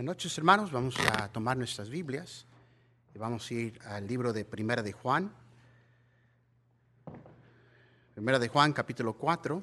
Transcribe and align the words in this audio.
Buenas 0.00 0.16
noches, 0.16 0.38
hermanos. 0.38 0.72
Vamos 0.72 0.98
a 0.98 1.28
tomar 1.28 1.58
nuestras 1.58 1.90
Biblias 1.90 2.46
y 3.14 3.18
vamos 3.18 3.50
a 3.50 3.52
ir 3.52 3.78
al 3.84 4.06
libro 4.06 4.32
de 4.32 4.46
Primera 4.46 4.82
de 4.82 4.92
Juan. 4.92 5.30
Primera 8.14 8.38
de 8.38 8.48
Juan, 8.48 8.72
capítulo 8.72 9.12
4. 9.12 9.62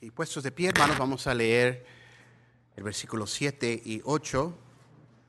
Y 0.00 0.10
puestos 0.10 0.42
de 0.42 0.52
pie, 0.52 0.70
hermanos, 0.70 0.96
vamos 0.96 1.26
a 1.26 1.34
leer 1.34 2.03
el 2.76 2.82
versículo 2.82 3.26
7 3.26 3.82
y 3.84 4.00
8 4.04 4.54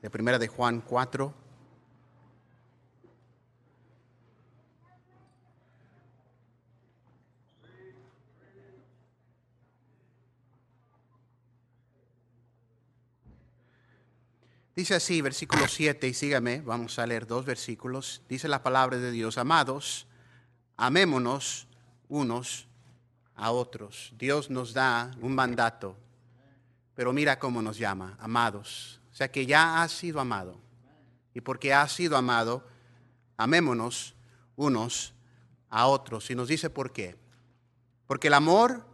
de 0.02 0.10
Primera 0.10 0.38
de 0.38 0.48
Juan 0.48 0.80
4. 0.80 1.46
Dice 14.74 14.94
así, 14.94 15.22
versículo 15.22 15.68
7, 15.68 16.06
y 16.06 16.12
sígame, 16.12 16.60
vamos 16.60 16.98
a 16.98 17.06
leer 17.06 17.26
dos 17.26 17.46
versículos. 17.46 18.20
Dice 18.28 18.46
la 18.46 18.62
palabra 18.62 18.98
de 18.98 19.10
Dios, 19.10 19.38
amados, 19.38 20.06
amémonos 20.76 21.66
unos 22.10 22.68
a 23.34 23.52
otros. 23.52 24.12
Dios 24.18 24.50
nos 24.50 24.74
da 24.74 25.12
un 25.22 25.34
mandato 25.34 25.96
pero 26.96 27.12
mira 27.12 27.38
cómo 27.38 27.62
nos 27.62 27.78
llama, 27.78 28.16
amados. 28.18 29.00
O 29.12 29.14
sea 29.14 29.30
que 29.30 29.46
ya 29.46 29.82
has 29.82 29.92
sido 29.92 30.18
amado. 30.18 30.58
Y 31.34 31.42
porque 31.42 31.74
has 31.74 31.92
sido 31.92 32.16
amado, 32.16 32.66
amémonos 33.36 34.14
unos 34.56 35.12
a 35.68 35.86
otros. 35.86 36.30
Y 36.30 36.34
nos 36.34 36.48
dice 36.48 36.70
por 36.70 36.92
qué. 36.92 37.14
Porque 38.06 38.28
el 38.28 38.34
amor 38.34 38.86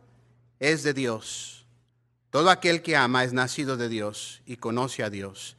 es 0.58 0.82
de 0.82 0.92
Dios. 0.92 1.64
Todo 2.30 2.50
aquel 2.50 2.82
que 2.82 2.96
ama 2.96 3.22
es 3.22 3.32
nacido 3.32 3.76
de 3.76 3.88
Dios 3.88 4.42
y 4.46 4.56
conoce 4.56 5.04
a 5.04 5.10
Dios. 5.10 5.56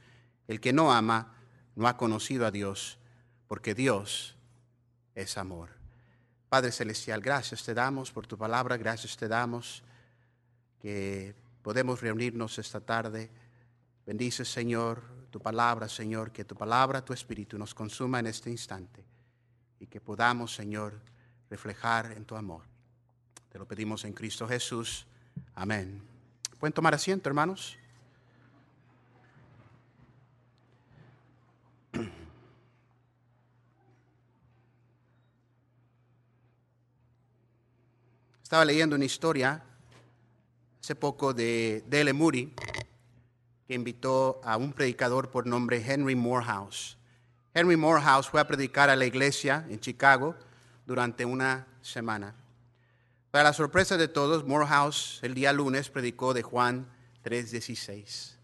El 0.47 0.59
que 0.59 0.73
no 0.73 0.91
ama 0.91 1.33
no 1.75 1.87
ha 1.87 1.95
conocido 1.95 2.45
a 2.45 2.51
Dios, 2.51 2.97
porque 3.47 3.73
Dios 3.73 4.35
es 5.15 5.37
amor. 5.37 5.69
Padre 6.49 6.71
Celestial, 6.71 7.21
gracias 7.21 7.63
te 7.63 7.73
damos 7.73 8.11
por 8.11 8.27
tu 8.27 8.37
palabra, 8.37 8.75
gracias 8.75 9.15
te 9.15 9.27
damos 9.27 9.81
que 10.81 11.35
podemos 11.63 11.99
reunirnos 12.01 12.59
esta 12.59 12.81
tarde. 12.81 13.31
Bendice, 14.05 14.43
Señor, 14.45 15.01
tu 15.31 15.39
palabra, 15.39 15.87
Señor, 15.89 16.31
que 16.31 16.43
tu 16.45 16.55
palabra, 16.55 17.03
tu 17.03 17.13
espíritu 17.13 17.57
nos 17.57 17.73
consuma 17.73 18.19
en 18.19 18.27
este 18.27 18.51
instante 18.51 19.03
y 19.79 19.87
que 19.87 19.99
podamos, 19.99 20.53
Señor, 20.53 21.01
reflejar 21.49 22.11
en 22.11 22.25
tu 22.25 22.35
amor. 22.35 22.61
Te 23.49 23.57
lo 23.57 23.65
pedimos 23.65 24.03
en 24.05 24.13
Cristo 24.13 24.47
Jesús. 24.47 25.07
Amén. 25.55 26.03
¿Pueden 26.59 26.73
tomar 26.73 26.93
asiento, 26.93 27.29
hermanos? 27.29 27.77
Estaba 38.43 38.65
leyendo 38.65 38.95
una 38.97 39.05
historia 39.05 39.63
hace 40.83 40.95
poco 40.95 41.33
de 41.33 41.81
Dele 41.87 42.11
Moody, 42.11 42.53
que 43.65 43.73
invitó 43.73 44.41
a 44.43 44.57
un 44.57 44.73
predicador 44.73 45.31
por 45.31 45.47
nombre 45.47 45.81
Henry 45.81 46.13
Morehouse. 46.13 46.97
Henry 47.53 47.77
Morehouse 47.77 48.27
fue 48.27 48.41
a 48.41 48.47
predicar 48.47 48.89
a 48.89 48.97
la 48.97 49.05
iglesia 49.05 49.65
en 49.69 49.79
Chicago 49.79 50.35
durante 50.85 51.23
una 51.23 51.67
semana. 51.81 52.35
Para 53.31 53.45
la 53.45 53.53
sorpresa 53.53 53.95
de 53.95 54.09
todos, 54.09 54.45
Morehouse 54.45 55.19
el 55.21 55.33
día 55.33 55.53
lunes 55.53 55.89
predicó 55.89 56.33
de 56.33 56.43
Juan 56.43 56.85
3:16. 57.23 58.37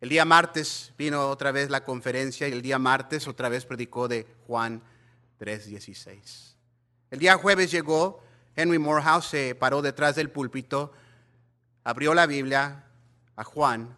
El 0.00 0.08
día 0.08 0.24
martes 0.24 0.92
vino 0.96 1.28
otra 1.28 1.50
vez 1.50 1.68
la 1.68 1.82
conferencia 1.82 2.46
y 2.46 2.52
el 2.52 2.62
día 2.62 2.78
martes 2.78 3.26
otra 3.26 3.48
vez 3.48 3.66
predicó 3.66 4.06
de 4.06 4.24
Juan 4.46 4.82
3:16. 5.40 6.54
El 7.10 7.18
día 7.18 7.36
jueves 7.36 7.72
llegó, 7.72 8.22
Henry 8.54 8.78
Morehouse 8.78 9.26
se 9.26 9.56
paró 9.56 9.82
detrás 9.82 10.14
del 10.14 10.30
púlpito 10.30 10.92
abrió 11.86 12.14
la 12.14 12.26
Biblia 12.26 12.84
a 13.36 13.44
Juan 13.44 13.96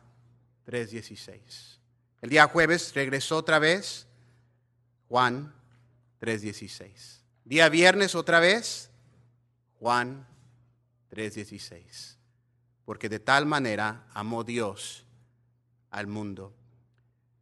3.16. 0.66 1.78
El 2.21 2.28
día 2.28 2.47
jueves 2.47 2.93
regresó 2.94 3.38
otra 3.38 3.59
vez 3.59 4.06
Juan 5.09 5.54
3.16. 6.21 7.22
Día 7.47 7.71
viernes 7.71 8.15
otra 8.15 8.41
vez 8.41 8.91
Juan 9.81 10.26
3.16. 11.10 12.16
Porque 12.84 13.09
de 13.09 13.21
tal 13.21 13.47
manera 13.47 14.05
amó 14.12 14.44
Dios 14.44 15.06
al 15.91 16.09
mundo. 16.09 16.53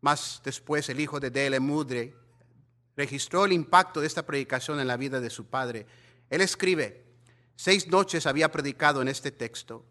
Más 0.00 0.40
después 0.44 0.88
el 0.88 1.00
hijo 1.00 1.18
de 1.18 1.30
Dele 1.30 1.58
Mudre 1.58 2.14
registró 2.96 3.46
el 3.46 3.52
impacto 3.52 4.00
de 4.00 4.06
esta 4.06 4.24
predicación 4.24 4.78
en 4.78 4.86
la 4.86 4.96
vida 4.96 5.18
de 5.20 5.28
su 5.28 5.46
padre. 5.46 5.88
Él 6.30 6.40
escribe, 6.40 7.04
seis 7.56 7.88
noches 7.88 8.26
había 8.26 8.52
predicado 8.52 9.02
en 9.02 9.08
este 9.08 9.32
texto 9.32 9.84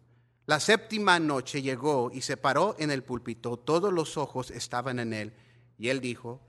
la 0.47 0.59
séptima 0.59 1.19
noche 1.19 1.61
llegó 1.61 2.11
y 2.13 2.21
se 2.21 2.37
paró 2.37 2.75
en 2.77 2.91
el 2.91 3.03
púlpito, 3.03 3.57
todos 3.57 3.91
los 3.91 4.15
ojos 4.15 4.51
estaban 4.51 4.99
en 4.99 5.13
él, 5.13 5.33
y 5.77 5.89
él 5.89 6.01
dijo, 6.01 6.39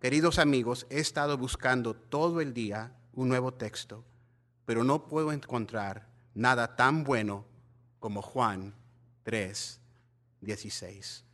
queridos 0.00 0.38
amigos, 0.38 0.86
he 0.90 1.00
estado 1.00 1.38
buscando 1.38 1.94
todo 1.94 2.40
el 2.42 2.52
día 2.52 2.92
un 3.14 3.28
nuevo 3.28 3.54
texto, 3.54 4.04
pero 4.66 4.84
no 4.84 5.06
puedo 5.06 5.32
encontrar 5.32 6.08
nada 6.34 6.76
tan 6.76 7.04
bueno 7.04 7.46
como 8.00 8.20
Juan 8.20 8.74
3, 9.22 9.80
16. 10.42 11.24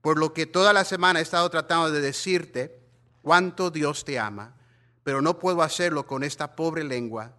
Por 0.00 0.18
lo 0.18 0.34
que 0.34 0.46
toda 0.46 0.72
la 0.72 0.84
semana 0.84 1.20
he 1.20 1.22
estado 1.22 1.48
tratando 1.48 1.92
de 1.92 2.00
decirte 2.00 2.82
cuánto 3.22 3.70
Dios 3.70 4.04
te 4.04 4.18
ama, 4.18 4.56
pero 5.04 5.22
no 5.22 5.38
puedo 5.38 5.62
hacerlo 5.62 6.08
con 6.08 6.24
esta 6.24 6.56
pobre 6.56 6.82
lengua. 6.82 7.36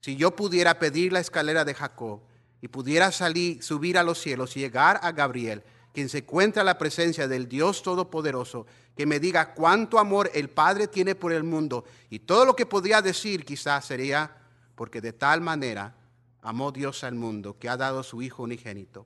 Si 0.00 0.14
yo 0.14 0.36
pudiera 0.36 0.78
pedir 0.78 1.12
la 1.12 1.20
escalera 1.20 1.64
de 1.64 1.74
Jacob, 1.74 2.22
y 2.64 2.68
pudiera 2.68 3.12
salir, 3.12 3.62
subir 3.62 3.98
a 3.98 4.02
los 4.02 4.18
cielos 4.18 4.56
y 4.56 4.60
llegar 4.60 4.98
a 5.02 5.12
Gabriel, 5.12 5.62
quien 5.92 6.08
se 6.08 6.20
encuentra 6.20 6.62
en 6.62 6.66
la 6.66 6.78
presencia 6.78 7.28
del 7.28 7.46
Dios 7.46 7.82
Todopoderoso, 7.82 8.64
que 8.96 9.04
me 9.04 9.20
diga 9.20 9.52
cuánto 9.52 9.98
amor 9.98 10.30
el 10.32 10.48
Padre 10.48 10.88
tiene 10.88 11.14
por 11.14 11.34
el 11.34 11.44
mundo. 11.44 11.84
Y 12.08 12.20
todo 12.20 12.46
lo 12.46 12.56
que 12.56 12.64
podría 12.64 13.02
decir 13.02 13.44
quizás 13.44 13.84
sería, 13.84 14.34
porque 14.76 15.02
de 15.02 15.12
tal 15.12 15.42
manera 15.42 15.94
amó 16.40 16.72
Dios 16.72 17.04
al 17.04 17.16
mundo, 17.16 17.58
que 17.58 17.68
ha 17.68 17.76
dado 17.76 18.00
a 18.00 18.02
su 18.02 18.22
Hijo 18.22 18.44
unigénito, 18.44 19.04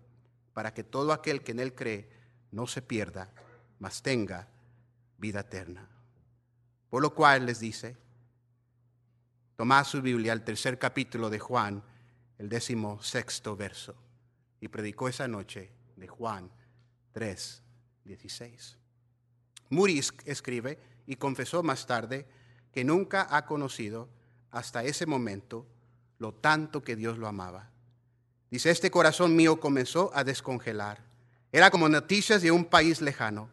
para 0.55 0.73
que 0.73 0.85
todo 0.85 1.13
aquel 1.13 1.43
que 1.43 1.51
en 1.51 1.59
Él 1.59 1.75
cree 1.75 2.09
no 2.53 2.69
se 2.69 2.81
pierda, 2.81 3.29
mas 3.81 4.03
tenga 4.03 4.47
vida 5.17 5.41
eterna. 5.41 5.85
Por 6.91 7.03
lo 7.03 7.13
cual 7.13 7.47
les 7.47 7.59
dice, 7.59 7.97
tomad 9.57 9.83
su 9.83 10.01
Biblia, 10.01 10.33
el 10.33 10.45
tercer 10.45 10.79
capítulo 10.79 11.29
de 11.29 11.41
Juan, 11.41 11.83
el 12.39 12.49
décimo 12.49 13.03
sexto 13.03 13.57
verso 13.57 13.95
y 14.61 14.69
predicó 14.69 15.09
esa 15.09 15.29
noche 15.29 15.71
de 15.97 16.09
Juan 16.09 16.51
3, 17.13 17.63
16. 18.05 18.79
Moody 19.71 20.01
escribe 20.25 20.79
y 21.07 21.17
confesó 21.17 21.63
más 21.63 21.87
tarde 21.87 22.27
que 22.73 22.85
nunca 22.85 23.27
ha 23.31 23.45
conocido 23.45 24.09
hasta 24.51 24.85
ese 24.85 25.07
momento 25.07 25.67
lo 26.19 26.33
tanto 26.33 26.83
que 26.83 26.97
Dios 26.97 27.19
lo 27.19 27.27
amaba. 27.27 27.71
Dice, 28.51 28.71
este 28.71 28.91
corazón 28.91 29.37
mío 29.37 29.61
comenzó 29.61 30.11
a 30.15 30.25
descongelar. 30.25 31.05
Era 31.53 31.71
como 31.71 31.89
noticias 31.89 32.43
de 32.43 32.51
un 32.51 32.65
país 32.65 33.01
lejano. 33.01 33.51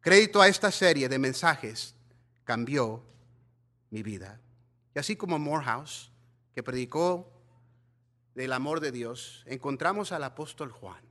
Crédito 0.00 0.40
a 0.40 0.48
esta 0.48 0.70
serie 0.70 1.08
de 1.08 1.18
mensajes 1.18 1.94
cambió 2.44 3.04
mi 3.90 4.02
vida. 4.02 4.40
Y 4.94 4.98
así 4.98 5.16
como 5.16 5.38
Morehouse, 5.38 6.10
que 6.54 6.62
predicó 6.62 7.30
del 8.34 8.52
amor 8.52 8.80
de 8.80 8.92
Dios, 8.92 9.44
encontramos 9.46 10.12
al 10.12 10.24
apóstol 10.24 10.70
Juan, 10.70 11.02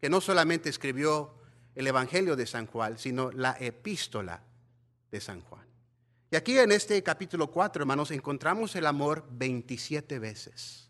que 0.00 0.08
no 0.08 0.20
solamente 0.20 0.68
escribió 0.68 1.34
el 1.74 1.86
Evangelio 1.86 2.36
de 2.36 2.46
San 2.46 2.66
Juan, 2.66 2.98
sino 2.98 3.30
la 3.30 3.56
epístola 3.58 4.42
de 5.10 5.20
San 5.20 5.40
Juan. 5.42 5.66
Y 6.30 6.36
aquí 6.36 6.58
en 6.58 6.72
este 6.72 7.02
capítulo 7.02 7.50
4, 7.50 7.82
hermanos, 7.82 8.10
encontramos 8.10 8.74
el 8.76 8.86
amor 8.86 9.26
27 9.30 10.18
veces. 10.18 10.88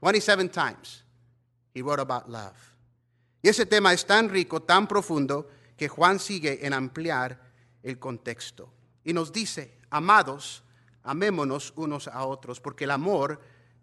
27 0.00 0.48
times 0.48 1.04
he 1.74 1.82
wrote 1.82 2.00
about 2.00 2.28
love. 2.28 2.56
Y 3.42 3.48
ese 3.48 3.66
tema 3.66 3.92
es 3.92 4.06
tan 4.06 4.28
rico, 4.28 4.62
tan 4.62 4.86
profundo, 4.86 5.48
que 5.76 5.88
Juan 5.88 6.18
sigue 6.18 6.64
en 6.66 6.72
ampliar 6.72 7.40
el 7.82 7.98
contexto. 7.98 8.72
Y 9.04 9.12
nos 9.12 9.32
dice, 9.32 9.78
amados, 9.90 10.62
amémonos 11.06 11.72
unos 11.76 12.08
a 12.08 12.26
otros, 12.26 12.60
porque 12.60 12.84
el 12.84 12.90
amor 12.90 13.40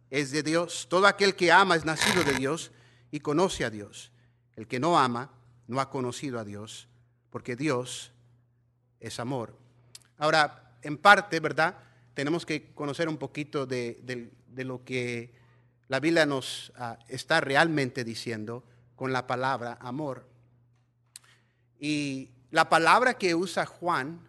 es 0.09 0.31
de 0.31 0.43
Dios. 0.43 0.87
Todo 0.89 1.07
aquel 1.07 1.35
que 1.35 1.51
ama 1.51 1.75
es 1.75 1.85
nacido 1.85 2.23
de 2.23 2.33
Dios 2.33 2.71
y 3.11 3.21
conoce 3.21 3.65
a 3.65 3.69
Dios. 3.69 4.11
El 4.55 4.67
que 4.67 4.79
no 4.79 4.99
ama 4.99 5.31
no 5.67 5.79
ha 5.79 5.89
conocido 5.89 6.39
a 6.39 6.43
Dios, 6.43 6.87
porque 7.31 7.55
Dios 7.55 8.11
es 8.99 9.19
amor. 9.19 9.57
Ahora, 10.17 10.77
en 10.81 10.97
parte, 10.97 11.39
¿verdad? 11.39 11.77
Tenemos 12.13 12.45
que 12.45 12.73
conocer 12.73 13.09
un 13.09 13.17
poquito 13.17 13.65
de, 13.65 14.29
lo 14.55 14.83
que 14.83 15.33
la 15.87 15.99
Biblia 15.99 16.25
nos 16.25 16.71
ah, 16.77 16.99
está 17.07 17.41
realmente 17.41 18.03
diciendo 18.03 18.63
con 18.95 19.11
la 19.11 19.25
palabra 19.25 19.77
amor. 19.81 20.27
Y 21.79 22.29
la 22.51 22.69
palabra 22.69 23.15
que 23.15 23.33
usa 23.33 23.65
Juan 23.65 24.21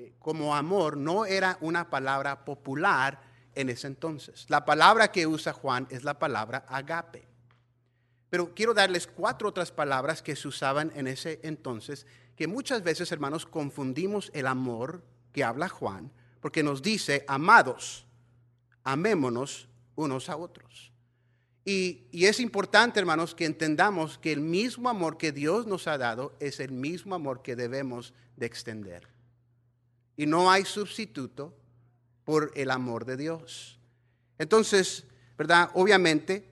eh, 0.00 0.12
como 0.18 0.56
amor 0.56 0.96
no 0.96 1.26
era 1.26 1.58
una 1.60 1.90
palabra 1.90 2.44
popular 2.46 3.20
en 3.54 3.68
ese 3.68 3.86
entonces. 3.86 4.46
La 4.48 4.64
palabra 4.64 5.12
que 5.12 5.26
usa 5.26 5.52
Juan 5.52 5.86
es 5.90 6.04
la 6.04 6.18
palabra 6.18 6.64
agape. 6.68 7.28
Pero 8.30 8.54
quiero 8.54 8.72
darles 8.72 9.06
cuatro 9.06 9.50
otras 9.50 9.70
palabras 9.70 10.22
que 10.22 10.36
se 10.36 10.48
usaban 10.48 10.90
en 10.94 11.06
ese 11.06 11.40
entonces, 11.42 12.06
que 12.34 12.46
muchas 12.46 12.82
veces, 12.82 13.12
hermanos, 13.12 13.44
confundimos 13.44 14.30
el 14.32 14.46
amor 14.46 15.02
que 15.32 15.44
habla 15.44 15.68
Juan, 15.68 16.10
porque 16.40 16.62
nos 16.62 16.80
dice, 16.80 17.24
amados, 17.28 18.06
amémonos 18.84 19.68
unos 19.96 20.30
a 20.30 20.36
otros. 20.36 20.92
Y, 21.62 22.06
y, 22.10 22.24
es 22.24 22.40
importante, 22.40 22.98
hermanos, 22.98 23.34
que 23.34 23.44
entendamos 23.44 24.16
que 24.16 24.32
el 24.32 24.40
mismo 24.40 24.88
amor 24.88 25.18
que 25.18 25.30
Dios 25.30 25.66
nos 25.66 25.86
ha 25.88 25.98
dado 25.98 26.34
es 26.40 26.58
el 26.58 26.72
mismo 26.72 27.14
amor 27.14 27.42
que 27.42 27.54
debemos 27.54 28.14
de 28.36 28.46
extender. 28.46 29.19
Y 30.20 30.26
no 30.26 30.50
hay 30.50 30.64
sustituto 30.64 31.54
por 32.24 32.52
el 32.54 32.70
amor 32.70 33.04
de 33.04 33.16
Dios. 33.16 33.78
Entonces, 34.38 35.04
¿verdad? 35.36 35.70
Obviamente, 35.74 36.50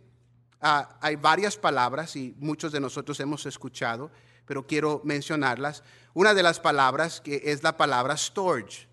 Ah, 0.61 0.99
hay 1.00 1.15
varias 1.15 1.56
palabras 1.56 2.17
y 2.17 2.35
muchos 2.38 2.73
de 2.73 2.81
nosotros 2.81 3.20
hemos 3.20 3.47
escuchado, 3.47 4.11
pero 4.44 4.67
quiero 4.67 5.00
mencionarlas. 5.05 5.85
Una 6.15 6.35
de 6.35 6.43
las 6.43 6.59
palabras 6.59 7.20
que 7.20 7.43
es 7.44 7.62
la 7.62 7.76
palabra 7.76 8.17
storage. 8.17 8.88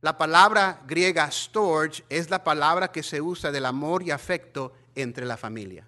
La 0.00 0.16
palabra 0.16 0.82
griega 0.86 1.30
storage 1.30 2.04
es 2.08 2.30
la 2.30 2.42
palabra 2.42 2.90
que 2.90 3.02
se 3.02 3.20
usa 3.20 3.52
del 3.52 3.66
amor 3.66 4.02
y 4.02 4.10
afecto 4.10 4.72
entre 4.94 5.26
la 5.26 5.36
familia. 5.36 5.86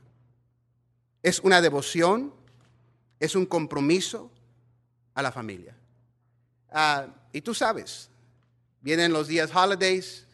Es 1.22 1.40
una 1.40 1.62
devoción, 1.62 2.34
es 3.18 3.34
un 3.34 3.46
compromiso 3.46 4.30
a 5.14 5.22
la 5.22 5.32
familia. 5.32 5.74
Ah, 6.70 7.06
y 7.32 7.40
tú 7.40 7.54
sabes, 7.54 8.10
vienen 8.82 9.12
los 9.12 9.28
días 9.28 9.50
holidays 9.54 10.26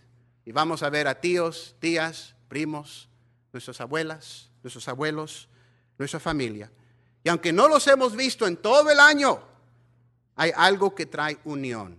y 0.44 0.52
vamos 0.52 0.82
a 0.82 0.90
ver 0.90 1.06
a 1.06 1.20
tíos, 1.20 1.76
tías, 1.78 2.34
primos, 2.48 3.08
nuestras 3.52 3.80
abuelas, 3.80 4.50
nuestros 4.62 4.88
abuelos, 4.88 5.48
nuestra 5.98 6.18
familia. 6.18 6.72
Y 7.22 7.28
aunque 7.28 7.52
no 7.52 7.68
los 7.68 7.86
hemos 7.86 8.16
visto 8.16 8.46
en 8.46 8.56
todo 8.56 8.90
el 8.90 8.98
año, 8.98 9.40
hay 10.34 10.52
algo 10.56 10.94
que 10.94 11.06
trae 11.06 11.38
unión. 11.44 11.98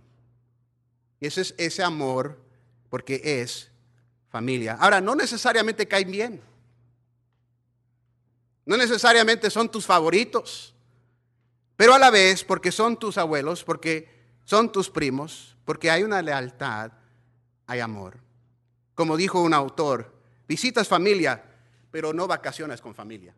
Y 1.20 1.26
ese 1.26 1.42
es 1.42 1.54
ese 1.58 1.82
amor 1.82 2.38
porque 2.88 3.20
es 3.22 3.70
familia. 4.30 4.76
Ahora, 4.80 5.00
no 5.00 5.14
necesariamente 5.14 5.86
caen 5.86 6.10
bien. 6.10 6.42
No 8.64 8.76
necesariamente 8.76 9.50
son 9.50 9.70
tus 9.70 9.86
favoritos. 9.86 10.74
Pero 11.76 11.94
a 11.94 11.98
la 11.98 12.10
vez, 12.10 12.44
porque 12.44 12.72
son 12.72 12.98
tus 12.98 13.18
abuelos, 13.18 13.64
porque 13.64 14.08
son 14.44 14.70
tus 14.72 14.90
primos, 14.90 15.56
porque 15.70 15.88
hay 15.88 16.02
una 16.02 16.20
lealtad, 16.20 16.90
hay 17.68 17.78
amor. 17.78 18.18
Como 18.96 19.16
dijo 19.16 19.40
un 19.40 19.54
autor, 19.54 20.12
visitas 20.48 20.88
familia, 20.88 21.44
pero 21.92 22.12
no 22.12 22.26
vacaciones 22.26 22.80
con 22.80 22.92
familia. 22.92 23.36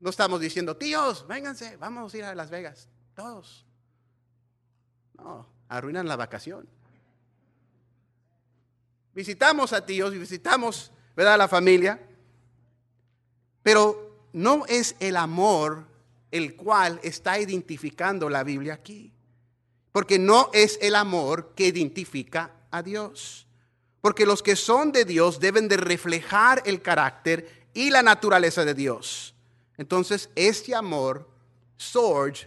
No 0.00 0.10
estamos 0.10 0.38
diciendo, 0.38 0.76
tíos, 0.76 1.26
vénganse, 1.26 1.78
vamos 1.78 2.12
a 2.12 2.18
ir 2.18 2.24
a 2.24 2.34
Las 2.34 2.50
Vegas, 2.50 2.90
todos. 3.14 3.64
No, 5.14 5.48
arruinan 5.70 6.06
la 6.06 6.16
vacación. 6.16 6.68
Visitamos 9.14 9.72
a 9.72 9.86
tíos 9.86 10.12
y 10.12 10.18
visitamos, 10.18 10.92
¿verdad?, 11.16 11.32
a 11.32 11.38
la 11.38 11.48
familia, 11.48 12.06
pero 13.62 14.28
no 14.34 14.66
es 14.66 14.94
el 15.00 15.16
amor 15.16 15.86
el 16.30 16.54
cual 16.54 17.00
está 17.02 17.38
identificando 17.38 18.28
la 18.28 18.44
Biblia 18.44 18.74
aquí, 18.74 19.15
porque 19.96 20.18
no 20.18 20.50
es 20.52 20.78
el 20.82 20.94
amor 20.94 21.54
que 21.56 21.68
identifica 21.68 22.50
a 22.70 22.82
Dios. 22.82 23.46
Porque 24.02 24.26
los 24.26 24.42
que 24.42 24.54
son 24.54 24.92
de 24.92 25.06
Dios 25.06 25.40
deben 25.40 25.68
de 25.68 25.78
reflejar 25.78 26.62
el 26.66 26.82
carácter 26.82 27.70
y 27.72 27.88
la 27.88 28.02
naturaleza 28.02 28.66
de 28.66 28.74
Dios. 28.74 29.34
Entonces, 29.78 30.28
este 30.34 30.74
amor, 30.74 31.26
Sorge, 31.78 32.46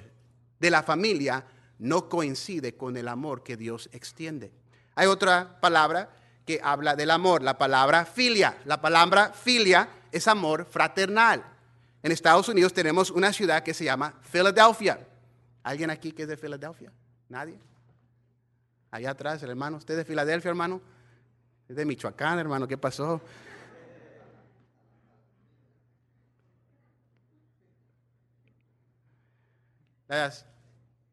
de 0.60 0.70
la 0.70 0.84
familia, 0.84 1.44
no 1.80 2.08
coincide 2.08 2.78
con 2.78 2.96
el 2.98 3.08
amor 3.08 3.42
que 3.42 3.58
Dios 3.58 3.90
extiende. 3.94 4.52
Hay 4.94 5.08
otra 5.08 5.60
palabra 5.60 6.12
que 6.46 6.62
habla 6.64 6.96
del 6.96 7.10
amor, 7.10 7.42
la 7.42 7.58
palabra 7.58 8.06
filia. 8.06 8.60
La 8.66 8.80
palabra 8.80 9.34
filia 9.34 9.90
es 10.12 10.28
amor 10.28 10.68
fraternal. 10.70 11.44
En 12.04 12.12
Estados 12.12 12.48
Unidos 12.48 12.74
tenemos 12.74 13.10
una 13.10 13.34
ciudad 13.34 13.64
que 13.64 13.74
se 13.74 13.86
llama 13.86 14.14
Philadelphia. 14.32 15.00
¿Alguien 15.64 15.90
aquí 15.90 16.12
que 16.12 16.22
es 16.22 16.28
de 16.28 16.38
Filadelfia? 16.38 16.92
¿Nadie? 17.30 17.60
Allá 18.92 19.12
atrás, 19.12 19.42
el 19.44 19.52
hermano. 19.52 19.78
¿Usted 19.78 19.94
es 19.94 19.98
de 20.00 20.06
Filadelfia, 20.06 20.50
hermano? 20.50 20.82
Es 21.68 21.76
de 21.76 21.86
Michoacán, 21.86 22.40
hermano, 22.40 22.68
¿qué 22.68 22.78
pasó? 22.78 23.22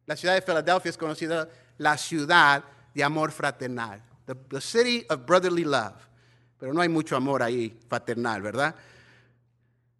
La 0.07 0.17
ciudad 0.17 0.35
de 0.35 0.41
Filadelfia 0.41 0.89
es 0.89 0.97
conocida 0.97 1.49
la 1.77 1.99
ciudad 1.99 2.65
de 2.95 3.05
amor 3.05 3.31
fraternal, 3.31 4.03
the, 4.25 4.61
city 4.61 5.05
of 5.11 5.27
brotherly 5.27 5.65
love. 5.65 5.95
Pero 6.59 6.73
no 6.73 6.81
hay 6.81 6.89
mucho 6.89 7.15
amor 7.15 7.43
ahí 7.43 7.79
fraternal, 7.89 8.41
¿verdad? 8.41 8.75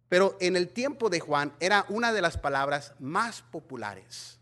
Pero 0.09 0.35
en 0.39 0.55
el 0.55 0.69
tiempo 0.69 1.11
de 1.11 1.19
Juan 1.19 1.53
era 1.59 1.85
una 1.89 2.11
de 2.11 2.21
las 2.21 2.37
palabras 2.37 2.95
más 2.97 3.43
populares. 3.43 4.36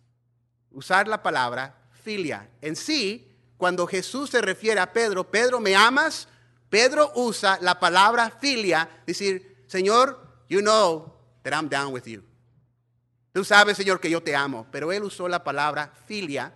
Usar 0.75 1.07
la 1.07 1.23
palabra 1.23 1.75
filia. 2.03 2.47
En 2.61 2.75
sí, 2.75 3.27
cuando 3.57 3.87
Jesús 3.87 4.29
se 4.29 4.41
refiere 4.41 4.79
a 4.79 4.93
Pedro, 4.93 5.23
Pedro, 5.23 5.59
¿me 5.59 5.75
amas? 5.75 6.27
Pedro 6.69 7.11
usa 7.15 7.57
la 7.61 7.79
palabra 7.79 8.29
filia, 8.29 8.87
decir, 9.07 9.63
Señor, 9.65 10.43
you 10.49 10.59
know 10.59 11.17
that 11.41 11.53
I'm 11.53 11.67
down 11.67 11.91
with 11.91 12.03
you. 12.05 12.21
Tú 13.31 13.43
sabes, 13.43 13.77
Señor, 13.77 13.99
que 13.99 14.09
yo 14.09 14.21
te 14.21 14.35
amo, 14.35 14.67
pero 14.71 14.91
él 14.91 15.03
usó 15.03 15.27
la 15.27 15.43
palabra 15.43 15.91
filia 16.05 16.53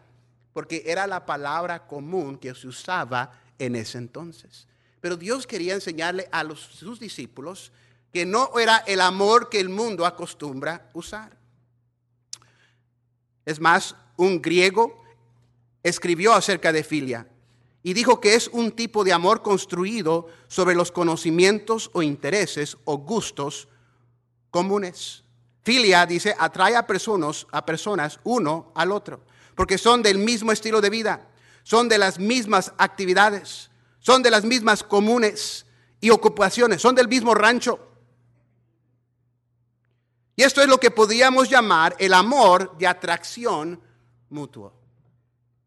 porque 0.53 0.83
era 0.85 1.07
la 1.07 1.25
palabra 1.25 1.87
común 1.87 2.37
que 2.37 2.53
se 2.53 2.67
usaba 2.67 3.31
en 3.57 3.75
ese 3.75 3.97
entonces. 3.97 4.67
Pero 5.01 5.15
Dios 5.15 5.47
quería 5.47 5.73
enseñarle 5.73 6.27
a 6.31 6.43
sus 6.55 6.99
discípulos 6.99 7.71
que 8.11 8.25
no 8.25 8.57
era 8.59 8.77
el 8.77 9.01
amor 9.01 9.49
que 9.49 9.59
el 9.59 9.69
mundo 9.69 10.05
acostumbra 10.05 10.89
usar. 10.93 11.37
Es 13.45 13.59
más, 13.59 13.95
un 14.19 14.41
griego 14.41 15.01
escribió 15.81 16.33
acerca 16.33 16.73
de 16.73 16.83
filia 16.83 17.25
y 17.81 17.93
dijo 17.93 18.19
que 18.19 18.35
es 18.35 18.49
un 18.49 18.73
tipo 18.73 19.05
de 19.05 19.13
amor 19.13 19.41
construido 19.41 20.27
sobre 20.49 20.75
los 20.75 20.91
conocimientos 20.91 21.89
o 21.93 22.01
intereses 22.01 22.77
o 22.83 22.97
gustos 22.97 23.69
comunes. 24.51 25.23
Filia, 25.63 26.05
dice, 26.05 26.35
atrae 26.37 26.75
a 26.75 26.85
personas, 26.85 27.47
a 27.51 27.65
personas 27.65 28.19
uno 28.25 28.73
al 28.75 28.91
otro, 28.91 29.21
porque 29.55 29.77
son 29.77 30.03
del 30.03 30.17
mismo 30.17 30.51
estilo 30.51 30.81
de 30.81 30.89
vida, 30.89 31.29
son 31.63 31.87
de 31.87 31.97
las 31.97 32.19
mismas 32.19 32.73
actividades, 32.77 33.71
son 33.99 34.21
de 34.21 34.31
las 34.31 34.43
mismas 34.43 34.83
comunes 34.83 35.65
y 36.01 36.09
ocupaciones, 36.09 36.81
son 36.81 36.93
del 36.93 37.07
mismo 37.07 37.33
rancho. 37.33 37.79
Y 40.35 40.43
esto 40.43 40.61
es 40.61 40.67
lo 40.67 40.77
que 40.77 40.91
podríamos 40.91 41.49
llamar 41.49 41.95
el 41.99 42.13
amor 42.13 42.77
de 42.77 42.87
atracción 42.87 43.79
mutuo. 44.29 44.73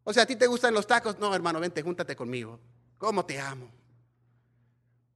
O 0.05 0.13
sea, 0.13 0.25
¿a 0.25 0.27
ti 0.27 0.37
te 0.37 0.47
gustan 0.47 0.75
los 0.75 0.87
tacos? 0.87 1.19
No, 1.19 1.35
hermano, 1.35 1.61
vente, 1.61 1.83
júntate 1.83 2.17
conmigo. 2.17 2.59
¿Cómo 2.99 3.25
te 3.25 3.39
amo? 3.41 3.71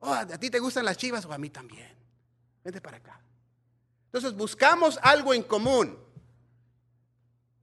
Oh, 0.00 0.12
¿a 0.12 0.26
ti 0.26 0.50
te 0.50 0.58
gustan 0.58 0.84
las 0.84 0.96
chivas? 0.96 1.24
O 1.24 1.32
a 1.32 1.38
mí 1.38 1.50
también. 1.50 1.96
Vente 2.62 2.80
para 2.80 2.98
acá. 2.98 3.20
Entonces 4.06 4.34
buscamos 4.34 4.98
algo 5.02 5.34
en 5.34 5.42
común. 5.42 5.98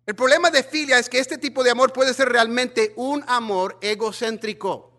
El 0.05 0.15
problema 0.15 0.51
de 0.51 0.63
filia 0.63 0.99
es 0.99 1.07
que 1.07 1.19
este 1.19 1.37
tipo 1.37 1.63
de 1.63 1.71
amor 1.71 1.93
puede 1.93 2.13
ser 2.13 2.27
realmente 2.27 2.93
un 2.97 3.23
amor 3.27 3.77
egocéntrico. 3.81 4.91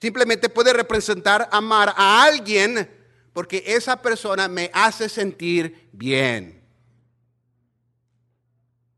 Simplemente 0.00 0.48
puede 0.48 0.72
representar 0.72 1.48
amar 1.50 1.92
a 1.96 2.22
alguien 2.24 2.88
porque 3.32 3.64
esa 3.66 4.00
persona 4.00 4.46
me 4.48 4.70
hace 4.72 5.08
sentir 5.08 5.88
bien. 5.92 6.53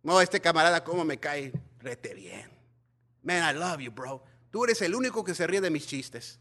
No, 0.06 0.20
este 0.20 0.40
camarada, 0.40 0.84
¿cómo 0.84 1.04
me 1.04 1.18
cae? 1.18 1.52
Rete 1.80 2.14
bien. 2.14 2.48
Man, 3.24 3.42
I 3.42 3.58
love 3.58 3.80
you, 3.80 3.90
bro. 3.90 4.22
Tú 4.52 4.62
eres 4.62 4.80
el 4.82 4.94
único 4.94 5.24
que 5.24 5.34
se 5.34 5.48
ríe 5.48 5.60
de 5.60 5.68
mis 5.68 5.84
chistes. 5.84 6.38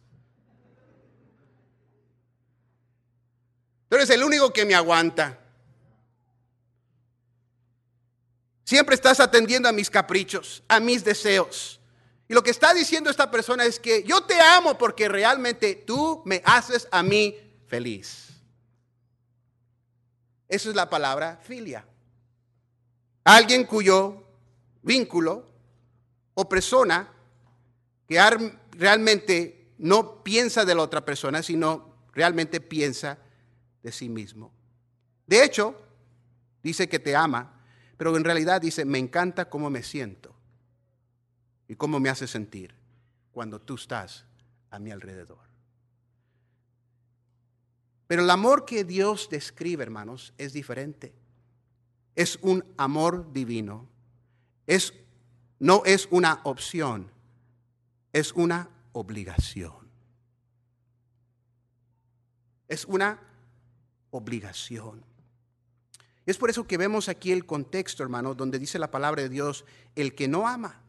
Tú 3.89 3.95
eres 3.95 4.07
el 4.12 4.24
único 4.24 4.53
que 4.53 4.65
me 4.65 4.75
aguanta. 4.75 5.39
Siempre 8.65 8.93
estás 8.93 9.19
atendiendo 9.19 9.67
a 9.67 9.72
mis 9.72 9.89
caprichos, 9.89 10.62
a 10.67 10.79
mis 10.79 11.03
deseos. 11.03 11.79
Y 12.27 12.36
lo 12.36 12.43
que 12.43 12.51
está 12.51 12.72
diciendo 12.72 13.10
esta 13.10 13.31
persona 13.31 13.65
es 13.65 13.79
que 13.79 14.03
yo 14.03 14.22
te 14.25 14.39
amo 14.39 14.77
porque 14.77 15.10
realmente 15.10 15.74
tú 15.74 16.22
me 16.24 16.39
haces 16.45 16.88
a 16.91 17.01
mí 17.01 17.36
feliz. 17.65 18.27
Esa 20.48 20.69
es 20.69 20.75
la 20.75 20.88
palabra 20.88 21.39
filia. 21.41 21.84
Alguien 23.25 23.65
cuyo 23.65 24.24
vínculo 24.82 25.46
o 26.34 26.48
persona 26.48 27.12
que 28.08 28.20
realmente 28.72 29.74
no 29.77 30.24
piensa 30.24 30.63
de 30.63 30.74
la 30.75 30.82
otra 30.82 31.03
persona, 31.03 31.44
sino 31.44 32.08
realmente 32.13 32.62
piensa 32.62 33.17
de 33.84 33.91
sí 33.91 34.08
mismo. 34.08 34.53
De 35.27 35.44
hecho, 35.44 35.75
dice 36.63 36.88
que 36.88 37.00
te 37.00 37.15
ama 37.15 37.55
pero 37.98 38.15
en 38.17 38.24
realidad 38.24 38.62
dice, 38.62 38.86
me 38.86 39.00
encanta 39.00 39.50
cómo 39.50 39.70
me 39.70 39.84
siento 39.84 40.36
y 41.67 41.75
cómo 41.75 42.00
me 42.00 42.10
hace 42.10 42.27
sentir 42.27 42.75
cuando 43.32 43.62
tú 43.62 43.75
estás 43.75 44.25
a 44.70 44.79
mi 44.79 44.91
alrededor. 44.91 45.46
Pero 48.08 48.24
el 48.24 48.29
amor 48.29 48.65
que 48.65 48.84
Dios 48.84 49.29
describe, 49.29 49.84
hermanos, 49.84 50.34
es 50.38 50.53
diferente. 50.53 51.13
Es 52.15 52.39
un 52.41 52.63
amor 52.77 53.31
divino. 53.34 53.88
Es, 54.67 54.93
no 55.60 55.84
es 55.86 56.07
una 56.12 56.41
opción, 56.43 57.12
es 58.13 58.34
una 58.34 58.69
obligación. 58.93 59.89
Es 62.67 62.86
una 62.86 63.19
obligación. 64.10 65.03
Es 66.25 66.38
por 66.38 66.50
eso 66.50 66.65
que 66.65 66.77
vemos 66.77 67.07
aquí 67.07 67.31
el 67.31 67.45
contexto, 67.45 68.01
hermano, 68.01 68.34
donde 68.34 68.57
dice 68.57 68.79
la 68.79 68.89
palabra 68.89 69.22
de 69.22 69.29
Dios, 69.29 69.65
el 69.95 70.15
que 70.15 70.27
no 70.27 70.48
ama. 70.48 70.81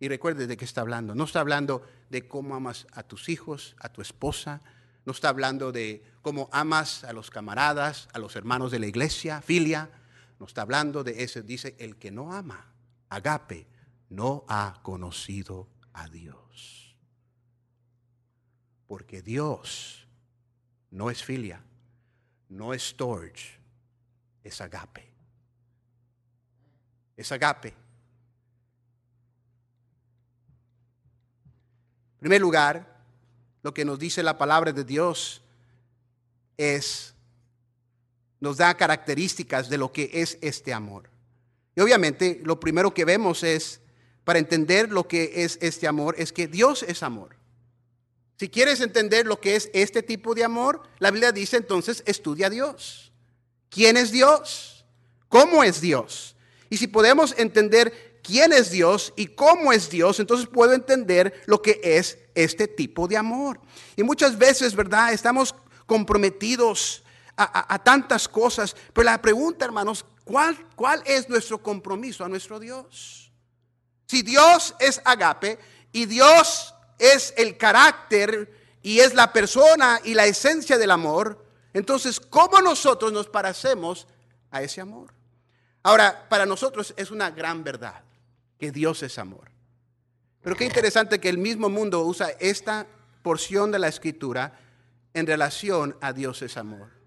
Y 0.00 0.08
recuerde 0.08 0.46
de 0.46 0.56
qué 0.56 0.64
está 0.64 0.82
hablando. 0.82 1.14
No 1.14 1.24
está 1.24 1.40
hablando 1.40 1.82
de 2.10 2.28
cómo 2.28 2.54
amas 2.54 2.86
a 2.92 3.02
tus 3.02 3.28
hijos, 3.28 3.74
a 3.80 3.88
tu 3.88 4.02
esposa. 4.02 4.60
No 5.06 5.12
está 5.12 5.30
hablando 5.30 5.72
de 5.72 6.04
cómo 6.20 6.50
amas 6.52 7.04
a 7.04 7.12
los 7.14 7.30
camaradas, 7.30 8.08
a 8.12 8.18
los 8.18 8.36
hermanos 8.36 8.70
de 8.70 8.78
la 8.78 8.86
iglesia, 8.86 9.40
filia. 9.40 9.90
No 10.38 10.46
está 10.46 10.62
hablando 10.62 11.04
de 11.04 11.22
eso. 11.22 11.42
Dice, 11.42 11.74
el 11.78 11.96
que 11.96 12.10
no 12.10 12.32
ama, 12.32 12.72
agape, 13.08 13.66
no 14.10 14.44
ha 14.48 14.80
conocido 14.82 15.68
a 15.92 16.08
Dios. 16.08 16.96
Porque 18.86 19.20
Dios 19.20 20.06
no 20.90 21.10
es 21.10 21.22
filia, 21.22 21.62
no 22.48 22.72
es 22.72 22.82
storage, 22.82 23.58
es 24.42 24.60
agape. 24.60 25.12
Es 27.16 27.32
agape. 27.32 27.68
En 32.18 32.20
primer 32.20 32.40
lugar, 32.40 32.98
lo 33.62 33.74
que 33.74 33.84
nos 33.84 33.98
dice 33.98 34.22
la 34.22 34.38
palabra 34.38 34.72
de 34.72 34.84
Dios 34.84 35.42
es, 36.56 37.14
nos 38.40 38.56
da 38.56 38.76
características 38.76 39.68
de 39.68 39.78
lo 39.78 39.92
que 39.92 40.10
es 40.12 40.38
este 40.40 40.72
amor. 40.72 41.10
Y 41.74 41.80
obviamente 41.80 42.40
lo 42.44 42.58
primero 42.58 42.92
que 42.92 43.04
vemos 43.04 43.42
es, 43.42 43.80
para 44.24 44.38
entender 44.38 44.90
lo 44.90 45.08
que 45.08 45.44
es 45.44 45.58
este 45.60 45.86
amor, 45.86 46.14
es 46.18 46.32
que 46.32 46.48
Dios 46.48 46.82
es 46.82 47.02
amor. 47.02 47.36
Si 48.38 48.48
quieres 48.48 48.80
entender 48.80 49.26
lo 49.26 49.40
que 49.40 49.56
es 49.56 49.70
este 49.72 50.02
tipo 50.02 50.34
de 50.34 50.44
amor, 50.44 50.82
la 50.98 51.10
Biblia 51.10 51.32
dice 51.32 51.56
entonces, 51.56 52.02
estudia 52.06 52.46
a 52.46 52.50
Dios. 52.50 53.12
¿Quién 53.68 53.96
es 53.96 54.12
Dios? 54.12 54.84
¿Cómo 55.28 55.64
es 55.64 55.80
Dios? 55.80 56.36
Y 56.70 56.76
si 56.76 56.86
podemos 56.86 57.34
entender 57.38 58.20
quién 58.22 58.52
es 58.52 58.70
Dios 58.70 59.12
y 59.16 59.26
cómo 59.28 59.72
es 59.72 59.90
Dios, 59.90 60.20
entonces 60.20 60.46
puedo 60.46 60.72
entender 60.72 61.42
lo 61.46 61.62
que 61.62 61.80
es 61.82 62.18
este 62.34 62.68
tipo 62.68 63.08
de 63.08 63.16
amor. 63.16 63.60
Y 63.96 64.02
muchas 64.02 64.38
veces, 64.38 64.74
¿verdad? 64.74 65.12
Estamos 65.12 65.54
comprometidos 65.86 67.02
a, 67.38 67.78
tantas 67.78 68.28
cosas, 68.28 68.74
pero 68.92 69.04
la 69.04 69.22
pregunta, 69.22 69.64
hermanos, 69.64 70.04
¿cuál, 70.24 70.56
¿cuál 70.74 71.02
es 71.06 71.28
nuestro 71.28 71.62
compromiso 71.62 72.24
a 72.24 72.28
nuestro 72.28 72.58
Dios? 72.58 73.30
Si 74.06 74.22
Dios 74.22 74.74
es 74.80 75.00
agape 75.04 75.58
y 75.92 76.06
Dios 76.06 76.74
es 76.98 77.32
el 77.36 77.56
carácter 77.56 78.52
y 78.82 78.98
es 78.98 79.14
la 79.14 79.32
persona 79.32 80.00
y 80.02 80.14
la 80.14 80.26
esencia 80.26 80.78
del 80.78 80.90
amor, 80.90 81.44
entonces, 81.72 82.18
¿cómo 82.18 82.60
nosotros 82.60 83.12
nos 83.12 83.28
parecemos 83.28 84.08
a 84.50 84.62
ese 84.62 84.80
amor? 84.80 85.12
Ahora, 85.82 86.28
para 86.28 86.44
nosotros 86.44 86.92
es 86.96 87.10
una 87.10 87.30
gran 87.30 87.62
verdad 87.62 88.02
que 88.58 88.72
Dios 88.72 89.02
es 89.02 89.18
amor. 89.18 89.50
Pero 90.42 90.56
qué 90.56 90.64
interesante 90.64 91.20
que 91.20 91.28
el 91.28 91.38
mismo 91.38 91.68
mundo 91.68 92.02
usa 92.02 92.30
esta 92.40 92.86
porción 93.22 93.70
de 93.70 93.78
la 93.78 93.88
escritura 93.88 94.58
en 95.14 95.26
relación 95.26 95.96
a 96.00 96.12
Dios 96.12 96.42
es 96.42 96.56
amor. 96.56 96.97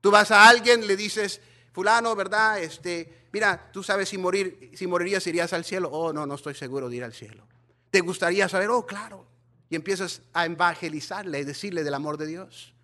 Tú 0.00 0.10
vas 0.10 0.30
a 0.30 0.48
alguien, 0.48 0.86
le 0.86 0.96
dices, 0.96 1.40
fulano, 1.72 2.14
¿verdad? 2.16 2.60
Este, 2.60 3.26
mira, 3.32 3.70
tú 3.72 3.82
sabes 3.82 4.08
si 4.08 4.18
morir, 4.18 4.70
si 4.74 4.86
morirías 4.86 5.26
irías 5.26 5.52
al 5.52 5.64
cielo. 5.64 5.90
Oh, 5.92 6.12
no, 6.12 6.26
no 6.26 6.34
estoy 6.34 6.54
seguro 6.54 6.88
de 6.88 6.96
ir 6.96 7.04
al 7.04 7.12
cielo. 7.12 7.46
¿Te 7.90 8.00
gustaría 8.00 8.48
saber? 8.48 8.70
Oh, 8.70 8.86
claro. 8.86 9.26
Y 9.68 9.76
empiezas 9.76 10.22
a 10.32 10.46
evangelizarle, 10.46 11.44
decirle 11.44 11.84
del 11.84 11.94
amor 11.94 12.16
de 12.16 12.26
Dios. 12.26 12.74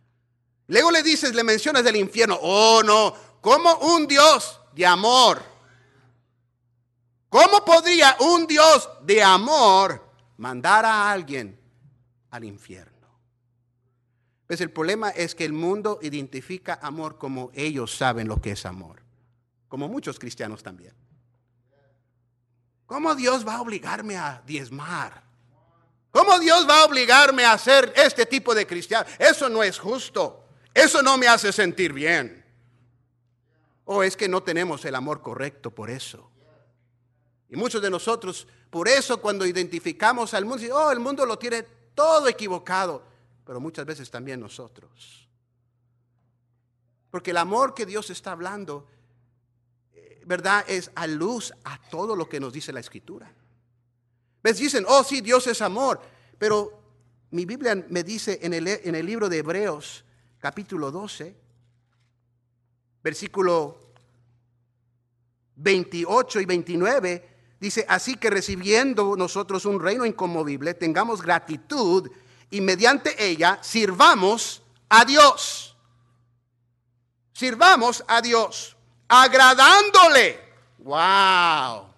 Luego 0.69 0.91
le 0.91 1.03
dices, 1.03 1.35
le 1.35 1.45
mencionas 1.45 1.85
del 1.85 1.97
infierno. 1.97 2.39
Oh, 2.41 2.83
no, 2.85 3.15
como 3.41 3.75
un 3.77 4.07
Dios 4.07 4.61
de 4.75 4.85
amor. 4.87 5.43
¿Cómo 7.29 7.65
podría 7.65 8.17
un 8.21 8.47
Dios 8.47 8.89
de 9.03 9.23
amor 9.23 10.03
mandar 10.37 10.85
a 10.85 11.11
alguien 11.11 11.59
al 12.31 12.45
infierno? 12.45 12.96
Pues 14.47 14.61
el 14.61 14.71
problema 14.71 15.11
es 15.11 15.35
que 15.35 15.45
el 15.45 15.53
mundo 15.53 15.99
identifica 16.03 16.79
amor 16.81 17.19
como 17.19 17.51
ellos 17.55 17.97
saben 17.97 18.29
lo 18.29 18.41
que 18.41 18.53
es 18.53 18.65
amor, 18.65 19.03
como 19.69 19.89
muchos 19.89 20.19
cristianos 20.19 20.63
también. 20.63 20.95
¿Cómo 22.87 23.15
Dios 23.17 23.47
va 23.47 23.57
a 23.57 23.63
obligarme 23.63 24.17
a 24.17 24.43
diezmar? 24.47 25.25
¿Cómo 26.13 26.39
Dios 26.39 26.67
va 26.69 26.81
a 26.81 26.85
obligarme 26.85 27.45
a 27.45 27.53
hacer 27.53 27.93
este 27.97 28.25
tipo 28.25 28.55
de 28.55 28.67
cristiano? 28.67 29.05
Eso 29.19 29.49
no 29.49 29.63
es 29.63 29.79
justo. 29.79 30.45
Eso 30.73 31.03
no 31.03 31.19
me 31.19 31.27
hace 31.27 31.53
sentir 31.53 31.93
bien. 31.93 32.45
O 33.85 34.03
es 34.03 34.17
que 34.17 34.29
no 34.29 34.43
tenemos 34.43 34.85
el 34.85 34.95
amor 34.95 35.21
correcto 35.21 35.71
por 35.71 35.91
eso. 35.91 36.31
Y 37.49 37.57
muchos 37.57 37.83
de 37.83 37.91
nosotros, 37.91 38.47
por 38.71 38.89
eso 38.89 39.21
cuando 39.21 39.47
identificamos 39.47 40.35
al 40.35 40.45
mundo, 40.45 40.65
oh, 40.73 40.91
el 40.91 41.01
mundo 41.01 41.27
lo 41.27 41.39
tiene 41.39 41.63
todo 41.95 42.29
equivocado, 42.29 43.05
pero 43.47 43.61
muchas 43.61 43.87
veces 43.87 44.11
también 44.11 44.41
nosotros. 44.41 45.29
Porque 47.11 47.31
el 47.31 47.37
amor 47.37 47.73
que 47.73 47.87
Dios 47.87 48.11
está 48.11 48.33
hablando, 48.33 48.89
eh, 49.95 50.21
¿verdad? 50.27 50.65
Es 50.69 50.91
a 50.97 51.07
luz 51.07 51.55
a 51.65 51.81
todo 51.89 52.17
lo 52.17 52.29
que 52.29 52.41
nos 52.41 52.53
dice 52.53 52.73
la 52.73 52.81
Escritura. 52.81 53.33
¿Ves? 54.43 54.59
Dicen, 54.59 54.85
oh 54.89 55.05
sí, 55.05 55.21
Dios 55.21 55.47
es 55.47 55.63
amor, 55.63 56.01
pero 56.39 56.83
mi 57.31 57.45
Biblia 57.45 57.87
me 57.89 58.03
dice 58.03 58.41
en 58.43 58.53
el, 58.53 58.67
en 58.67 58.95
el 58.97 59.07
libro 59.07 59.29
de 59.29 59.39
Hebreos, 59.39 60.05
capítulo 60.41 60.91
12, 60.91 61.37
versículo 63.03 63.79
28 65.55 66.41
y 66.41 66.45
29, 66.47 67.29
dice, 67.61 67.87
así 67.89 68.17
que 68.17 68.29
recibiendo 68.29 69.17
nosotros 69.17 69.65
un 69.65 69.81
reino 69.81 70.05
inconmovible, 70.05 70.75
tengamos 70.75 71.23
gratitud 71.23 72.11
y 72.51 72.61
mediante 72.61 73.25
ella 73.25 73.59
sirvamos 73.63 74.63
a 74.89 75.05
Dios. 75.05 75.77
Sirvamos 77.33 78.05
a 78.07 78.23
Dios, 78.23 78.77
agradándole. 79.09 80.41
Wow. 80.79 81.93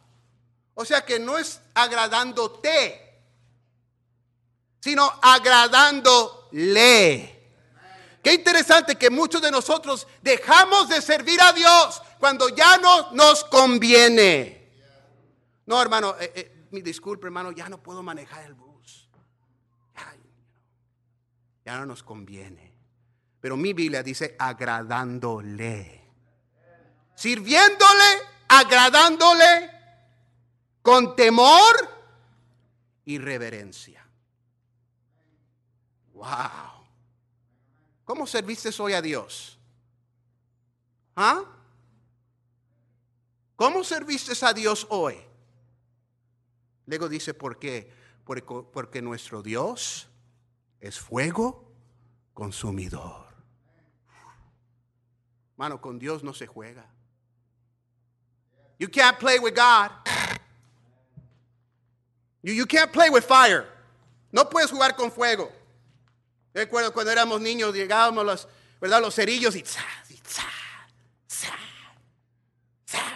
O 0.74 0.84
sea 0.84 1.04
que 1.04 1.18
no 1.18 1.38
es 1.38 1.60
agradándote, 1.74 3.20
sino 4.80 5.12
agradándole. 5.22 7.34
Qué 8.22 8.34
interesante 8.34 8.96
que 8.96 9.10
muchos 9.10 9.40
de 9.40 9.50
nosotros 9.50 10.06
dejamos 10.22 10.88
de 10.88 11.00
servir 11.00 11.40
a 11.40 11.52
Dios 11.52 12.02
cuando 12.18 12.48
ya 12.48 12.78
no 12.78 13.12
nos 13.12 13.44
conviene. 13.44 14.56
No, 15.66 15.80
hermano, 15.80 16.16
eh, 16.18 16.32
eh, 16.34 16.66
mi 16.70 16.80
disculpe, 16.80 17.26
hermano, 17.26 17.52
ya 17.52 17.68
no 17.68 17.82
puedo 17.82 18.02
manejar 18.02 18.44
el 18.44 18.54
bus. 18.54 18.67
Ya 21.68 21.76
no 21.76 21.84
nos 21.84 22.02
conviene. 22.02 22.72
Pero 23.42 23.54
mi 23.54 23.74
Biblia 23.74 24.02
dice 24.02 24.34
agradándole. 24.38 26.02
Sirviéndole, 27.14 28.22
agradándole 28.48 29.70
con 30.80 31.14
temor 31.14 31.76
y 33.04 33.18
reverencia. 33.18 34.02
Wow. 36.14 36.86
¿Cómo 38.02 38.26
serviste 38.26 38.70
hoy 38.80 38.94
a 38.94 39.02
Dios? 39.02 39.58
¿Ah? 41.16 41.44
¿Cómo 43.56 43.84
serviste 43.84 44.32
a 44.46 44.54
Dios 44.54 44.86
hoy? 44.88 45.18
Luego 46.86 47.10
dice, 47.10 47.34
¿por 47.34 47.58
qué? 47.58 47.92
Porque, 48.24 48.42
porque 48.72 49.02
nuestro 49.02 49.42
Dios 49.42 50.07
es 50.80 50.98
fuego 50.98 51.64
consumidor. 52.34 53.26
Mano, 55.56 55.80
con 55.80 55.98
Dios 55.98 56.22
no 56.22 56.32
se 56.32 56.46
juega. 56.46 56.86
You 58.78 58.88
can't 58.88 59.18
play 59.18 59.38
with 59.40 59.54
God. 59.54 59.90
You, 62.42 62.54
you 62.54 62.66
can't 62.66 62.92
play 62.92 63.10
with 63.10 63.24
fire. 63.24 63.66
No 64.30 64.48
puedes 64.48 64.70
jugar 64.70 64.94
con 64.94 65.10
fuego. 65.10 65.50
recuerdo 66.54 66.92
cuando 66.92 67.12
éramos 67.12 67.40
niños, 67.40 67.74
llegábamos 67.74 68.24
los, 68.24 68.48
¿verdad? 68.80 69.00
los 69.00 69.14
cerillos 69.14 69.56
y, 69.56 69.64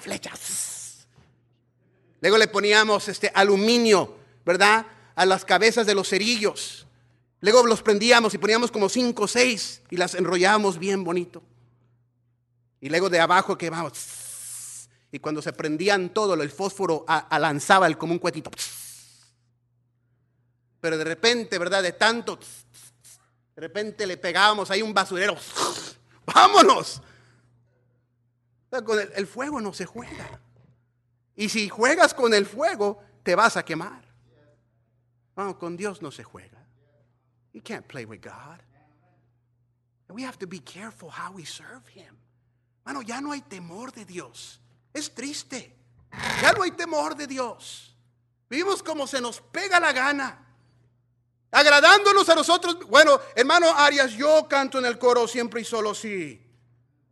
flechas. 0.01 1.07
Luego 2.21 2.39
le 2.39 2.49
poníamos 2.49 3.09
este 3.09 3.31
aluminio, 3.35 4.17
¿verdad? 4.45 4.87
A 5.15 5.25
las 5.27 5.45
cabezas 5.45 5.87
de 5.87 5.95
los 5.95 6.09
cerillos. 6.09 6.87
Luego 7.43 7.67
los 7.67 7.83
prendíamos 7.83 8.33
y 8.35 8.39
poníamos 8.39 8.71
como 8.71 8.89
cinco 8.89 9.25
o 9.25 9.29
seis 9.29 9.83
y 9.91 9.97
las 9.97 10.15
enrollábamos 10.15 10.79
bien 10.79 11.03
bonito. 11.03 11.43
Y 12.81 12.89
luego 12.89 13.11
de 13.11 13.19
abajo 13.19 13.59
quemamos. 13.59 14.89
Y 15.11 15.19
cuando 15.19 15.43
se 15.43 15.53
prendían 15.53 16.15
todo, 16.15 16.35
el 16.35 16.51
fósforo 16.51 17.05
lanzaba 17.31 17.93
como 17.95 18.13
un 18.13 18.21
cuetito. 18.21 18.51
Pero 20.81 20.97
de 20.97 21.03
repente, 21.03 21.59
¿verdad? 21.59 21.83
De 21.83 21.93
tanto, 21.93 22.39
de 23.57 23.61
repente 23.61 24.07
le 24.07 24.17
pegábamos 24.19 24.71
ahí 24.71 24.81
un 24.81 24.95
basurero. 24.95 25.37
¡Vámonos! 26.25 27.03
Con 28.85 29.01
el, 29.01 29.27
fuego 29.27 29.61
no 29.61 29.75
se 29.75 29.85
juega. 29.85 30.41
Y 31.35 31.49
si 31.49 31.69
juegas 31.69 32.15
con 32.15 32.33
el 32.35 32.47
fuego, 32.47 33.03
te 33.25 33.35
vas 33.35 33.57
a 33.57 33.65
quemar. 33.65 34.05
Vamos, 35.35 35.57
con 35.57 35.77
Dios 35.77 36.01
no 36.03 36.13
se 36.13 36.23
juega. 36.23 36.62
You 37.53 37.61
can't 37.61 37.87
play 37.87 38.05
with 38.05 38.21
God. 38.21 38.63
we 40.09 40.23
have 40.23 40.39
to 40.41 40.47
be 40.47 40.59
careful 40.59 41.09
how 41.09 41.33
we 41.33 41.45
serve 41.45 41.87
Him. 41.89 42.17
Bueno, 42.85 43.01
ya 43.01 43.21
no 43.21 43.33
hay 43.33 43.41
temor 43.41 43.93
de 43.93 44.05
Dios. 44.05 44.61
Es 44.93 45.11
triste. 45.15 45.73
Ya 46.43 46.53
no 46.53 46.63
hay 46.63 46.73
temor 46.73 47.15
de 47.15 47.27
Dios. 47.27 47.95
Vivimos 48.51 48.83
como 48.83 49.07
se 49.07 49.21
nos 49.21 49.41
pega 49.41 49.81
la 49.81 49.93
gana 49.93 50.43
agradándonos 51.53 52.29
a 52.29 52.35
nosotros. 52.35 52.79
Bueno, 52.89 53.21
hermano 53.37 53.69
Arias, 53.77 54.13
yo 54.13 54.49
canto 54.49 54.79
en 54.79 54.87
el 54.87 54.99
coro 54.99 55.29
siempre 55.29 55.61
y 55.61 55.65
solo 55.65 55.95
sí. 55.95 56.41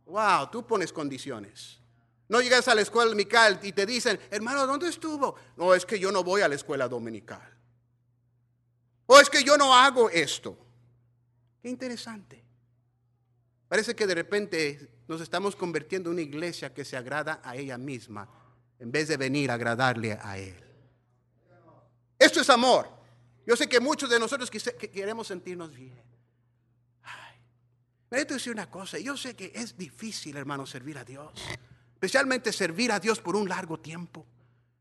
Wow, 0.05 0.49
tú 0.51 0.67
pones 0.67 0.91
condiciones. 0.91 1.79
No 2.27 2.41
llegas 2.41 2.67
a 2.67 2.75
la 2.75 2.81
escuela 2.81 3.09
dominical 3.09 3.59
y 3.61 3.71
te 3.71 3.85
dicen, 3.85 4.19
hermano, 4.29 4.65
¿dónde 4.65 4.89
estuvo? 4.89 5.35
No, 5.55 5.73
es 5.73 5.85
que 5.85 5.99
yo 5.99 6.11
no 6.11 6.23
voy 6.23 6.41
a 6.41 6.47
la 6.47 6.55
escuela 6.55 6.87
dominical. 6.87 7.50
O 9.13 9.19
es 9.19 9.29
que 9.29 9.43
yo 9.43 9.57
no 9.57 9.75
hago 9.75 10.09
esto. 10.09 10.57
Qué 11.61 11.67
interesante. 11.67 12.41
Parece 13.67 13.93
que 13.93 14.07
de 14.07 14.15
repente 14.15 15.03
nos 15.05 15.19
estamos 15.19 15.53
convirtiendo 15.53 16.09
en 16.09 16.13
una 16.13 16.21
iglesia 16.21 16.73
que 16.73 16.85
se 16.85 16.95
agrada 16.95 17.41
a 17.43 17.57
ella 17.57 17.77
misma 17.77 18.29
en 18.79 18.89
vez 18.89 19.09
de 19.09 19.17
venir 19.17 19.51
a 19.51 19.55
agradarle 19.55 20.13
a 20.13 20.37
Él. 20.37 20.55
Esto 22.17 22.39
es 22.39 22.49
amor. 22.49 22.87
Yo 23.45 23.57
sé 23.57 23.67
que 23.67 23.81
muchos 23.81 24.09
de 24.09 24.17
nosotros 24.17 24.49
queremos 24.49 25.27
sentirnos 25.27 25.75
bien. 25.75 26.01
Ay, 27.03 27.35
pero 28.07 28.25
te 28.25 28.35
decir 28.35 28.53
una 28.53 28.71
cosa, 28.71 28.97
yo 28.97 29.17
sé 29.17 29.35
que 29.35 29.51
es 29.53 29.77
difícil, 29.77 30.37
hermano, 30.37 30.65
servir 30.65 30.97
a 30.97 31.03
Dios. 31.03 31.33
Especialmente 31.95 32.53
servir 32.53 32.93
a 32.93 32.99
Dios 33.01 33.19
por 33.19 33.35
un 33.35 33.49
largo 33.49 33.77
tiempo. 33.77 34.25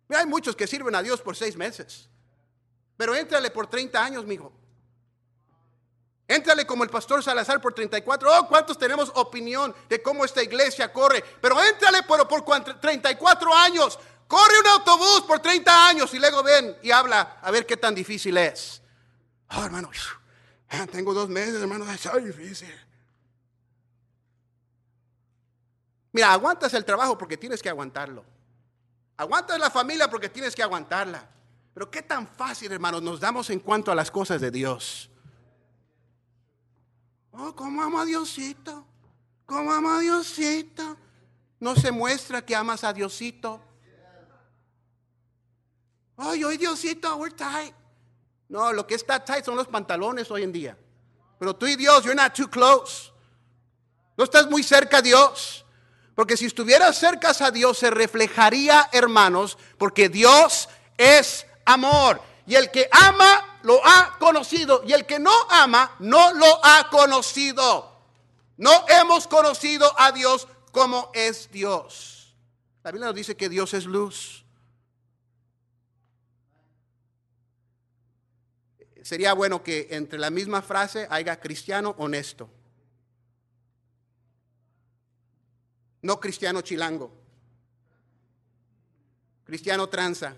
hay 0.09 0.27
muchos 0.27 0.55
que 0.55 0.69
sirven 0.69 0.95
a 0.95 1.03
Dios 1.03 1.21
por 1.21 1.35
seis 1.35 1.57
meses. 1.57 2.09
Pero 3.01 3.15
éntrale 3.15 3.51
por 3.51 3.67
30 3.67 4.05
años, 4.05 4.27
mijo. 4.27 4.53
Éntrale 6.29 6.67
como 6.67 6.85
el 6.85 6.91
pastor 6.91 7.25
Salazar 7.25 7.59
por 7.59 7.73
34. 7.73 8.31
Oh, 8.31 8.47
¿cuántos 8.47 8.77
tenemos 8.77 9.11
opinión 9.15 9.75
de 9.89 10.03
cómo 10.03 10.23
esta 10.23 10.43
iglesia 10.43 10.93
corre? 10.93 11.25
Pero 11.41 11.59
éntrale 11.63 12.03
por, 12.03 12.29
por 12.29 12.45
34 12.79 13.55
años. 13.55 13.99
Corre 14.29 14.61
un 14.61 14.67
autobús 14.67 15.23
por 15.23 15.41
30 15.41 15.89
años 15.89 16.13
y 16.13 16.19
luego 16.19 16.43
ven 16.43 16.77
y 16.83 16.91
habla 16.91 17.39
a 17.41 17.51
ver 17.51 17.65
qué 17.65 17.79
tan 17.79 17.95
difícil 17.95 18.37
es. 18.37 18.83
Oh, 19.49 19.65
hermano, 19.65 19.91
tengo 20.93 21.15
dos 21.15 21.31
meses, 21.31 21.59
hermano, 21.59 21.91
es 21.91 22.03
difícil. 22.23 22.87
Mira, 26.13 26.35
aguantas 26.35 26.75
el 26.75 26.85
trabajo 26.85 27.17
porque 27.17 27.39
tienes 27.39 27.63
que 27.63 27.71
aguantarlo. 27.71 28.27
Aguantas 29.17 29.59
la 29.59 29.71
familia 29.71 30.11
porque 30.11 30.29
tienes 30.29 30.55
que 30.55 30.63
aguantarla. 30.63 31.40
Pero 31.81 31.91
qué 31.91 32.03
tan 32.03 32.29
fácil, 32.29 32.71
hermanos, 32.73 33.01
nos 33.01 33.19
damos 33.19 33.49
en 33.49 33.59
cuanto 33.59 33.91
a 33.91 33.95
las 33.95 34.11
cosas 34.11 34.39
de 34.39 34.51
Dios. 34.51 35.09
Oh, 37.31 37.57
¿cómo 37.57 37.83
amo 37.83 37.99
a 37.99 38.05
Diosito? 38.05 38.85
¿Cómo 39.47 39.73
amo 39.73 39.89
a 39.89 40.01
Diosito? 40.01 40.99
No 41.59 41.75
se 41.75 41.91
muestra 41.91 42.45
que 42.45 42.55
amas 42.55 42.85
a 42.85 42.93
Diosito. 42.93 43.63
Ay, 46.19 46.45
hoy 46.45 46.59
Diosito, 46.59 47.17
we're 47.17 47.35
tight. 47.35 47.73
No, 48.51 48.75
lo 48.75 48.87
que 48.87 48.97
está 48.97 49.25
tight 49.25 49.47
son 49.47 49.57
los 49.57 49.67
pantalones 49.67 50.31
hoy 50.31 50.43
en 50.43 50.53
día. 50.53 50.77
Pero 51.39 51.57
tú 51.57 51.67
y 51.67 51.77
Dios, 51.77 52.05
you're 52.05 52.15
not 52.15 52.35
too 52.35 52.51
close. 52.51 53.11
No 54.19 54.25
estás 54.25 54.51
muy 54.51 54.63
cerca 54.63 54.99
a 54.99 55.03
Dios. 55.03 55.65
Porque 56.15 56.37
si 56.37 56.45
estuvieras 56.45 56.99
cerca 56.99 57.33
a 57.41 57.51
Dios, 57.51 57.79
se 57.79 57.91
reflejaría, 57.91 58.91
hermanos, 58.93 59.57
porque 59.79 60.11
Dios 60.11 60.69
es 60.99 61.47
amor. 61.65 62.21
Y 62.47 62.55
el 62.55 62.71
que 62.71 62.89
ama, 62.91 63.61
lo 63.63 63.81
ha 63.85 64.17
conocido. 64.19 64.83
Y 64.87 64.93
el 64.93 65.07
que 65.07 65.19
no 65.19 65.33
ama, 65.49 65.95
no 65.99 66.33
lo 66.35 66.65
ha 66.65 66.89
conocido. 66.91 67.91
No 68.57 68.85
hemos 68.89 69.27
conocido 69.27 69.93
a 69.99 70.13
Dios 70.13 70.49
como 70.73 71.11
es 71.15 71.51
Dios. 71.51 72.35
La 72.83 72.91
Biblia 72.91 73.07
nos 73.07 73.17
dice 73.17 73.37
que 73.37 73.49
Dios 73.49 73.75
es 73.75 73.85
luz. 73.85 74.41
sería 79.11 79.33
bueno 79.33 79.61
que 79.61 79.89
entre 79.91 80.21
la 80.21 80.31
misma 80.31 80.63
frase 80.63 81.07
haya 81.11 81.41
cristiano 81.41 81.97
honesto. 81.99 82.49
No 86.03 86.21
cristiano 86.21 86.61
chilango. 86.61 87.13
Cristiano 89.45 89.89
tranza. 89.89 90.37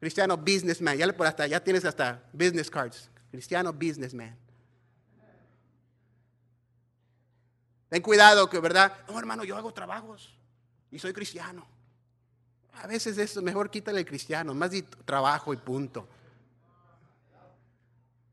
Cristiano 0.00 0.36
businessman. 0.36 0.96
Ya, 0.96 1.12
por 1.12 1.26
hasta, 1.26 1.46
ya 1.46 1.62
tienes 1.62 1.84
hasta 1.84 2.24
business 2.32 2.70
cards. 2.70 3.10
Cristiano 3.30 3.72
businessman. 3.72 4.36
Ten 7.90 8.02
cuidado 8.02 8.48
que, 8.48 8.58
¿verdad? 8.60 8.96
No, 9.08 9.18
hermano, 9.18 9.44
yo 9.44 9.56
hago 9.56 9.74
trabajos 9.74 10.34
y 10.90 10.98
soy 10.98 11.12
cristiano. 11.12 11.66
A 12.72 12.86
veces 12.86 13.18
es 13.18 13.36
mejor 13.42 13.68
quítale 13.68 13.98
el 14.00 14.06
cristiano, 14.06 14.54
más 14.54 14.70
de 14.70 14.82
trabajo 14.82 15.52
y 15.52 15.56
punto. 15.56 16.08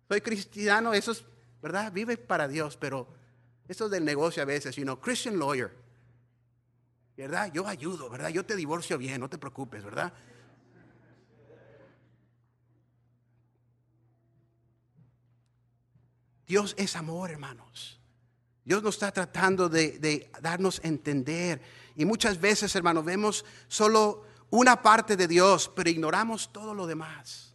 Soy 0.08 0.22
cristiano, 0.22 0.94
eso 0.94 1.12
es, 1.12 1.26
¿verdad? 1.62 1.92
Vive 1.92 2.18
para 2.18 2.48
Dios, 2.48 2.78
pero 2.78 3.08
eso 3.68 3.90
del 3.90 4.06
negocio 4.06 4.42
a 4.42 4.46
veces, 4.46 4.76
you 4.76 4.84
know, 4.84 5.00
Christian 5.02 5.38
lawyer. 5.38 5.76
¿Verdad? 7.18 7.52
Yo 7.52 7.68
ayudo, 7.68 8.10
¿verdad? 8.10 8.30
Yo 8.30 8.46
te 8.46 8.56
divorcio 8.56 8.98
bien, 8.98 9.20
no 9.20 9.28
te 9.28 9.40
preocupes, 9.40 9.84
¿verdad? 9.84 10.14
Dios 16.48 16.74
es 16.78 16.96
amor, 16.96 17.30
hermanos. 17.30 18.00
Dios 18.64 18.82
nos 18.82 18.96
está 18.96 19.12
tratando 19.12 19.70
de, 19.70 20.00
de 20.00 20.32
darnos 20.42 20.82
entender. 20.84 21.62
Y 21.96 22.06
muchas 22.06 22.40
veces, 22.40 22.76
hermanos, 22.76 23.06
vemos 23.06 23.46
solo 23.68 24.24
una 24.50 24.82
parte 24.82 25.16
de 25.16 25.28
Dios, 25.28 25.72
pero 25.76 25.90
ignoramos 25.90 26.52
todo 26.52 26.74
lo 26.74 26.88
demás. 26.88 27.54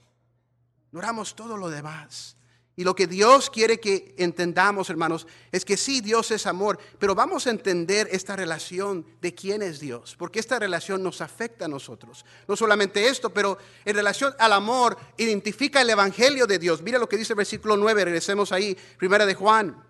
Ignoramos 0.90 1.34
todo 1.34 1.56
lo 1.56 1.70
demás. 1.70 2.36
Y 2.74 2.84
lo 2.84 2.96
que 2.96 3.06
Dios 3.06 3.50
quiere 3.50 3.78
que 3.78 4.14
entendamos, 4.16 4.88
hermanos, 4.88 5.26
es 5.50 5.62
que 5.62 5.76
sí, 5.76 6.00
Dios 6.00 6.30
es 6.30 6.46
amor, 6.46 6.78
pero 6.98 7.14
vamos 7.14 7.46
a 7.46 7.50
entender 7.50 8.08
esta 8.10 8.34
relación 8.34 9.06
de 9.20 9.34
quién 9.34 9.60
es 9.60 9.78
Dios, 9.78 10.16
porque 10.18 10.40
esta 10.40 10.58
relación 10.58 11.02
nos 11.02 11.20
afecta 11.20 11.66
a 11.66 11.68
nosotros. 11.68 12.24
No 12.48 12.56
solamente 12.56 13.06
esto, 13.08 13.28
pero 13.28 13.58
en 13.84 13.94
relación 13.94 14.34
al 14.38 14.54
amor 14.54 14.96
identifica 15.18 15.82
el 15.82 15.90
Evangelio 15.90 16.46
de 16.46 16.58
Dios. 16.58 16.80
Mira 16.80 16.98
lo 16.98 17.08
que 17.08 17.18
dice 17.18 17.34
el 17.34 17.38
versículo 17.38 17.76
9, 17.76 18.06
regresemos 18.06 18.52
ahí, 18.52 18.74
primera 18.96 19.26
de 19.26 19.34
Juan. 19.34 19.84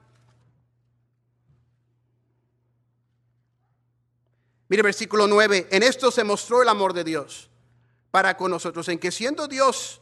Mire 4.66 4.82
versículo 4.82 5.28
9, 5.28 5.68
en 5.70 5.82
esto 5.84 6.10
se 6.10 6.24
mostró 6.24 6.62
el 6.62 6.68
amor 6.68 6.94
de 6.94 7.04
Dios 7.04 7.48
para 8.10 8.36
con 8.36 8.50
nosotros, 8.50 8.88
en 8.88 8.98
que 8.98 9.12
siendo 9.12 9.46
Dios 9.46 10.01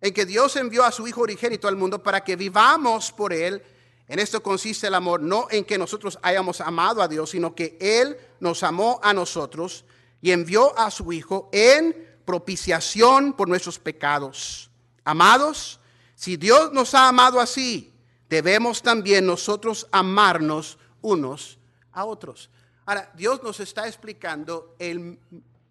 en 0.00 0.14
que 0.14 0.26
Dios 0.26 0.56
envió 0.56 0.84
a 0.84 0.92
su 0.92 1.06
Hijo 1.06 1.22
origénito 1.22 1.68
al 1.68 1.76
mundo 1.76 2.02
para 2.02 2.22
que 2.22 2.36
vivamos 2.36 3.12
por 3.12 3.32
Él. 3.32 3.62
En 4.08 4.18
esto 4.18 4.42
consiste 4.42 4.86
el 4.86 4.94
amor, 4.94 5.20
no 5.20 5.46
en 5.50 5.64
que 5.64 5.78
nosotros 5.78 6.18
hayamos 6.22 6.60
amado 6.60 7.02
a 7.02 7.08
Dios, 7.08 7.30
sino 7.30 7.54
que 7.54 7.76
Él 7.80 8.16
nos 8.40 8.62
amó 8.62 8.98
a 9.02 9.12
nosotros 9.12 9.84
y 10.20 10.32
envió 10.32 10.76
a 10.78 10.90
su 10.90 11.12
Hijo 11.12 11.48
en 11.52 12.10
propiciación 12.24 13.32
por 13.32 13.48
nuestros 13.48 13.78
pecados. 13.78 14.70
Amados, 15.04 15.80
si 16.14 16.36
Dios 16.36 16.72
nos 16.72 16.94
ha 16.94 17.08
amado 17.08 17.40
así, 17.40 17.92
debemos 18.28 18.82
también 18.82 19.26
nosotros 19.26 19.86
amarnos 19.90 20.78
unos 21.00 21.58
a 21.92 22.04
otros. 22.04 22.50
Ahora, 22.86 23.10
Dios 23.14 23.42
nos 23.42 23.60
está 23.60 23.86
explicando 23.86 24.74
el, 24.78 25.18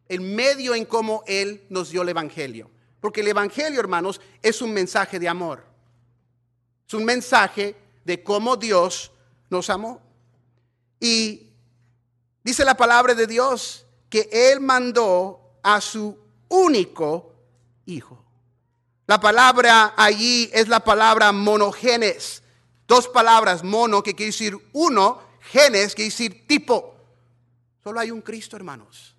el 0.07 0.21
medio 0.21 0.75
en 0.75 0.85
cómo 0.85 1.23
Él 1.27 1.63
nos 1.69 1.89
dio 1.89 2.01
el 2.01 2.09
Evangelio. 2.09 2.69
Porque 2.99 3.21
el 3.21 3.27
Evangelio, 3.27 3.79
hermanos, 3.79 4.19
es 4.41 4.61
un 4.61 4.73
mensaje 4.73 5.19
de 5.19 5.29
amor. 5.29 5.63
Es 6.87 6.93
un 6.93 7.05
mensaje 7.05 7.75
de 8.03 8.23
cómo 8.23 8.57
Dios 8.57 9.11
nos 9.49 9.69
amó. 9.69 10.01
Y 10.99 11.47
dice 12.43 12.65
la 12.65 12.75
palabra 12.75 13.13
de 13.13 13.27
Dios 13.27 13.85
que 14.09 14.29
Él 14.31 14.59
mandó 14.59 15.39
a 15.63 15.79
su 15.81 16.17
único 16.49 17.33
Hijo. 17.85 18.23
La 19.07 19.19
palabra 19.19 19.95
allí 19.97 20.51
es 20.53 20.67
la 20.67 20.81
palabra 20.81 21.31
monogenes. 21.31 22.43
Dos 22.87 23.07
palabras, 23.07 23.63
mono, 23.63 24.03
que 24.03 24.13
quiere 24.13 24.31
decir 24.31 24.55
uno, 24.73 25.19
genes, 25.41 25.95
que 25.95 26.03
quiere 26.03 26.11
decir 26.11 26.47
tipo. 26.47 26.95
Solo 27.83 27.99
hay 27.99 28.11
un 28.11 28.21
Cristo, 28.21 28.55
hermanos. 28.55 29.15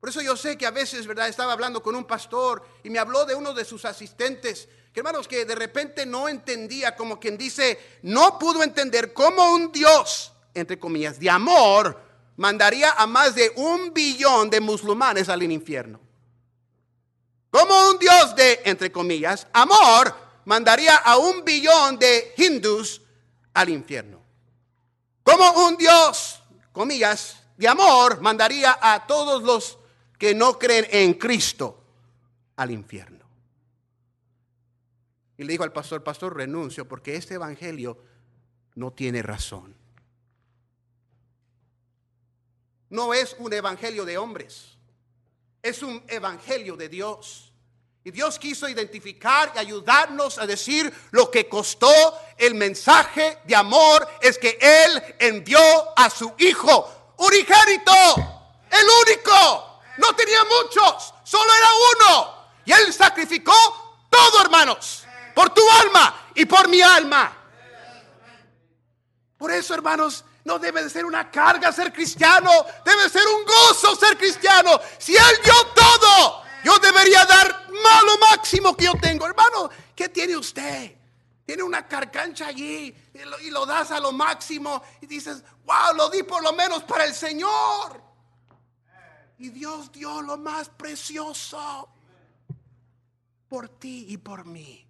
Por 0.00 0.10
eso 0.10 0.20
yo 0.20 0.36
sé 0.36 0.56
que 0.58 0.66
a 0.66 0.70
veces, 0.70 1.06
¿verdad? 1.06 1.28
Estaba 1.28 1.52
hablando 1.52 1.82
con 1.82 1.94
un 1.96 2.04
pastor 2.04 2.62
y 2.84 2.90
me 2.90 2.98
habló 2.98 3.24
de 3.24 3.34
uno 3.34 3.52
de 3.54 3.64
sus 3.64 3.84
asistentes, 3.84 4.68
que 4.92 5.00
hermanos, 5.00 5.26
que 5.28 5.44
de 5.44 5.54
repente 5.54 6.06
no 6.06 6.28
entendía, 6.28 6.94
como 6.96 7.18
quien 7.18 7.36
dice, 7.36 7.98
no 8.02 8.38
pudo 8.38 8.62
entender 8.62 9.12
cómo 9.12 9.52
un 9.52 9.72
Dios, 9.72 10.32
entre 10.54 10.78
comillas, 10.78 11.18
de 11.18 11.30
amor, 11.30 12.00
mandaría 12.36 12.92
a 12.92 13.06
más 13.06 13.34
de 13.34 13.52
un 13.56 13.92
billón 13.92 14.50
de 14.50 14.60
musulmanes 14.60 15.28
al 15.28 15.42
infierno. 15.42 16.00
Como 17.50 17.90
un 17.90 17.98
Dios 17.98 18.36
de, 18.36 18.60
entre 18.64 18.92
comillas, 18.92 19.46
amor, 19.52 20.14
mandaría 20.44 20.96
a 20.96 21.16
un 21.16 21.44
billón 21.44 21.98
de 21.98 22.34
hindus 22.36 23.00
al 23.54 23.70
infierno. 23.70 24.22
Como 25.22 25.50
un 25.66 25.76
Dios, 25.76 26.40
comillas, 26.72 27.36
de 27.56 27.66
amor, 27.66 28.20
mandaría 28.20 28.78
a 28.80 29.06
todos 29.06 29.42
los 29.42 29.78
que 30.18 30.34
no 30.34 30.58
creen 30.58 30.86
en 30.90 31.14
Cristo 31.14 31.82
al 32.56 32.70
infierno. 32.70 33.24
Y 35.38 35.44
le 35.44 35.52
dijo 35.52 35.64
al 35.64 35.72
pastor, 35.72 36.02
pastor, 36.02 36.36
renuncio 36.36 36.88
porque 36.88 37.16
este 37.16 37.34
evangelio 37.34 37.98
no 38.74 38.92
tiene 38.92 39.22
razón. 39.22 39.74
No 42.88 43.12
es 43.12 43.36
un 43.38 43.52
evangelio 43.52 44.04
de 44.04 44.16
hombres, 44.16 44.76
es 45.62 45.82
un 45.82 46.02
evangelio 46.08 46.76
de 46.76 46.88
Dios. 46.88 47.52
Y 48.04 48.12
Dios 48.12 48.38
quiso 48.38 48.68
identificar 48.68 49.52
y 49.56 49.58
ayudarnos 49.58 50.38
a 50.38 50.46
decir 50.46 50.92
lo 51.10 51.28
que 51.28 51.48
costó 51.48 51.90
el 52.38 52.54
mensaje 52.54 53.38
de 53.44 53.56
amor 53.56 54.06
es 54.20 54.38
que 54.38 54.56
Él 54.60 55.02
envió 55.18 55.58
a 55.96 56.08
su 56.08 56.32
Hijo 56.38 57.14
unigénito, 57.18 57.92
el 58.70 58.86
único, 59.08 59.75
no 59.98 60.14
tenía 60.14 60.44
muchos, 60.44 61.14
solo 61.24 61.50
era 61.54 61.68
uno. 61.94 62.34
Y 62.64 62.72
Él 62.72 62.92
sacrificó 62.92 63.54
todo, 64.10 64.42
hermanos, 64.42 65.04
por 65.34 65.50
tu 65.50 65.62
alma 65.70 66.28
y 66.34 66.44
por 66.44 66.68
mi 66.68 66.82
alma. 66.82 67.32
Por 69.38 69.52
eso, 69.52 69.74
hermanos, 69.74 70.24
no 70.44 70.58
debe 70.58 70.82
de 70.82 70.90
ser 70.90 71.04
una 71.04 71.30
carga 71.30 71.72
ser 71.72 71.92
cristiano, 71.92 72.50
debe 72.84 73.08
ser 73.08 73.26
un 73.26 73.44
gozo 73.44 73.94
ser 73.96 74.16
cristiano. 74.16 74.80
Si 74.98 75.14
Él 75.16 75.40
dio 75.44 75.66
todo, 75.74 76.42
yo 76.64 76.78
debería 76.78 77.24
dar 77.24 77.68
más 77.70 78.02
lo 78.04 78.18
máximo 78.18 78.76
que 78.76 78.84
yo 78.84 78.94
tengo. 79.00 79.26
Hermano, 79.26 79.70
¿qué 79.94 80.08
tiene 80.08 80.36
usted? 80.36 80.94
Tiene 81.44 81.62
una 81.62 81.86
carcancha 81.86 82.46
allí 82.46 82.94
y 83.14 83.18
lo, 83.18 83.38
y 83.40 83.50
lo 83.50 83.66
das 83.66 83.90
a 83.92 84.00
lo 84.00 84.12
máximo 84.12 84.82
y 85.00 85.06
dices, 85.06 85.42
wow, 85.64 85.94
lo 85.94 86.10
di 86.10 86.22
por 86.22 86.42
lo 86.42 86.52
menos 86.52 86.82
para 86.84 87.04
el 87.04 87.14
Señor. 87.14 88.05
Y 89.38 89.50
Dios 89.50 89.92
dio 89.92 90.22
lo 90.22 90.38
más 90.38 90.68
precioso 90.70 91.88
por 93.48 93.68
ti 93.68 94.06
y 94.08 94.16
por 94.16 94.44
mí. 94.44 94.86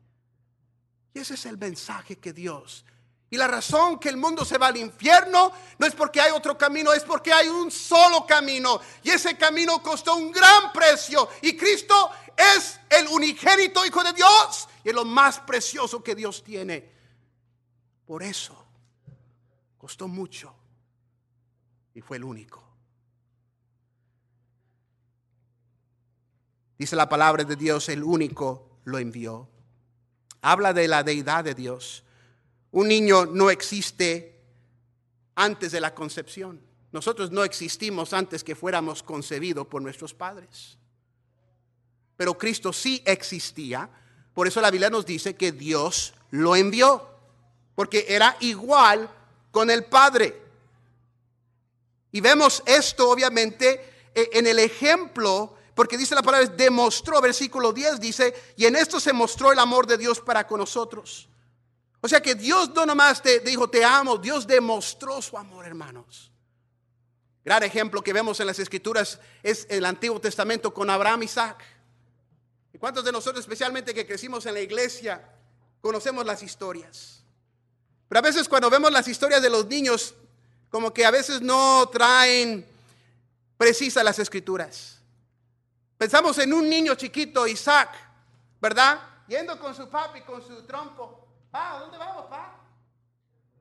Y 1.14 1.18
ese 1.18 1.34
es 1.34 1.46
el 1.46 1.58
mensaje 1.58 2.16
que 2.16 2.32
Dios. 2.32 2.84
Y 3.28 3.36
la 3.36 3.48
razón 3.48 3.98
que 3.98 4.08
el 4.08 4.16
mundo 4.16 4.44
se 4.44 4.56
va 4.56 4.68
al 4.68 4.76
infierno 4.76 5.50
no 5.78 5.86
es 5.86 5.94
porque 5.94 6.20
hay 6.20 6.30
otro 6.30 6.56
camino, 6.56 6.92
es 6.92 7.02
porque 7.02 7.32
hay 7.32 7.48
un 7.48 7.70
solo 7.70 8.24
camino. 8.24 8.80
Y 9.02 9.10
ese 9.10 9.36
camino 9.36 9.82
costó 9.82 10.14
un 10.14 10.30
gran 10.30 10.72
precio. 10.72 11.28
Y 11.42 11.56
Cristo 11.56 12.10
es 12.36 12.78
el 12.88 13.08
unigénito 13.08 13.84
Hijo 13.84 14.04
de 14.04 14.12
Dios. 14.12 14.68
Y 14.84 14.90
es 14.90 14.94
lo 14.94 15.04
más 15.04 15.40
precioso 15.40 16.02
que 16.02 16.14
Dios 16.14 16.44
tiene. 16.44 16.88
Por 18.06 18.22
eso 18.22 18.64
costó 19.76 20.06
mucho. 20.06 20.54
Y 21.94 22.00
fue 22.00 22.18
el 22.18 22.24
único. 22.24 22.65
Dice 26.78 26.96
la 26.96 27.08
palabra 27.08 27.44
de 27.44 27.56
Dios, 27.56 27.88
el 27.88 28.02
único 28.02 28.80
lo 28.84 28.98
envió. 28.98 29.48
Habla 30.42 30.72
de 30.72 30.88
la 30.88 31.02
deidad 31.02 31.44
de 31.44 31.54
Dios. 31.54 32.04
Un 32.72 32.88
niño 32.88 33.26
no 33.26 33.50
existe 33.50 34.40
antes 35.34 35.72
de 35.72 35.80
la 35.80 35.94
concepción. 35.94 36.60
Nosotros 36.92 37.30
no 37.30 37.44
existimos 37.44 38.12
antes 38.12 38.44
que 38.44 38.54
fuéramos 38.54 39.02
concebidos 39.02 39.66
por 39.66 39.82
nuestros 39.82 40.14
padres. 40.14 40.78
Pero 42.16 42.36
Cristo 42.36 42.72
sí 42.72 43.02
existía. 43.04 43.88
Por 44.34 44.46
eso 44.46 44.60
la 44.60 44.70
Biblia 44.70 44.90
nos 44.90 45.06
dice 45.06 45.34
que 45.34 45.52
Dios 45.52 46.14
lo 46.30 46.56
envió. 46.56 47.08
Porque 47.74 48.06
era 48.08 48.36
igual 48.40 49.10
con 49.50 49.70
el 49.70 49.84
Padre. 49.84 50.42
Y 52.12 52.20
vemos 52.20 52.62
esto 52.66 53.10
obviamente 53.10 54.08
e, 54.14 54.30
en 54.32 54.46
el 54.46 54.58
ejemplo 54.58 55.55
porque 55.76 55.98
dice 55.98 56.14
la 56.14 56.22
palabra, 56.22 56.48
demostró, 56.48 57.20
versículo 57.20 57.70
10 57.70 58.00
dice, 58.00 58.34
y 58.56 58.64
en 58.64 58.76
esto 58.76 58.98
se 58.98 59.12
mostró 59.12 59.52
el 59.52 59.58
amor 59.58 59.86
de 59.86 59.98
Dios 59.98 60.20
para 60.20 60.46
con 60.46 60.58
nosotros. 60.58 61.28
O 62.00 62.08
sea 62.08 62.22
que 62.22 62.34
Dios 62.34 62.70
no 62.70 62.86
nomás 62.86 63.20
te 63.20 63.40
dijo, 63.40 63.68
te 63.68 63.84
amo, 63.84 64.16
Dios 64.16 64.46
demostró 64.46 65.20
su 65.20 65.36
amor, 65.36 65.66
hermanos. 65.66 66.32
Gran 67.44 67.62
ejemplo 67.62 68.02
que 68.02 68.14
vemos 68.14 68.40
en 68.40 68.46
las 68.46 68.58
escrituras 68.58 69.20
es 69.42 69.66
el 69.68 69.84
Antiguo 69.84 70.18
Testamento 70.18 70.72
con 70.72 70.88
Abraham 70.88 71.24
y 71.24 71.24
Isaac. 71.26 71.62
¿Y 72.72 72.78
cuántos 72.78 73.04
de 73.04 73.12
nosotros, 73.12 73.40
especialmente 73.40 73.92
que 73.92 74.06
crecimos 74.06 74.46
en 74.46 74.54
la 74.54 74.60
iglesia, 74.60 75.30
conocemos 75.82 76.24
las 76.24 76.42
historias? 76.42 77.22
Pero 78.08 78.18
a 78.18 78.22
veces 78.22 78.48
cuando 78.48 78.70
vemos 78.70 78.90
las 78.90 79.08
historias 79.08 79.42
de 79.42 79.50
los 79.50 79.66
niños, 79.66 80.14
como 80.70 80.94
que 80.94 81.04
a 81.04 81.10
veces 81.10 81.42
no 81.42 81.86
traen 81.92 82.66
precisas 83.58 84.02
las 84.02 84.18
escrituras. 84.18 84.95
Pensamos 85.98 86.36
en 86.38 86.52
un 86.52 86.68
niño 86.68 86.94
chiquito, 86.94 87.46
Isaac, 87.46 87.90
¿verdad? 88.60 89.00
Yendo 89.28 89.58
con 89.58 89.74
su 89.74 89.88
papi, 89.88 90.20
con 90.22 90.42
su 90.42 90.64
trompo. 90.66 91.26
Pa, 91.50 91.78
¿dónde 91.80 91.96
vamos, 91.96 92.26
pa? 92.26 92.60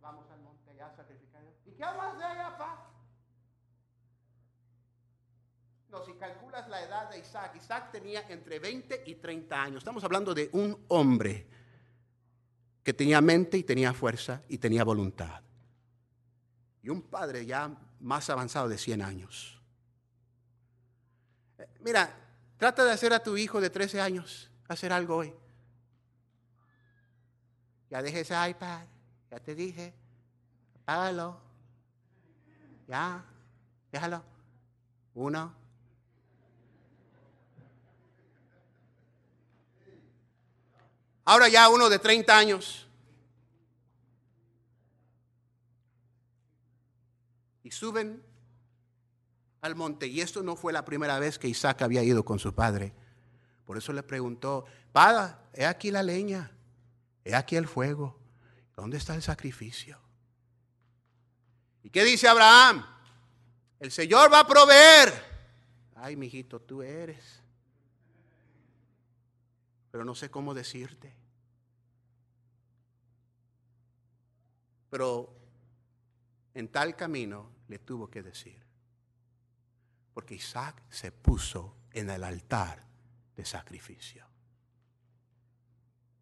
Vamos 0.01 0.29
al 0.31 0.41
monte 0.41 0.69
allá 0.71 0.87
a 0.87 0.95
sacrificar. 0.95 1.41
¿Y 1.65 1.71
qué 1.71 1.83
hablas 1.83 2.17
de 2.17 2.25
allá, 2.25 2.57
pa? 2.57 2.91
No, 5.89 6.03
si 6.03 6.13
calculas 6.13 6.67
la 6.67 6.81
edad 6.83 7.09
de 7.09 7.19
Isaac, 7.19 7.55
Isaac 7.55 7.91
tenía 7.91 8.27
entre 8.29 8.59
20 8.59 9.03
y 9.05 9.15
30 9.15 9.61
años. 9.61 9.77
Estamos 9.77 10.03
hablando 10.03 10.33
de 10.33 10.49
un 10.51 10.85
hombre 10.89 11.47
que 12.83 12.93
tenía 12.93 13.21
mente 13.21 13.57
y 13.57 13.63
tenía 13.63 13.93
fuerza 13.93 14.41
y 14.49 14.57
tenía 14.57 14.83
voluntad. 14.83 15.41
y 16.83 16.89
un 16.89 17.01
padre 17.01 17.43
ya 17.47 17.75
más 17.99 18.29
avanzado 18.29 18.69
de 18.69 18.77
100 18.77 19.01
años. 19.01 19.59
Eh, 21.57 21.67
Mira, 21.79 22.15
trata 22.65 22.83
de 22.83 22.93
hacer 22.93 23.13
a 23.13 23.21
tu 23.21 23.37
hijo 23.37 23.61
de 23.61 23.69
13 23.69 24.01
años 24.01 24.49
hacer 24.67 24.91
algo 24.91 25.17
hoy. 25.17 25.31
Ya 27.91 28.01
dejé 28.01 28.21
ese 28.21 28.33
iPad, 28.49 28.87
ya 29.29 29.39
te 29.39 29.53
dije, 29.53 29.93
apágalo. 30.81 31.39
Ya, 32.87 33.23
déjalo. 33.91 34.23
Uno. 35.13 35.53
Ahora 41.23 41.47
ya 41.47 41.69
uno 41.69 41.87
de 41.87 41.99
30 41.99 42.35
años. 42.35 42.87
Y 47.61 47.69
suben 47.69 48.24
al 49.65 49.75
monte. 49.75 50.07
Y 50.07 50.21
esto 50.21 50.43
no 50.43 50.55
fue 50.55 50.71
la 50.71 50.85
primera 50.85 51.19
vez 51.19 51.39
que 51.39 51.47
Isaac 51.47 51.81
había 51.81 52.03
ido 52.03 52.23
con 52.23 52.39
su 52.39 52.53
padre. 52.53 52.93
Por 53.65 53.77
eso 53.77 53.91
le 53.93 54.03
preguntó, 54.03 54.65
Padre, 54.91 55.35
he 55.53 55.65
aquí 55.65 55.89
la 55.89 56.03
leña, 56.03 56.51
he 57.23 57.35
aquí 57.35 57.55
el 57.55 57.67
fuego. 57.67 58.17
¿Dónde 58.75 58.97
está 58.97 59.15
el 59.15 59.21
sacrificio? 59.21 59.99
¿Y 61.83 61.89
qué 61.89 62.03
dice 62.03 62.27
Abraham? 62.27 62.85
El 63.79 63.91
Señor 63.91 64.31
va 64.31 64.41
a 64.41 64.47
proveer. 64.47 65.13
Ay, 65.95 66.15
mijito, 66.15 66.61
tú 66.61 66.83
eres. 66.83 67.41
Pero 69.91 70.05
no 70.05 70.13
sé 70.13 70.29
cómo 70.29 70.53
decirte. 70.53 71.13
Pero 74.89 75.33
en 76.53 76.67
tal 76.67 76.95
camino 76.95 77.49
le 77.67 77.79
tuvo 77.79 78.09
que 78.09 78.21
decir. 78.21 78.64
Porque 80.15 80.35
Isaac 80.35 80.81
se 80.89 81.11
puso 81.11 81.75
en 81.91 82.09
el 82.09 82.23
altar 82.23 82.81
de 83.35 83.45
sacrificio. 83.45 84.25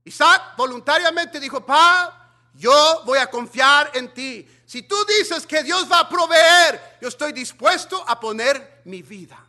Isaac 0.03 0.57
voluntariamente 0.57 1.39
dijo, 1.39 1.63
Pa, 1.63 2.49
yo 2.55 3.03
voy 3.05 3.19
a 3.19 3.29
confiar 3.29 3.91
en 3.93 4.11
ti. 4.11 4.47
Si 4.65 4.81
tú 4.81 4.95
dices 5.05 5.45
que 5.45 5.61
Dios 5.61 5.87
va 5.89 5.99
a 5.99 6.09
proveer, 6.09 6.97
yo 6.99 7.07
estoy 7.07 7.33
dispuesto 7.33 8.03
a 8.09 8.19
poner 8.19 8.81
mi 8.85 9.03
vida. 9.03 9.47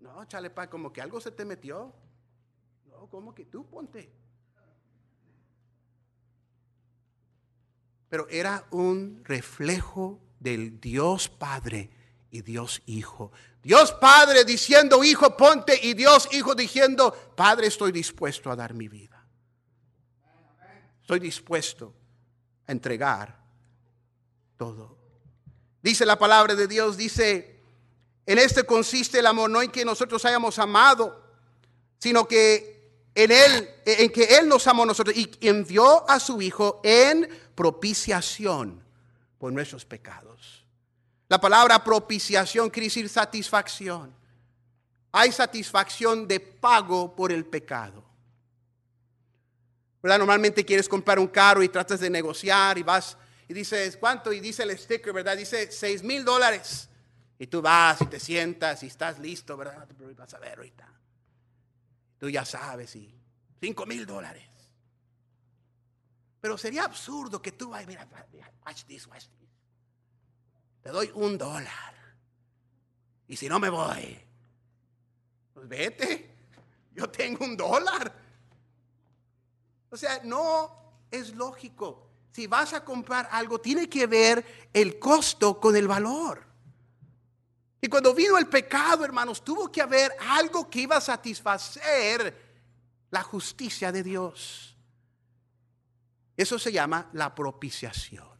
No, 0.00 0.26
chale, 0.26 0.50
pa, 0.50 0.68
como 0.68 0.92
que 0.92 1.00
algo 1.00 1.18
se 1.18 1.30
te 1.30 1.46
metió. 1.46 1.94
No, 2.90 3.06
como 3.08 3.34
que 3.34 3.46
tú 3.46 3.66
ponte. 3.70 4.12
Pero 8.10 8.28
era 8.28 8.66
un 8.70 9.22
reflejo 9.24 10.20
del 10.38 10.78
Dios 10.78 11.30
Padre 11.30 12.01
y 12.32 12.40
Dios 12.40 12.82
Hijo. 12.86 13.30
Dios 13.62 13.92
Padre 13.92 14.44
diciendo, 14.44 15.04
Hijo, 15.04 15.36
ponte, 15.36 15.78
y 15.80 15.94
Dios 15.94 16.28
Hijo 16.32 16.56
diciendo, 16.56 17.14
Padre, 17.36 17.68
estoy 17.68 17.92
dispuesto 17.92 18.50
a 18.50 18.56
dar 18.56 18.74
mi 18.74 18.88
vida. 18.88 19.24
Estoy 21.02 21.20
dispuesto 21.20 21.94
a 22.66 22.72
entregar 22.72 23.38
todo. 24.56 24.96
Dice 25.82 26.06
la 26.06 26.18
palabra 26.18 26.54
de 26.54 26.66
Dios, 26.66 26.96
dice, 26.96 27.60
en 28.24 28.38
este 28.38 28.64
consiste 28.64 29.18
el 29.18 29.26
amor, 29.26 29.50
no 29.50 29.60
en 29.60 29.70
que 29.70 29.84
nosotros 29.84 30.24
hayamos 30.24 30.58
amado, 30.58 31.22
sino 31.98 32.26
que 32.26 32.72
en 33.14 33.30
Él, 33.30 33.68
en 33.84 34.10
que 34.10 34.38
Él 34.38 34.48
nos 34.48 34.66
amó 34.66 34.84
a 34.84 34.86
nosotros 34.86 35.14
y 35.14 35.30
envió 35.42 36.08
a 36.08 36.18
su 36.18 36.40
Hijo 36.40 36.80
en 36.82 37.28
propiciación 37.54 38.82
por 39.38 39.52
nuestros 39.52 39.84
pecados. 39.84 40.61
La 41.32 41.40
palabra 41.40 41.82
propiciación 41.82 42.68
quiere 42.68 42.88
decir 42.88 43.08
satisfacción. 43.08 44.14
Hay 45.12 45.32
satisfacción 45.32 46.28
de 46.28 46.38
pago 46.38 47.16
por 47.16 47.32
el 47.32 47.46
pecado. 47.46 48.04
¿Verdad? 50.02 50.18
Normalmente 50.18 50.62
quieres 50.62 50.86
comprar 50.90 51.18
un 51.18 51.28
carro 51.28 51.62
y 51.62 51.70
tratas 51.70 52.00
de 52.00 52.10
negociar 52.10 52.76
y 52.76 52.82
vas 52.82 53.16
y 53.48 53.54
dices, 53.54 53.96
¿cuánto? 53.96 54.30
Y 54.30 54.40
dice 54.40 54.64
el 54.64 54.78
sticker, 54.78 55.10
¿verdad? 55.14 55.34
Dice 55.34 55.72
seis 55.72 56.02
mil 56.02 56.22
dólares. 56.22 56.90
Y 57.38 57.46
tú 57.46 57.62
vas 57.62 58.02
y 58.02 58.06
te 58.08 58.20
sientas 58.20 58.82
y 58.82 58.88
estás 58.88 59.18
listo, 59.18 59.56
¿verdad? 59.56 59.88
Vas 60.14 60.34
a 60.34 60.38
ver 60.38 60.58
ahorita. 60.58 60.86
Tú 62.18 62.28
ya 62.28 62.44
sabes, 62.44 62.94
y 62.94 63.10
cinco 63.58 63.86
mil 63.86 64.04
dólares. 64.04 64.50
Pero 66.42 66.58
sería 66.58 66.84
absurdo 66.84 67.40
que 67.40 67.52
tú 67.52 67.70
vayas, 67.70 67.88
mira, 67.88 68.06
mira, 68.30 68.52
watch 68.66 68.84
this, 68.84 69.06
watch 69.06 69.24
this. 69.28 69.41
Te 70.82 70.90
doy 70.90 71.10
un 71.14 71.38
dólar. 71.38 71.94
Y 73.28 73.36
si 73.36 73.48
no 73.48 73.58
me 73.58 73.70
voy, 73.70 74.18
pues 75.54 75.68
vete. 75.68 76.34
Yo 76.94 77.08
tengo 77.08 77.44
un 77.44 77.56
dólar. 77.56 78.12
O 79.90 79.96
sea, 79.96 80.20
no 80.24 81.06
es 81.10 81.34
lógico. 81.34 82.08
Si 82.32 82.46
vas 82.46 82.72
a 82.72 82.84
comprar 82.84 83.28
algo, 83.30 83.60
tiene 83.60 83.88
que 83.88 84.06
ver 84.06 84.68
el 84.72 84.98
costo 84.98 85.60
con 85.60 85.76
el 85.76 85.86
valor. 85.86 86.44
Y 87.80 87.88
cuando 87.88 88.14
vino 88.14 88.38
el 88.38 88.46
pecado, 88.46 89.04
hermanos, 89.04 89.44
tuvo 89.44 89.70
que 89.70 89.82
haber 89.82 90.14
algo 90.20 90.70
que 90.70 90.80
iba 90.80 90.96
a 90.96 91.00
satisfacer 91.00 92.52
la 93.10 93.22
justicia 93.22 93.92
de 93.92 94.02
Dios. 94.02 94.76
Eso 96.36 96.58
se 96.58 96.72
llama 96.72 97.10
la 97.12 97.34
propiciación. 97.34 98.31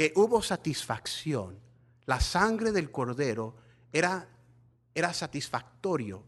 Que 0.00 0.14
hubo 0.16 0.40
satisfacción. 0.40 1.58
La 2.06 2.20
sangre 2.20 2.72
del 2.72 2.90
cordero 2.90 3.54
era, 3.92 4.26
era 4.94 5.12
satisfactorio 5.12 6.22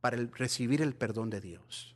para 0.00 0.16
recibir 0.16 0.82
el 0.82 0.96
perdón 0.96 1.30
de 1.30 1.40
Dios. 1.40 1.94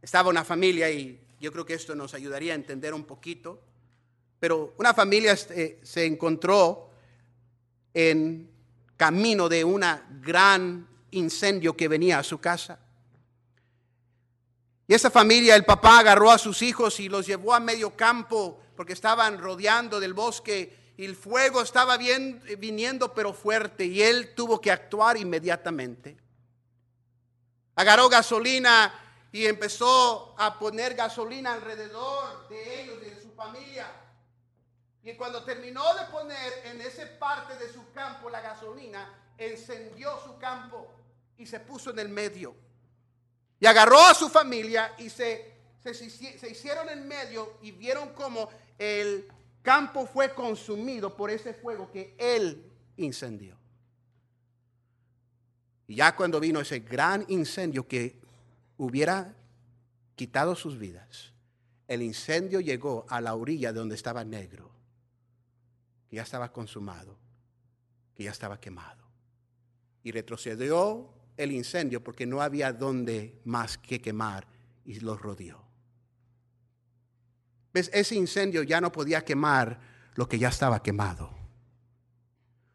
Estaba 0.00 0.30
una 0.30 0.44
familia 0.44 0.88
y 0.92 1.20
yo 1.40 1.50
creo 1.50 1.66
que 1.66 1.74
esto 1.74 1.96
nos 1.96 2.14
ayudaría 2.14 2.52
a 2.52 2.54
entender 2.54 2.94
un 2.94 3.02
poquito, 3.02 3.64
pero 4.38 4.74
una 4.78 4.94
familia 4.94 5.36
eh, 5.48 5.80
se 5.82 6.06
encontró 6.06 6.88
en 7.92 8.48
camino 8.96 9.48
de 9.48 9.64
un 9.64 9.82
gran 10.22 10.86
incendio 11.10 11.76
que 11.76 11.88
venía 11.88 12.20
a 12.20 12.22
su 12.22 12.38
casa. 12.38 12.78
Y 14.90 14.94
esa 14.94 15.08
familia, 15.08 15.54
el 15.54 15.64
papá 15.64 16.00
agarró 16.00 16.32
a 16.32 16.36
sus 16.36 16.62
hijos 16.62 16.98
y 16.98 17.08
los 17.08 17.24
llevó 17.24 17.54
a 17.54 17.60
medio 17.60 17.96
campo 17.96 18.60
porque 18.74 18.92
estaban 18.92 19.38
rodeando 19.38 20.00
del 20.00 20.14
bosque 20.14 20.94
y 20.96 21.04
el 21.04 21.14
fuego 21.14 21.62
estaba 21.62 21.96
bien, 21.96 22.42
viniendo 22.58 23.14
pero 23.14 23.32
fuerte 23.32 23.84
y 23.84 24.02
él 24.02 24.34
tuvo 24.34 24.60
que 24.60 24.72
actuar 24.72 25.16
inmediatamente. 25.16 26.16
Agarró 27.76 28.08
gasolina 28.08 28.92
y 29.30 29.46
empezó 29.46 30.34
a 30.36 30.58
poner 30.58 30.96
gasolina 30.96 31.52
alrededor 31.52 32.48
de 32.48 32.82
ellos, 32.82 33.00
de 33.00 33.22
su 33.22 33.30
familia. 33.30 33.86
Y 35.04 35.14
cuando 35.14 35.44
terminó 35.44 35.84
de 35.94 36.06
poner 36.06 36.62
en 36.64 36.80
esa 36.80 37.04
parte 37.16 37.54
de 37.64 37.72
su 37.72 37.92
campo 37.92 38.28
la 38.28 38.40
gasolina, 38.40 39.08
encendió 39.38 40.18
su 40.24 40.36
campo 40.36 40.92
y 41.38 41.46
se 41.46 41.60
puso 41.60 41.90
en 41.90 42.00
el 42.00 42.08
medio. 42.08 42.56
Y 43.60 43.66
agarró 43.66 44.00
a 44.00 44.14
su 44.14 44.30
familia 44.30 44.94
y 44.98 45.10
se, 45.10 45.52
se, 45.82 46.50
hicieron 46.50 46.88
en 46.88 47.06
medio 47.06 47.58
y 47.60 47.70
vieron 47.72 48.08
cómo 48.14 48.48
el 48.78 49.28
campo 49.62 50.06
fue 50.06 50.34
consumido 50.34 51.14
por 51.14 51.30
ese 51.30 51.52
fuego 51.52 51.90
que 51.92 52.14
él 52.18 52.64
incendió. 52.96 53.54
Y 55.86 55.96
ya 55.96 56.16
cuando 56.16 56.40
vino 56.40 56.60
ese 56.60 56.80
gran 56.80 57.26
incendio 57.28 57.86
que 57.86 58.18
hubiera 58.78 59.34
quitado 60.16 60.56
sus 60.56 60.78
vidas, 60.78 61.32
el 61.86 62.02
incendio 62.02 62.60
llegó 62.60 63.04
a 63.08 63.20
la 63.20 63.34
orilla 63.34 63.72
de 63.72 63.80
donde 63.80 63.96
estaba 63.96 64.24
negro, 64.24 64.70
que 66.08 66.16
ya 66.16 66.22
estaba 66.22 66.50
consumado, 66.50 67.18
que 68.14 68.24
ya 68.24 68.30
estaba 68.30 68.58
quemado. 68.58 69.04
Y 70.02 70.12
retrocedió 70.12 71.12
el 71.36 71.52
incendio 71.52 72.02
porque 72.02 72.26
no 72.26 72.40
había 72.42 72.72
donde 72.72 73.40
más 73.44 73.78
que 73.78 74.00
quemar 74.00 74.46
y 74.84 75.00
los 75.00 75.20
rodeó. 75.20 75.62
¿Ves? 77.72 77.90
Ese 77.92 78.14
incendio 78.14 78.62
ya 78.62 78.80
no 78.80 78.90
podía 78.90 79.24
quemar 79.24 79.80
lo 80.14 80.28
que 80.28 80.38
ya 80.38 80.48
estaba 80.48 80.82
quemado. 80.82 81.30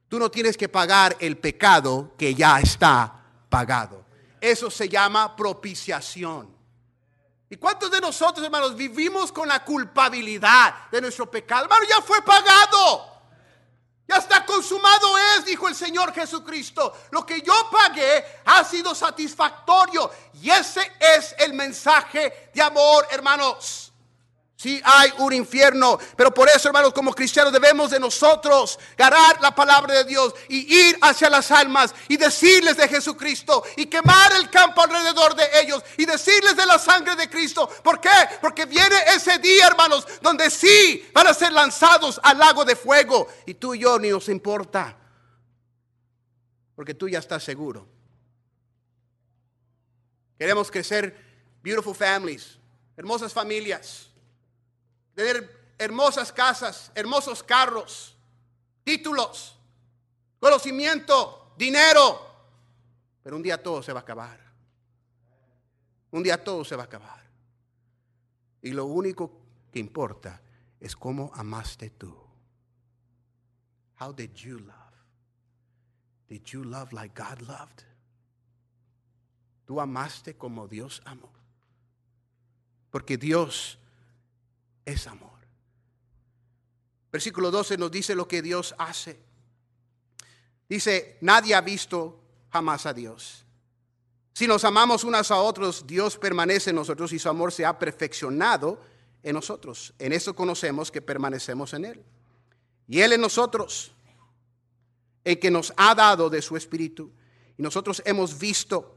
Tú 0.07 0.19
no 0.19 0.31
tienes 0.31 0.55
que 0.55 0.69
pagar 0.69 1.17
el 1.19 1.37
pecado 1.37 2.13
que 2.17 2.33
ya 2.33 2.59
está 2.59 3.23
pagado. 3.49 4.05
Eso 4.39 4.69
se 4.69 4.87
llama 4.87 5.35
propiciación. 5.35 6.55
¿Y 7.49 7.57
cuántos 7.57 7.91
de 7.91 8.01
nosotros, 8.01 8.43
hermanos, 8.43 8.75
vivimos 8.75 9.31
con 9.31 9.47
la 9.47 9.63
culpabilidad 9.63 10.89
de 10.91 11.01
nuestro 11.01 11.29
pecado? 11.29 11.65
Hermano, 11.65 11.85
ya 11.87 12.01
fue 12.01 12.21
pagado. 12.21 13.14
Ya 14.07 14.17
está 14.17 14.45
consumado 14.45 15.17
es, 15.17 15.45
dijo 15.45 15.67
el 15.67 15.75
Señor 15.75 16.13
Jesucristo. 16.13 16.93
Lo 17.11 17.25
que 17.25 17.41
yo 17.41 17.53
pagué 17.71 18.23
ha 18.45 18.63
sido 18.63 18.93
satisfactorio. 18.93 20.11
Y 20.33 20.49
ese 20.49 20.93
es 20.99 21.35
el 21.39 21.53
mensaje 21.53 22.49
de 22.53 22.61
amor, 22.61 23.07
hermanos. 23.09 23.84
Sí 24.57 24.81
hay 24.85 25.11
un 25.19 25.33
infierno, 25.33 25.99
pero 26.15 26.33
por 26.33 26.47
eso, 26.47 26.69
hermanos, 26.69 26.93
como 26.93 27.13
cristianos 27.13 27.51
debemos 27.51 27.91
de 27.91 27.99
nosotros 27.99 28.79
ganar 28.97 29.41
la 29.41 29.53
palabra 29.53 29.95
de 29.95 30.05
Dios 30.05 30.33
y 30.47 30.73
ir 30.73 30.97
hacia 31.01 31.29
las 31.29 31.51
almas 31.51 31.93
y 32.07 32.15
decirles 32.15 32.77
de 32.77 32.87
Jesucristo 32.87 33.63
y 33.75 33.87
quemar 33.87 34.31
el 34.33 34.49
campo 34.49 34.81
alrededor 34.81 35.35
de 35.35 35.43
ellos 35.61 35.83
y 35.97 36.05
decirles 36.05 36.55
de 36.55 36.65
la 36.65 36.79
sangre 36.79 37.17
de 37.17 37.29
Cristo. 37.29 37.67
¿Por 37.83 37.99
qué? 37.99 38.09
Porque 38.39 38.65
viene 38.65 38.95
ese 39.13 39.39
día, 39.39 39.67
hermanos, 39.67 40.07
donde 40.21 40.49
sí 40.49 41.05
van 41.13 41.27
a 41.27 41.33
ser 41.33 41.51
lanzados 41.51 42.21
al 42.23 42.37
lago 42.37 42.63
de 42.63 42.77
fuego 42.77 43.27
y 43.45 43.55
tú 43.55 43.75
y 43.75 43.79
yo 43.79 43.99
ni 43.99 44.09
nos 44.09 44.29
importa, 44.29 44.97
porque 46.77 46.93
tú 46.93 47.09
ya 47.09 47.19
estás 47.19 47.43
seguro. 47.43 47.89
Queremos 50.39 50.71
crecer 50.71 51.13
beautiful 51.61 51.93
families, 51.93 52.57
hermosas 52.95 53.33
familias 53.33 54.14
tener 55.15 55.73
hermosas 55.77 56.31
casas, 56.31 56.91
hermosos 56.93 57.41
carros, 57.41 58.15
títulos, 58.83 59.57
conocimiento, 60.39 61.53
dinero. 61.57 62.21
Pero 63.23 63.35
un 63.35 63.41
día 63.41 63.61
todo 63.61 63.81
se 63.81 63.91
va 63.91 64.01
a 64.01 64.03
acabar. 64.03 64.39
Un 66.11 66.21
día 66.21 66.41
todo 66.43 66.63
se 66.63 66.75
va 66.75 66.83
a 66.83 66.85
acabar. 66.85 67.23
Y 68.61 68.71
lo 68.71 68.85
único 68.85 69.31
que 69.71 69.79
importa 69.79 70.41
es 70.79 70.95
cómo 70.95 71.31
amaste 71.33 71.89
tú. 71.89 72.15
How 73.99 74.13
did 74.13 74.33
you 74.33 74.59
love? 74.59 74.75
Did 76.27 76.43
you 76.45 76.63
love 76.63 76.91
like 76.91 77.13
God 77.15 77.41
loved? 77.41 77.83
Tú 79.65 79.79
amaste 79.79 80.35
como 80.35 80.67
Dios 80.67 81.01
amó. 81.05 81.31
Porque 82.91 83.17
Dios 83.17 83.77
es 84.85 85.07
amor. 85.07 85.31
Versículo 87.11 87.51
12 87.51 87.77
nos 87.77 87.91
dice 87.91 88.15
lo 88.15 88.27
que 88.27 88.41
Dios 88.41 88.75
hace. 88.77 89.19
Dice, 90.67 91.17
nadie 91.21 91.55
ha 91.55 91.61
visto 91.61 92.19
jamás 92.51 92.85
a 92.85 92.93
Dios. 92.93 93.45
Si 94.33 94.47
nos 94.47 94.65
amamos 94.65 95.03
unos 95.03 95.31
a 95.31 95.37
otros, 95.37 95.87
Dios 95.87 96.17
permanece 96.17 96.71
en 96.71 96.75
nosotros 96.75 97.13
y 97.13 97.19
su 97.19 97.29
amor 97.29 97.53
se 97.53 97.65
ha 97.65 97.79
perfeccionado 97.79 98.81
en 99.23 99.33
nosotros. 99.33 99.93
En 99.97 100.11
eso 100.11 100.35
conocemos 100.35 100.91
que 100.91 101.01
permanecemos 101.01 101.73
en 101.73 101.85
Él. 101.85 102.03
Y 102.87 102.99
Él 102.99 103.13
en 103.13 103.21
nosotros, 103.21 103.91
el 105.23 105.39
que 105.39 105.49
nos 105.49 105.73
ha 105.77 105.95
dado 105.95 106.29
de 106.29 106.41
su 106.41 106.57
Espíritu. 106.57 107.11
Y 107.57 107.63
nosotros 107.63 108.01
hemos 108.05 108.37
visto 108.37 108.94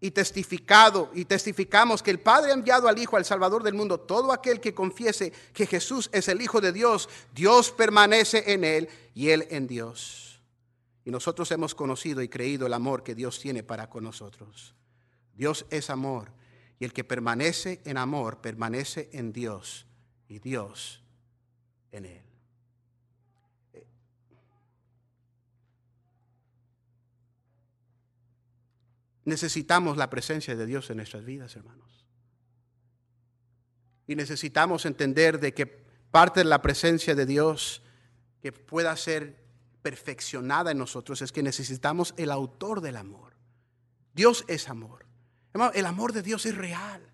y 0.00 0.10
testificado 0.12 1.10
y 1.14 1.24
testificamos 1.24 2.02
que 2.02 2.10
el 2.10 2.20
Padre 2.20 2.50
ha 2.50 2.54
enviado 2.54 2.88
al 2.88 2.98
Hijo, 2.98 3.16
al 3.16 3.24
Salvador 3.24 3.62
del 3.62 3.74
mundo. 3.74 3.98
Todo 3.98 4.32
aquel 4.32 4.60
que 4.60 4.74
confiese 4.74 5.32
que 5.52 5.66
Jesús 5.66 6.08
es 6.12 6.28
el 6.28 6.40
Hijo 6.40 6.60
de 6.60 6.72
Dios, 6.72 7.08
Dios 7.34 7.72
permanece 7.72 8.52
en 8.52 8.64
él 8.64 8.88
y 9.14 9.30
él 9.30 9.46
en 9.50 9.66
Dios. 9.66 10.40
Y 11.04 11.10
nosotros 11.10 11.50
hemos 11.50 11.74
conocido 11.74 12.22
y 12.22 12.28
creído 12.28 12.66
el 12.66 12.74
amor 12.74 13.02
que 13.02 13.14
Dios 13.14 13.40
tiene 13.40 13.62
para 13.62 13.88
con 13.88 14.04
nosotros. 14.04 14.74
Dios 15.34 15.66
es 15.70 15.90
amor 15.90 16.30
y 16.78 16.84
el 16.84 16.92
que 16.92 17.04
permanece 17.04 17.80
en 17.84 17.96
amor 17.96 18.40
permanece 18.40 19.08
en 19.12 19.32
Dios 19.32 19.86
y 20.28 20.38
Dios 20.38 21.02
en 21.92 22.04
él. 22.04 22.27
Necesitamos 29.28 29.98
la 29.98 30.08
presencia 30.08 30.56
de 30.56 30.64
Dios 30.64 30.88
en 30.88 30.96
nuestras 30.96 31.22
vidas, 31.22 31.54
hermanos. 31.54 32.06
Y 34.06 34.16
necesitamos 34.16 34.86
entender 34.86 35.38
de 35.38 35.52
que 35.52 35.66
parte 35.66 36.40
de 36.40 36.44
la 36.44 36.62
presencia 36.62 37.14
de 37.14 37.26
Dios 37.26 37.82
que 38.40 38.52
pueda 38.52 38.96
ser 38.96 39.36
perfeccionada 39.82 40.70
en 40.70 40.78
nosotros 40.78 41.20
es 41.20 41.30
que 41.30 41.42
necesitamos 41.42 42.14
el 42.16 42.30
autor 42.30 42.80
del 42.80 42.96
amor. 42.96 43.34
Dios 44.14 44.46
es 44.48 44.70
amor. 44.70 45.04
el 45.74 45.84
amor 45.84 46.14
de 46.14 46.22
Dios 46.22 46.46
es 46.46 46.56
real. 46.56 47.12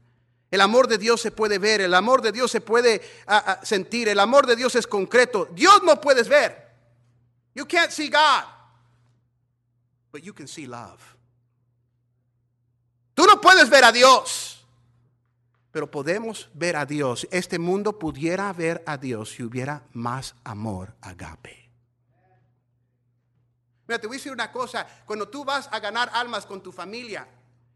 El 0.53 0.61
amor 0.61 0.87
de 0.87 0.98
Dios 0.98 1.20
se 1.20 1.33
puede 1.33 1.59
ver, 1.59 1.81
el 1.81 1.94
amor 1.94 2.22
de 2.22 2.31
Dios 2.31 2.48
se 2.48 2.61
puede 2.61 3.03
ah, 3.27 3.42
ah, 3.44 3.61
sentir, 3.64 4.09
el 4.09 4.20
amor 4.20 4.46
de 4.46 4.55
Dios 4.55 4.77
es 4.77 4.87
concreto. 4.87 5.48
Dios 5.53 5.83
no 5.83 6.00
puedes 6.00 6.29
ver. 6.29 6.77
You 7.57 7.66
can't 7.66 7.90
see 7.90 8.09
God, 8.09 8.44
but 10.12 10.22
you 10.22 10.33
can 10.33 10.46
see 10.46 10.68
love. 10.68 11.13
Tú 13.14 13.24
no 13.27 13.40
puedes 13.40 13.70
ver 13.70 13.85
a 13.85 13.92
Dios, 13.92 14.66
pero 15.70 15.90
podemos 15.90 16.50
ver 16.55 16.77
a 16.77 16.85
Dios. 16.85 17.27
Este 17.31 17.59
mundo 17.59 17.98
pudiera 17.98 18.53
ver 18.53 18.83
a 18.87 18.96
Dios 18.96 19.31
si 19.31 19.42
hubiera 19.42 19.85
más 19.92 20.35
amor 20.44 20.94
agape. 21.00 21.70
Mira, 23.87 24.00
te 24.00 24.07
voy 24.07 24.16
a 24.16 24.18
decir 24.18 24.33
una 24.33 24.50
cosa, 24.50 24.87
cuando 25.05 25.29
tú 25.29 25.44
vas 25.44 25.68
a 25.70 25.79
ganar 25.79 26.11
almas 26.14 26.46
con 26.46 26.62
tu 26.62 26.72
familia 26.72 27.29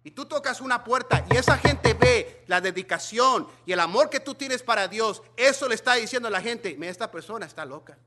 y 0.03 0.11
tú 0.11 0.24
tocas 0.24 0.61
una 0.61 0.83
puerta 0.83 1.24
y 1.31 1.37
esa 1.37 1.59
gente 1.59 1.92
ve 1.94 2.44
la 2.46 2.61
dedicación 2.61 3.46
y 3.66 3.72
el 3.72 3.81
amor 3.81 4.09
que 4.09 4.20
tú 4.20 4.35
tienes 4.35 4.62
para 4.62 4.88
Dios, 4.88 5.22
eso 5.37 5.68
le 5.68 5.74
está 5.74 5.94
diciendo 5.94 6.29
a 6.29 6.31
la 6.31 6.40
gente, 6.40 6.74
mira, 6.79 6.90
esta 6.90 7.11
persona 7.11 7.46
está 7.46 7.64
loca. 7.64 7.98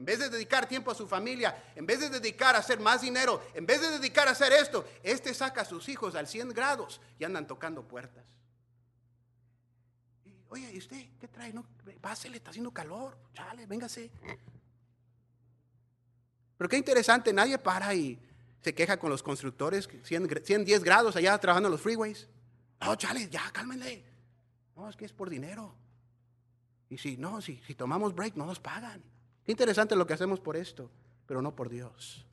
En 0.00 0.06
vez 0.06 0.18
de 0.18 0.30
dedicar 0.30 0.66
tiempo 0.66 0.90
a 0.90 0.94
su 0.94 1.06
familia, 1.06 1.72
en 1.76 1.84
vez 1.84 2.00
de 2.00 2.08
dedicar 2.08 2.56
a 2.56 2.60
hacer 2.60 2.80
más 2.80 3.02
dinero, 3.02 3.42
en 3.52 3.66
vez 3.66 3.82
de 3.82 3.90
dedicar 3.90 4.26
a 4.28 4.30
hacer 4.30 4.50
esto, 4.50 4.82
este 5.02 5.34
saca 5.34 5.60
a 5.60 5.64
sus 5.66 5.90
hijos 5.90 6.14
al 6.14 6.26
100 6.26 6.54
grados 6.54 7.02
y 7.18 7.24
andan 7.24 7.46
tocando 7.46 7.86
puertas. 7.86 8.24
Oye, 10.48 10.72
¿y 10.72 10.78
usted 10.78 11.06
qué 11.20 11.28
trae? 11.28 11.52
No, 11.52 11.66
pásele, 12.00 12.38
está 12.38 12.48
haciendo 12.48 12.70
calor. 12.70 13.14
Chale, 13.34 13.66
véngase. 13.66 14.10
Pero 16.56 16.70
qué 16.70 16.78
interesante, 16.78 17.30
nadie 17.34 17.58
para 17.58 17.94
y 17.94 18.18
se 18.62 18.74
queja 18.74 18.98
con 18.98 19.10
los 19.10 19.22
constructores, 19.22 19.86
110 20.02 20.82
grados 20.82 21.14
allá 21.14 21.36
trabajando 21.36 21.66
en 21.68 21.72
los 21.72 21.82
freeways. 21.82 22.26
No, 22.80 22.96
chale, 22.96 23.28
ya, 23.28 23.50
cálmenle. 23.52 24.02
No, 24.74 24.88
es 24.88 24.96
que 24.96 25.04
es 25.04 25.12
por 25.12 25.28
dinero. 25.28 25.74
Y 26.88 26.96
si 26.96 27.18
no, 27.18 27.42
si, 27.42 27.60
si 27.66 27.74
tomamos 27.74 28.14
break, 28.14 28.36
no 28.36 28.46
nos 28.46 28.60
pagan. 28.60 29.02
Qué 29.44 29.52
interesante 29.52 29.96
lo 29.96 30.06
que 30.06 30.14
hacemos 30.14 30.40
por 30.40 30.56
esto, 30.56 30.90
pero 31.26 31.42
no 31.42 31.54
por 31.54 31.68
Dios. 31.68 32.24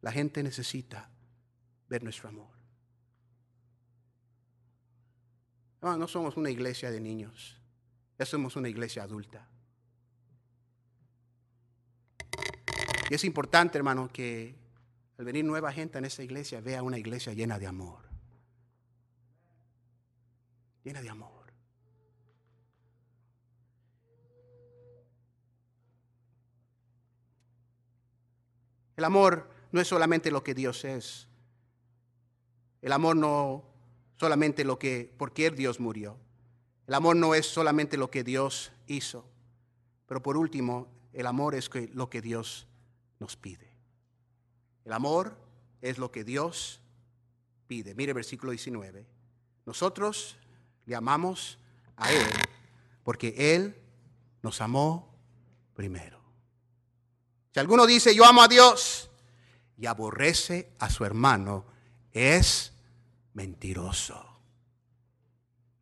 La 0.00 0.10
gente 0.10 0.42
necesita 0.42 1.08
ver 1.88 2.02
nuestro 2.02 2.28
amor. 2.28 2.50
No, 5.80 5.96
no 5.96 6.08
somos 6.08 6.36
una 6.36 6.50
iglesia 6.50 6.90
de 6.90 7.00
niños, 7.00 7.60
ya 8.18 8.26
somos 8.26 8.56
una 8.56 8.68
iglesia 8.68 9.02
adulta. 9.02 9.48
Y 13.10 13.14
es 13.14 13.24
importante, 13.24 13.78
hermano, 13.78 14.08
que 14.12 14.56
al 15.18 15.24
venir 15.24 15.44
nueva 15.44 15.72
gente 15.72 15.98
en 15.98 16.04
esta 16.04 16.22
iglesia 16.22 16.60
vea 16.60 16.82
una 16.82 16.98
iglesia 16.98 17.32
llena 17.34 17.58
de 17.58 17.66
amor 17.66 18.01
llena 20.84 21.00
de 21.00 21.10
amor. 21.10 21.42
El 28.96 29.04
amor 29.04 29.48
no 29.72 29.80
es 29.80 29.88
solamente 29.88 30.30
lo 30.30 30.44
que 30.44 30.54
Dios 30.54 30.84
es. 30.84 31.28
El 32.82 32.92
amor 32.92 33.16
no 33.16 33.64
solamente 34.16 34.64
lo 34.64 34.78
que 34.78 35.12
por 35.16 35.32
qué 35.32 35.50
Dios 35.50 35.80
murió. 35.80 36.16
El 36.86 36.94
amor 36.94 37.16
no 37.16 37.34
es 37.34 37.46
solamente 37.46 37.96
lo 37.96 38.10
que 38.10 38.22
Dios 38.22 38.72
hizo. 38.86 39.24
Pero 40.06 40.22
por 40.22 40.36
último, 40.36 40.88
el 41.12 41.26
amor 41.26 41.54
es 41.54 41.70
lo 41.94 42.10
que 42.10 42.20
Dios 42.20 42.66
nos 43.18 43.36
pide. 43.36 43.72
El 44.84 44.92
amor 44.92 45.36
es 45.80 45.98
lo 45.98 46.10
que 46.10 46.24
Dios 46.24 46.80
pide. 47.66 47.94
Mire 47.94 48.12
versículo 48.12 48.50
19. 48.50 49.06
Nosotros 49.64 50.36
le 50.86 50.94
amamos 50.94 51.58
a 51.96 52.12
Él 52.12 52.28
porque 53.04 53.54
Él 53.54 53.76
nos 54.42 54.60
amó 54.60 55.14
primero. 55.74 56.20
Si 57.52 57.60
alguno 57.60 57.86
dice 57.86 58.14
yo 58.14 58.24
amo 58.24 58.42
a 58.42 58.48
Dios 58.48 59.10
y 59.76 59.86
aborrece 59.86 60.72
a 60.78 60.88
su 60.90 61.04
hermano, 61.04 61.66
es 62.12 62.72
mentiroso. 63.34 64.28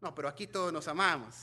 No, 0.00 0.14
pero 0.14 0.28
aquí 0.28 0.46
todos 0.46 0.72
nos 0.72 0.88
amamos. 0.88 1.34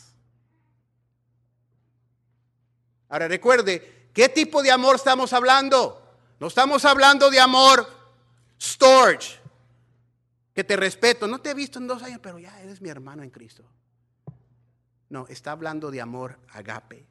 Ahora 3.09 3.27
recuerde, 3.27 4.09
¿qué 4.13 4.29
tipo 4.29 4.61
de 4.61 4.71
amor 4.71 4.95
estamos 4.95 5.31
hablando? 5.31 6.03
No 6.39 6.47
estamos 6.47 6.83
hablando 6.85 7.29
de 7.29 7.39
amor 7.39 7.87
storage, 8.59 9.39
que 10.57 10.63
te 10.63 10.75
respeto. 10.75 11.27
No 11.27 11.39
te 11.39 11.51
he 11.51 11.53
visto 11.53 11.77
en 11.77 11.85
dos 11.85 12.01
años, 12.01 12.19
pero 12.19 12.39
ya 12.39 12.59
eres 12.61 12.81
mi 12.81 12.89
hermano 12.89 13.21
en 13.21 13.29
Cristo. 13.29 13.63
No, 15.07 15.27
está 15.27 15.51
hablando 15.51 15.91
de 15.91 16.01
amor 16.01 16.39
agape. 16.49 17.05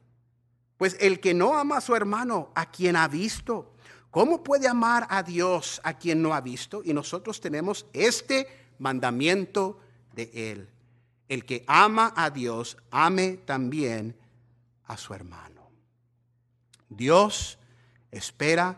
Pues 0.75 0.97
el 0.99 1.21
que 1.21 1.33
no 1.33 1.57
ama 1.57 1.77
a 1.77 1.81
su 1.81 1.95
hermano, 1.95 2.51
a 2.55 2.69
quien 2.69 2.97
ha 2.97 3.07
visto, 3.07 3.73
¿Cómo 4.11 4.43
puede 4.43 4.67
amar 4.67 5.05
a 5.09 5.21
Dios 5.21 5.79
a 5.83 5.93
quien 5.93 6.21
no 6.21 6.33
ha 6.33 6.41
visto? 6.41 6.81
Y 6.83 6.93
nosotros 6.93 7.39
tenemos 7.39 7.85
este 7.93 8.47
mandamiento 8.79 9.79
de 10.13 10.31
Él. 10.33 10.69
El 11.29 11.45
que 11.45 11.63
ama 11.67 12.13
a 12.15 12.29
Dios, 12.31 12.77
ame 12.89 13.37
también 13.37 14.17
a 14.85 14.97
su 14.97 15.13
hermano. 15.13 15.69
Dios 16.89 17.59
espera 18.11 18.77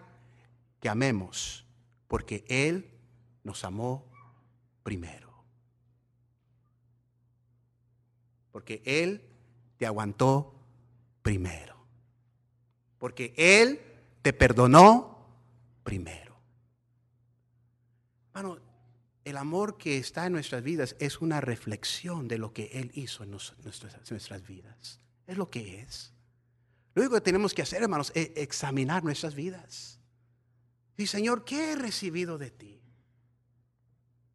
que 0.80 0.89
amemos 0.89 1.65
porque 2.07 2.43
Él 2.49 2.91
nos 3.43 3.63
amó 3.63 4.09
primero. 4.89 5.31
Porque 8.51 8.81
Él 8.83 9.21
te 9.77 9.85
aguantó 9.85 10.55
primero. 11.21 11.75
Porque 12.97 13.35
Él 13.37 13.79
te 14.23 14.33
perdonó 14.33 15.27
primero. 15.83 16.35
Bueno, 18.33 18.57
el 19.25 19.37
amor 19.37 19.77
que 19.77 19.99
está 19.99 20.25
en 20.25 20.33
nuestras 20.33 20.63
vidas 20.63 20.95
es 20.97 21.21
una 21.21 21.39
reflexión 21.39 22.27
de 22.27 22.39
lo 22.39 22.51
que 22.51 22.71
Él 22.73 22.89
hizo 22.95 23.23
en 23.23 23.29
nuestras, 23.29 24.09
nuestras 24.09 24.47
vidas. 24.47 24.99
Es 25.27 25.37
lo 25.37 25.51
que 25.51 25.81
es. 25.81 26.15
Lo 26.95 27.03
único 27.03 27.13
que 27.13 27.21
tenemos 27.21 27.53
que 27.53 27.61
hacer, 27.61 27.83
hermanos, 27.83 28.11
es 28.15 28.31
examinar 28.35 29.03
nuestras 29.03 29.35
vidas. 29.35 29.99
Y 30.97 31.05
Señor, 31.05 31.45
¿qué 31.45 31.73
he 31.73 31.75
recibido 31.75 32.39
de 32.39 32.49
ti? 32.49 32.78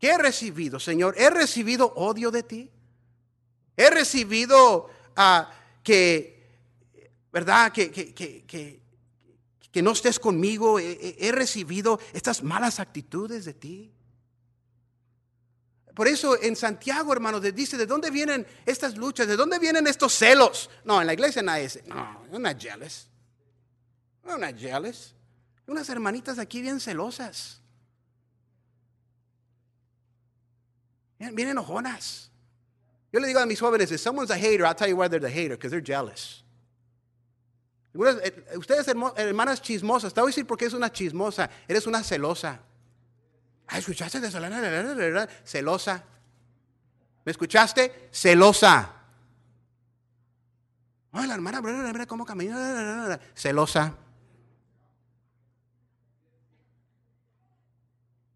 ¿Qué 0.05 0.11
he 0.11 0.18
recibido, 0.18 0.78
Señor? 0.78 1.14
¿He 1.16 1.30
recibido 1.30 1.94
odio 1.94 2.30
de 2.30 2.42
ti? 2.42 2.70
¿He 3.74 3.88
recibido 3.88 4.90
uh, 5.16 5.44
que, 5.82 6.46
verdad, 7.32 7.72
que, 7.72 7.90
que, 7.90 8.12
que, 8.12 8.82
que, 9.72 9.82
no 9.82 9.92
estés 9.92 10.20
conmigo? 10.20 10.78
¿He, 10.78 11.32
recibido 11.32 11.98
estas 12.12 12.42
malas 12.42 12.80
actitudes 12.80 13.46
de 13.46 13.55
ti? 13.55 13.94
Por 15.94 16.07
eso 16.07 16.38
en 16.38 16.55
Santiago, 16.55 17.11
hermanos, 17.11 17.40
dice, 17.55 17.78
¿de 17.78 17.86
dónde 17.86 18.11
vienen 18.11 18.46
estas 18.66 18.98
luchas? 18.98 19.26
¿De 19.26 19.36
dónde 19.36 19.59
vienen 19.59 19.86
estos 19.86 20.12
celos? 20.12 20.68
No, 20.84 21.00
en 21.00 21.07
la 21.07 21.14
iglesia 21.14 21.40
nadie 21.40 21.62
dice, 21.62 21.82
no, 21.86 22.26
una 22.30 22.55
jealous. 22.55 23.09
Una 24.22 24.52
jealous. 24.52 25.14
Unas 25.66 25.88
hermanitas 25.88 26.38
aquí 26.38 26.61
bien 26.61 26.78
celosas. 26.78 27.64
Bien 31.19 31.49
enojonas. 31.49 32.31
Yo 33.12 33.21
le 33.21 33.29
digo 33.29 33.39
a 33.39 33.47
mis 33.47 33.61
jóvenes, 33.61 33.93
if 33.93 34.01
someone's 34.01 34.31
a 34.31 34.37
hater, 34.37 34.65
I'll 34.65 34.75
tell 34.75 34.89
you 34.89 34.97
why 34.97 35.09
they're 35.09 35.21
the 35.21 35.31
hater, 35.31 35.57
because 35.57 35.71
they're 35.71 35.81
jealous. 35.81 36.43
Eh, 37.95 38.57
ustedes, 38.57 38.89
hermanas 38.89 39.62
chismosas, 39.62 40.12
te 40.12 40.21
voy 40.21 40.31
a 40.31 40.33
decir 40.33 40.47
por 40.47 40.59
qué 40.59 40.67
es 40.67 40.73
una 40.73 40.91
chismosa. 40.91 41.49
Eres 41.69 41.87
una 41.87 42.03
celosa. 42.03 42.61
¿escuchaste 43.69 44.21
de? 44.21 45.29
Celosa. 45.45 46.05
¿Me 47.25 47.31
escuchaste? 47.31 48.09
Celosa. 48.12 48.91
Ay, 51.12 51.29
la 51.29 51.35
hermana, 51.35 51.62
mira 51.62 52.07
cómo 52.07 52.27
camina. 52.27 53.21
Celosa. 53.35 53.95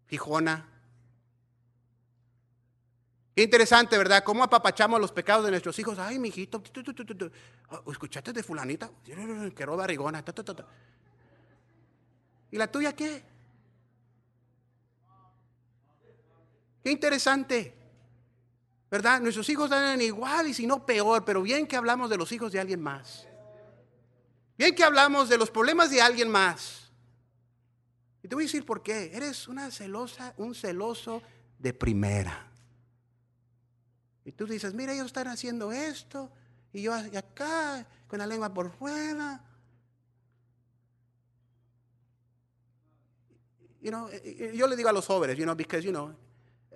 Fijona. 0.07 0.68
Qué 3.39 3.43
interesante, 3.43 3.97
¿verdad? 3.97 4.21
¿Cómo 4.21 4.43
apapachamos 4.43 4.99
los 4.99 5.13
pecados 5.13 5.45
de 5.45 5.51
nuestros 5.51 5.79
hijos? 5.79 5.97
Ay, 5.97 6.19
mijito, 6.19 6.61
oh, 7.69 7.89
¿escuchaste 7.89 8.33
de 8.33 8.43
fulanita? 8.43 8.91
Que 9.01 9.65
roba 9.65 9.87
rigona. 9.87 10.21
¿Y 12.51 12.57
la 12.57 12.69
tuya 12.69 12.93
qué? 12.93 13.23
Qué 16.83 16.91
interesante. 16.91 17.73
¿Verdad? 18.91 19.21
Nuestros 19.21 19.47
hijos 19.47 19.69
dan 19.69 20.01
igual 20.01 20.47
y 20.47 20.53
si 20.53 20.67
no 20.67 20.85
peor, 20.85 21.23
pero 21.23 21.41
bien 21.41 21.65
que 21.65 21.77
hablamos 21.77 22.09
de 22.09 22.17
los 22.17 22.33
hijos 22.33 22.51
de 22.51 22.59
alguien 22.59 22.81
más. 22.81 23.25
Bien 24.57 24.75
que 24.75 24.83
hablamos 24.83 25.29
de 25.29 25.37
los 25.37 25.49
problemas 25.49 25.91
de 25.91 26.01
alguien 26.01 26.29
más. 26.29 26.91
Y 28.21 28.27
te 28.27 28.35
voy 28.35 28.43
a 28.43 28.47
decir 28.47 28.65
por 28.65 28.83
qué. 28.83 29.11
Eres 29.13 29.47
una 29.47 29.71
celosa, 29.71 30.33
un 30.35 30.53
celoso 30.53 31.21
de 31.57 31.73
primera. 31.73 32.48
Y 34.25 34.31
tú 34.31 34.45
dices, 34.45 34.73
mira, 34.73 34.93
ellos 34.93 35.07
están 35.07 35.27
haciendo 35.27 35.71
esto, 35.71 36.29
y 36.73 36.83
yo 36.83 36.93
acá, 36.93 37.85
con 38.07 38.19
la 38.19 38.27
lengua 38.27 38.53
por 38.53 38.71
fuera. 38.71 39.43
You 43.81 43.91
know, 43.91 44.09
eh, 44.09 44.21
eh, 44.23 44.51
yo 44.55 44.67
le 44.67 44.75
digo 44.75 44.89
a 44.89 44.93
los 44.93 45.05
jóvenes, 45.05 45.37
you 45.37 45.45
know, 45.45 45.55
because, 45.55 45.83
you 45.83 45.91
know, 45.91 46.13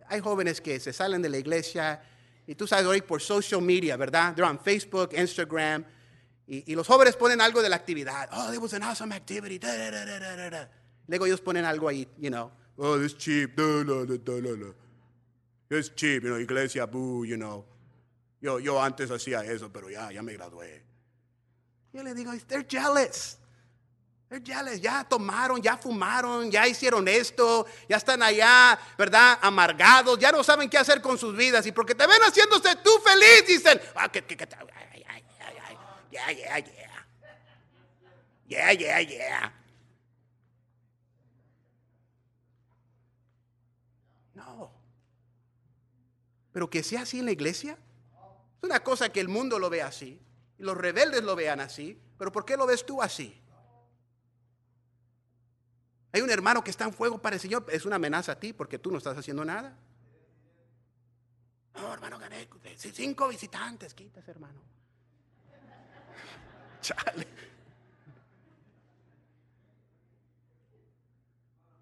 hay 0.08 0.20
jóvenes 0.22 0.62
que 0.62 0.80
se 0.80 0.94
salen 0.94 1.22
de 1.22 1.30
la 1.30 1.38
iglesia, 1.38 2.02
y 2.48 2.56
tú 2.56 2.66
sabes 2.66 2.86
hoy 2.86 3.02
por 3.02 3.22
social 3.22 3.62
media, 3.62 3.98
¿verdad? 3.98 4.34
They're 4.36 4.50
on 4.50 4.60
Facebook, 4.60 5.10
Instagram, 5.14 5.86
y, 6.46 6.76
los 6.76 6.88
jóvenes 6.88 7.16
ponen 7.16 7.40
algo 7.40 7.62
de 7.62 7.70
la 7.70 7.78
actividad. 7.78 8.30
Oh, 8.34 8.48
there 8.50 8.60
was 8.60 8.74
an 8.74 8.84
awesome 8.84 9.14
activity. 9.16 9.60
Luego 11.08 11.26
ellos 11.26 11.42
ponen 11.42 11.66
algo 11.66 11.88
ahí, 11.88 12.08
you 12.18 12.30
know. 12.30 12.52
Oh, 12.78 12.96
it's 13.02 13.16
cheap. 13.18 13.58
Es 15.74 15.94
cheap, 15.96 16.24
you 16.24 16.30
know, 16.30 16.38
iglesia, 16.38 16.86
boo, 16.86 17.26
you 17.26 17.36
know. 17.36 17.66
Yo, 18.40 18.60
yo 18.60 18.80
antes 18.80 19.10
hacía 19.10 19.44
eso, 19.44 19.72
pero 19.72 19.90
ya, 19.90 20.12
ya 20.12 20.22
me 20.22 20.34
gradué. 20.34 20.84
Yo 21.92 22.04
le 22.04 22.14
digo, 22.14 22.32
they're 22.48 22.64
jealous. 22.68 23.38
They're 24.30 24.44
jealous. 24.44 24.80
Ya 24.82 25.04
tomaron, 25.04 25.62
ya 25.62 25.78
fumaron, 25.78 26.52
ya 26.52 26.68
hicieron 26.68 27.08
esto, 27.08 27.66
ya 27.88 27.98
están 27.98 28.22
allá, 28.22 28.78
¿verdad? 28.98 29.40
Amargados, 29.42 30.20
ya 30.20 30.32
no 30.32 30.44
saben 30.44 30.70
qué 30.70 30.78
hacer 30.78 31.02
con 31.02 31.18
sus 31.18 31.36
vidas. 31.36 31.66
Y 31.66 31.72
porque 31.72 31.96
te 31.96 32.06
ven 32.06 32.22
haciéndose 32.22 32.76
tú 32.84 32.92
feliz, 33.04 33.48
dicen, 33.48 33.80
ah, 33.96 34.12
que, 34.12 34.24
que, 34.24 34.38
que, 34.38 34.48
yeah, 36.12 36.32
yeah, 36.32 36.60
yeah. 36.60 36.84
Yeah, 38.48 38.72
yeah, 38.74 39.00
yeah. 39.00 39.64
Pero 46.54 46.70
que 46.70 46.84
sea 46.84 47.02
así 47.02 47.20
en 47.20 47.26
la 47.26 47.32
iglesia. 47.32 47.74
Es 47.74 48.64
una 48.64 48.82
cosa 48.82 49.10
que 49.10 49.20
el 49.20 49.28
mundo 49.28 49.60
lo 49.60 49.70
ve 49.70 49.82
así. 49.82 50.22
Y 50.58 50.64
los 50.64 50.78
rebeldes 50.78 51.24
lo 51.24 51.36
vean 51.36 51.60
así. 51.60 52.00
Pero 52.18 52.32
¿por 52.32 52.46
qué 52.46 52.56
lo 52.56 52.66
ves 52.66 52.86
tú 52.86 53.02
así? 53.02 53.42
Hay 56.14 56.22
un 56.22 56.30
hermano 56.30 56.64
que 56.64 56.70
está 56.70 56.86
en 56.86 56.94
fuego 56.94 57.20
para 57.20 57.36
el 57.36 57.42
Señor. 57.42 57.66
Es 57.70 57.86
una 57.86 57.96
amenaza 57.96 58.34
a 58.34 58.40
ti 58.40 58.54
porque 58.54 58.78
tú 58.78 58.92
no 58.92 59.00
estás 59.00 59.18
haciendo 59.18 59.44
nada. 59.44 59.76
No, 61.74 61.92
hermano, 61.92 62.20
gané 62.20 62.48
cinco 62.78 63.28
visitantes. 63.28 63.96
Quitas, 63.96 64.28
hermano. 64.28 64.62
Chale. 66.82 67.28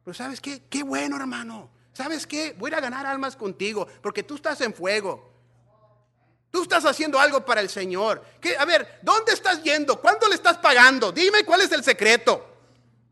Pero 0.06 0.14
¿sabes 0.14 0.40
qué? 0.40 0.64
Qué 0.70 0.82
bueno, 0.84 1.18
hermano. 1.18 1.81
¿Sabes 2.02 2.26
qué? 2.26 2.56
Voy 2.58 2.74
a 2.74 2.80
ganar 2.80 3.06
almas 3.06 3.36
contigo 3.36 3.88
porque 4.02 4.24
tú 4.24 4.34
estás 4.34 4.60
en 4.62 4.74
fuego. 4.74 5.32
Tú 6.50 6.64
estás 6.64 6.84
haciendo 6.84 7.20
algo 7.20 7.46
para 7.46 7.62
el 7.62 7.70
Señor. 7.70 8.26
A 8.58 8.66
ver, 8.66 8.98
¿dónde 9.04 9.34
estás 9.34 9.62
yendo? 9.62 10.02
¿Cuándo 10.02 10.28
le 10.28 10.34
estás 10.34 10.58
pagando? 10.58 11.12
Dime 11.12 11.46
cuál 11.46 11.62
es 11.62 11.72
el 11.72 11.84
secreto. 11.84 12.44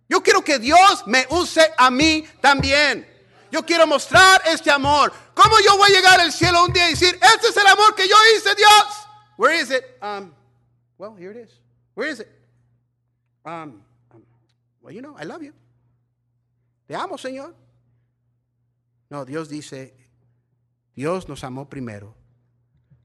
Yo 0.10 0.24
quiero 0.24 0.44
que 0.44 0.58
Dios 0.58 1.06
me 1.06 1.28
use 1.30 1.72
a 1.78 1.92
mí 1.92 2.28
también. 2.42 3.08
Yo 3.52 3.64
quiero 3.64 3.86
mostrar 3.86 4.42
este 4.48 4.72
amor. 4.72 5.14
¿Cómo 5.36 5.60
yo 5.64 5.78
voy 5.78 5.92
a 5.92 5.94
llegar 5.96 6.20
al 6.20 6.34
cielo 6.34 6.66
un 6.66 6.74
día 6.74 6.88
y 6.88 6.94
decir, 6.94 7.14
este 7.22 7.50
es 7.50 7.58
el 7.58 7.68
amor 7.68 7.94
que 7.94 8.08
yo 8.08 8.16
hice, 8.36 8.56
Dios? 8.56 9.08
Where 9.38 9.56
is 9.56 9.70
it? 9.70 9.84
Um, 10.02 10.34
well, 10.98 11.16
here 11.16 11.30
it 11.30 11.48
is. 11.48 11.62
Where 11.94 12.10
is 12.10 12.22
it? 12.22 12.28
Um, 13.46 13.84
um, 14.12 14.24
well, 14.82 14.92
you 14.92 15.04
know, 15.04 15.16
I 15.16 15.26
love 15.26 15.44
you. 15.44 15.54
Te 16.88 16.96
amo, 16.96 17.18
Señor. 17.20 17.54
No, 19.10 19.26
Dios 19.26 19.50
dice, 19.50 19.96
Dios 20.96 21.28
nos 21.28 21.44
amó 21.44 21.70
primero. 21.70 22.16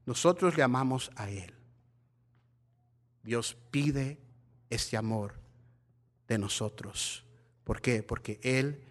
Nosotros 0.05 0.55
le 0.55 0.63
amamos 0.63 1.11
a 1.15 1.29
Él. 1.29 1.53
Dios 3.23 3.57
pide 3.71 4.19
este 4.69 4.97
amor 4.97 5.33
de 6.27 6.37
nosotros. 6.37 7.25
¿Por 7.63 7.81
qué? 7.81 8.03
Porque 8.03 8.39
Él 8.43 8.83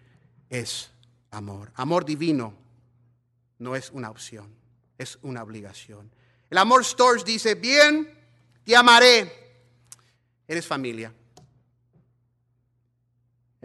es 0.50 0.90
amor. 1.30 1.70
Amor 1.76 2.04
divino 2.04 2.54
no 3.58 3.76
es 3.76 3.90
una 3.90 4.10
opción, 4.10 4.52
es 4.98 5.18
una 5.22 5.42
obligación. 5.42 6.10
El 6.50 6.58
amor 6.58 6.84
Stores 6.84 7.24
dice, 7.24 7.54
bien, 7.54 8.08
te 8.64 8.76
amaré. 8.76 9.32
Eres 10.46 10.66
familia. 10.66 11.12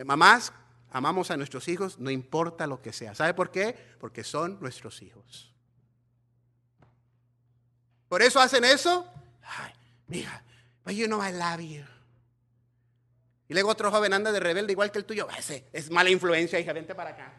Mamás, 0.06 0.54
amamos 0.92 1.32
a 1.32 1.38
nuestros 1.38 1.68
hijos, 1.68 2.00
no 2.00 2.10
importa 2.10 2.68
lo 2.68 2.82
que 2.82 2.94
sea. 2.94 3.16
¿Sabe 3.16 3.34
por 3.34 3.52
qué? 3.52 3.76
Porque 4.00 4.24
son 4.24 4.60
nuestros 4.62 5.02
hijos. 5.02 5.54
Por 8.08 8.22
eso 8.22 8.40
hacen 8.40 8.66
eso. 8.66 9.08
Ay, 9.44 9.74
mira, 10.08 10.44
but 10.84 10.94
you 10.94 11.06
know 11.06 11.24
I 11.24 11.32
love 11.32 11.62
you. 11.62 11.86
Y 13.48 13.54
luego 13.54 13.70
otro 13.70 13.92
joven 13.92 14.14
anda 14.14 14.32
de 14.32 14.40
rebelde 14.40 14.74
igual 14.74 14.92
que 14.92 15.00
el 15.00 15.06
tuyo. 15.06 15.28
Ese 15.38 15.68
es 15.74 15.90
mala 15.90 16.10
influencia, 16.10 16.60
hija, 16.60 16.74
vente 16.74 16.94
para 16.94 17.12
acá. 17.12 17.34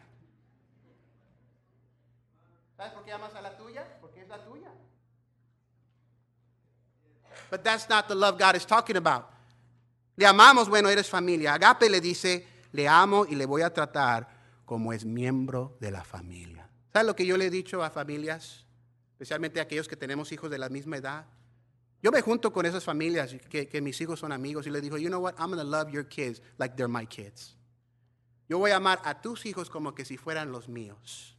¿Sabes 2.75 2.93
por 2.93 3.05
qué 3.05 3.13
amas 3.13 3.33
a 3.35 3.41
la 3.41 3.55
tuya? 3.57 3.85
Porque 4.01 4.21
es 4.21 4.27
la 4.27 4.43
tuya. 4.43 4.71
But 7.49 7.63
that's 7.63 7.87
not 7.89 8.07
the 8.07 8.15
love 8.15 8.37
God 8.37 8.55
is 8.55 8.65
talking 8.65 8.97
about. 8.97 9.25
Le 10.15 10.25
amamos, 10.25 10.67
bueno, 10.67 10.89
eres 10.89 11.09
familia. 11.09 11.53
Agape 11.53 11.89
le 11.89 12.01
dice, 12.01 12.45
le 12.71 12.87
amo 12.87 13.25
y 13.27 13.35
le 13.35 13.45
voy 13.45 13.61
a 13.61 13.73
tratar 13.73 14.27
como 14.65 14.93
es 14.93 15.05
miembro 15.05 15.77
de 15.79 15.91
la 15.91 16.03
familia. 16.03 16.69
¿Sabes 16.93 17.07
lo 17.07 17.15
que 17.15 17.25
yo 17.25 17.37
le 17.37 17.47
he 17.47 17.49
dicho 17.49 17.83
a 17.83 17.89
familias? 17.89 18.65
Especialmente 19.13 19.59
a 19.59 19.63
aquellos 19.63 19.87
que 19.87 19.95
tenemos 19.95 20.31
hijos 20.31 20.49
de 20.49 20.57
la 20.57 20.69
misma 20.69 20.97
edad. 20.97 21.25
Yo 22.01 22.11
me 22.11 22.21
junto 22.21 22.51
con 22.51 22.65
esas 22.65 22.83
familias 22.83 23.35
que, 23.49 23.81
mis 23.81 24.01
hijos 24.01 24.19
son 24.19 24.31
amigos 24.31 24.65
y 24.65 24.71
les 24.71 24.81
digo, 24.81 24.97
you 24.97 25.09
know 25.09 25.21
what, 25.21 25.35
I'm 25.37 25.51
going 25.51 25.57
to 25.57 25.63
love 25.63 25.91
your 25.91 26.07
kids 26.07 26.41
like 26.57 26.75
they're 26.75 26.91
my 26.91 27.05
kids. 27.05 27.55
Yo 28.49 28.57
voy 28.57 28.71
a 28.71 28.77
amar 28.77 28.99
a 29.05 29.21
tus 29.21 29.45
hijos 29.45 29.69
como 29.69 29.93
que 29.93 30.03
si 30.03 30.17
fueran 30.17 30.51
los 30.51 30.67
míos. 30.67 31.37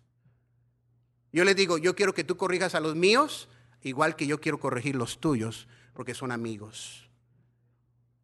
Yo 1.33 1.45
les 1.45 1.57
digo, 1.57 1.79
yo 1.79 1.95
quiero 1.95 2.15
que 2.15 2.25
tú 2.25 2.37
corrijas 2.37 2.75
a 2.75 2.81
los 2.81 2.95
míos 2.95 3.49
igual 3.83 4.17
que 4.17 4.27
yo 4.27 4.41
quiero 4.41 4.61
corregir 4.61 4.95
los 4.95 5.19
tuyos 5.19 5.67
porque 5.95 6.15
son 6.15 6.31
amigos. 6.31 7.11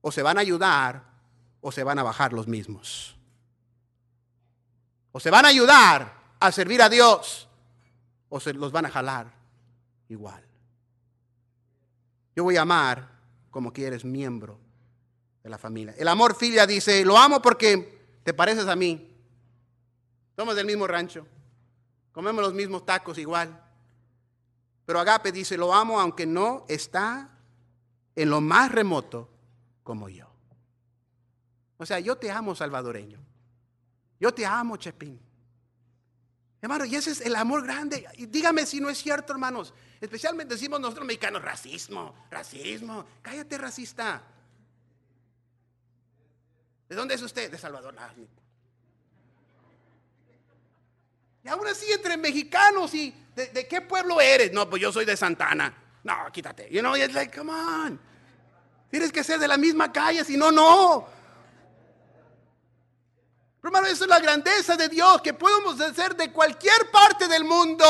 O 0.00 0.12
se 0.12 0.22
van 0.22 0.38
a 0.38 0.42
ayudar 0.42 1.17
o 1.60 1.72
se 1.72 1.84
van 1.84 1.98
a 1.98 2.02
bajar 2.02 2.32
los 2.32 2.46
mismos. 2.46 3.16
O 5.12 5.20
se 5.20 5.30
van 5.30 5.44
a 5.44 5.48
ayudar 5.48 6.14
a 6.40 6.52
servir 6.52 6.82
a 6.82 6.88
Dios 6.88 7.48
o 8.28 8.40
se 8.40 8.52
los 8.52 8.72
van 8.72 8.86
a 8.86 8.90
jalar 8.90 9.32
igual. 10.08 10.44
Yo 12.36 12.44
voy 12.44 12.56
a 12.56 12.62
amar 12.62 13.08
como 13.50 13.72
que 13.72 13.86
eres 13.86 14.04
miembro 14.04 14.58
de 15.42 15.50
la 15.50 15.58
familia. 15.58 15.94
El 15.98 16.08
amor 16.08 16.36
filia 16.36 16.66
dice, 16.66 17.04
lo 17.04 17.18
amo 17.18 17.42
porque 17.42 18.20
te 18.22 18.34
pareces 18.34 18.68
a 18.68 18.76
mí. 18.76 19.10
Somos 20.36 20.54
del 20.54 20.66
mismo 20.66 20.86
rancho. 20.86 21.26
Comemos 22.12 22.42
los 22.42 22.54
mismos 22.54 22.86
tacos 22.86 23.18
igual. 23.18 23.60
Pero 24.86 25.00
Agape 25.00 25.32
dice, 25.32 25.56
lo 25.56 25.74
amo 25.74 26.00
aunque 26.00 26.26
no 26.26 26.64
está 26.68 27.30
en 28.14 28.30
lo 28.30 28.40
más 28.40 28.70
remoto 28.70 29.28
como 29.82 30.08
yo. 30.08 30.27
O 31.78 31.86
sea, 31.86 32.00
yo 32.00 32.16
te 32.16 32.30
amo 32.30 32.54
salvadoreño. 32.54 33.18
Yo 34.20 34.34
te 34.34 34.44
amo 34.44 34.76
Chepín. 34.76 35.18
Hermano, 36.60 36.84
y 36.84 36.96
ese 36.96 37.12
es 37.12 37.20
el 37.20 37.36
amor 37.36 37.62
grande. 37.62 38.04
Y 38.16 38.26
dígame 38.26 38.66
si 38.66 38.80
no 38.80 38.90
es 38.90 38.98
cierto, 38.98 39.32
hermanos. 39.32 39.72
Especialmente 40.00 40.54
decimos 40.54 40.80
nosotros 40.80 41.06
mexicanos, 41.06 41.40
racismo, 41.40 42.14
racismo. 42.30 43.06
Cállate, 43.22 43.58
racista. 43.58 44.22
¿De 46.88 46.96
dónde 46.96 47.14
es 47.14 47.22
usted? 47.22 47.50
De 47.50 47.58
Salvador. 47.58 47.94
y 51.44 51.48
aún 51.48 51.66
así 51.68 51.90
entre 51.92 52.16
mexicanos 52.16 52.92
y 52.94 53.14
¿de, 53.36 53.68
qué 53.68 53.80
pueblo 53.80 54.20
eres? 54.20 54.52
No, 54.52 54.68
pues 54.68 54.82
yo 54.82 54.90
soy 54.90 55.04
de 55.04 55.16
Santana. 55.16 55.72
No, 56.02 56.14
quítate. 56.32 56.68
You 56.70 56.80
know, 56.80 56.96
it's 56.96 57.14
like, 57.14 57.36
come 57.36 57.52
on. 57.52 58.00
Tienes 58.90 59.12
que 59.12 59.22
ser 59.22 59.38
de 59.38 59.46
la 59.46 59.56
misma 59.58 59.92
calle, 59.92 60.24
si 60.24 60.36
no, 60.36 60.50
no. 60.50 61.17
Hermano, 63.68 63.86
eso 63.86 64.04
es 64.04 64.08
la 64.08 64.18
grandeza 64.18 64.78
de 64.78 64.88
Dios, 64.88 65.20
que 65.20 65.34
podemos 65.34 65.76
ser 65.94 66.16
de 66.16 66.32
cualquier 66.32 66.90
parte 66.90 67.28
del 67.28 67.44
mundo 67.44 67.84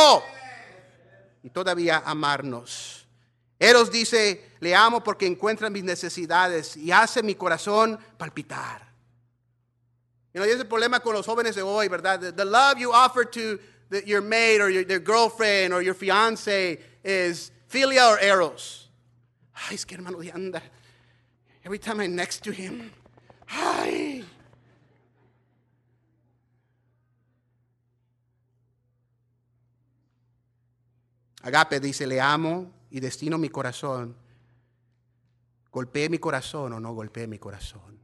y 1.41 1.51
todavía 1.51 2.03
amarnos. 2.05 3.07
Eros 3.61 3.89
dice, 3.89 4.57
le 4.59 4.75
amo 4.75 5.05
porque 5.05 5.25
encuentra 5.25 5.71
mis 5.71 5.85
necesidades 5.85 6.77
y 6.77 6.91
hace 6.91 7.23
mi 7.23 7.37
corazón 7.37 7.97
palpitar. 8.17 8.89
Y 10.35 10.39
no 10.39 10.45
es 10.45 10.59
el 10.59 10.67
problema 10.67 10.99
con 10.99 11.15
los 11.15 11.25
jóvenes 11.25 11.55
de 11.55 11.63
hoy, 11.63 11.87
¿verdad? 11.87 12.35
The, 12.35 12.45
love 12.45 12.79
you 12.79 12.91
offer 12.91 13.25
to 13.25 13.61
your 14.05 14.21
mate 14.21 14.61
or 14.61 14.71
your, 14.71 14.85
girlfriend 14.99 15.73
or 15.73 15.81
your 15.81 15.95
fiance 15.95 16.81
is 17.05 17.53
philia 17.69 18.09
or 18.09 18.19
eros. 18.21 18.91
Ay, 19.55 19.77
es 19.77 19.87
que 19.87 19.95
hermano 19.95 20.19
anda. 20.35 20.61
Every 21.63 21.79
time 21.79 22.01
I'm 22.01 22.17
next 22.17 22.43
to 22.43 22.51
him, 22.51 22.91
ay. 23.49 24.25
Agape 31.43 31.81
dice, 31.81 32.07
le 32.07 32.21
amo 32.21 32.73
y 32.91 33.01
destino 33.01 33.39
mi 33.39 33.49
corazón. 33.49 34.17
Golpeé 35.71 36.09
mi 36.09 36.19
corazón 36.19 36.73
o 36.73 36.81
no 36.81 36.95
golpeé 36.95 37.27
mi 37.27 37.39
corazón. 37.39 37.99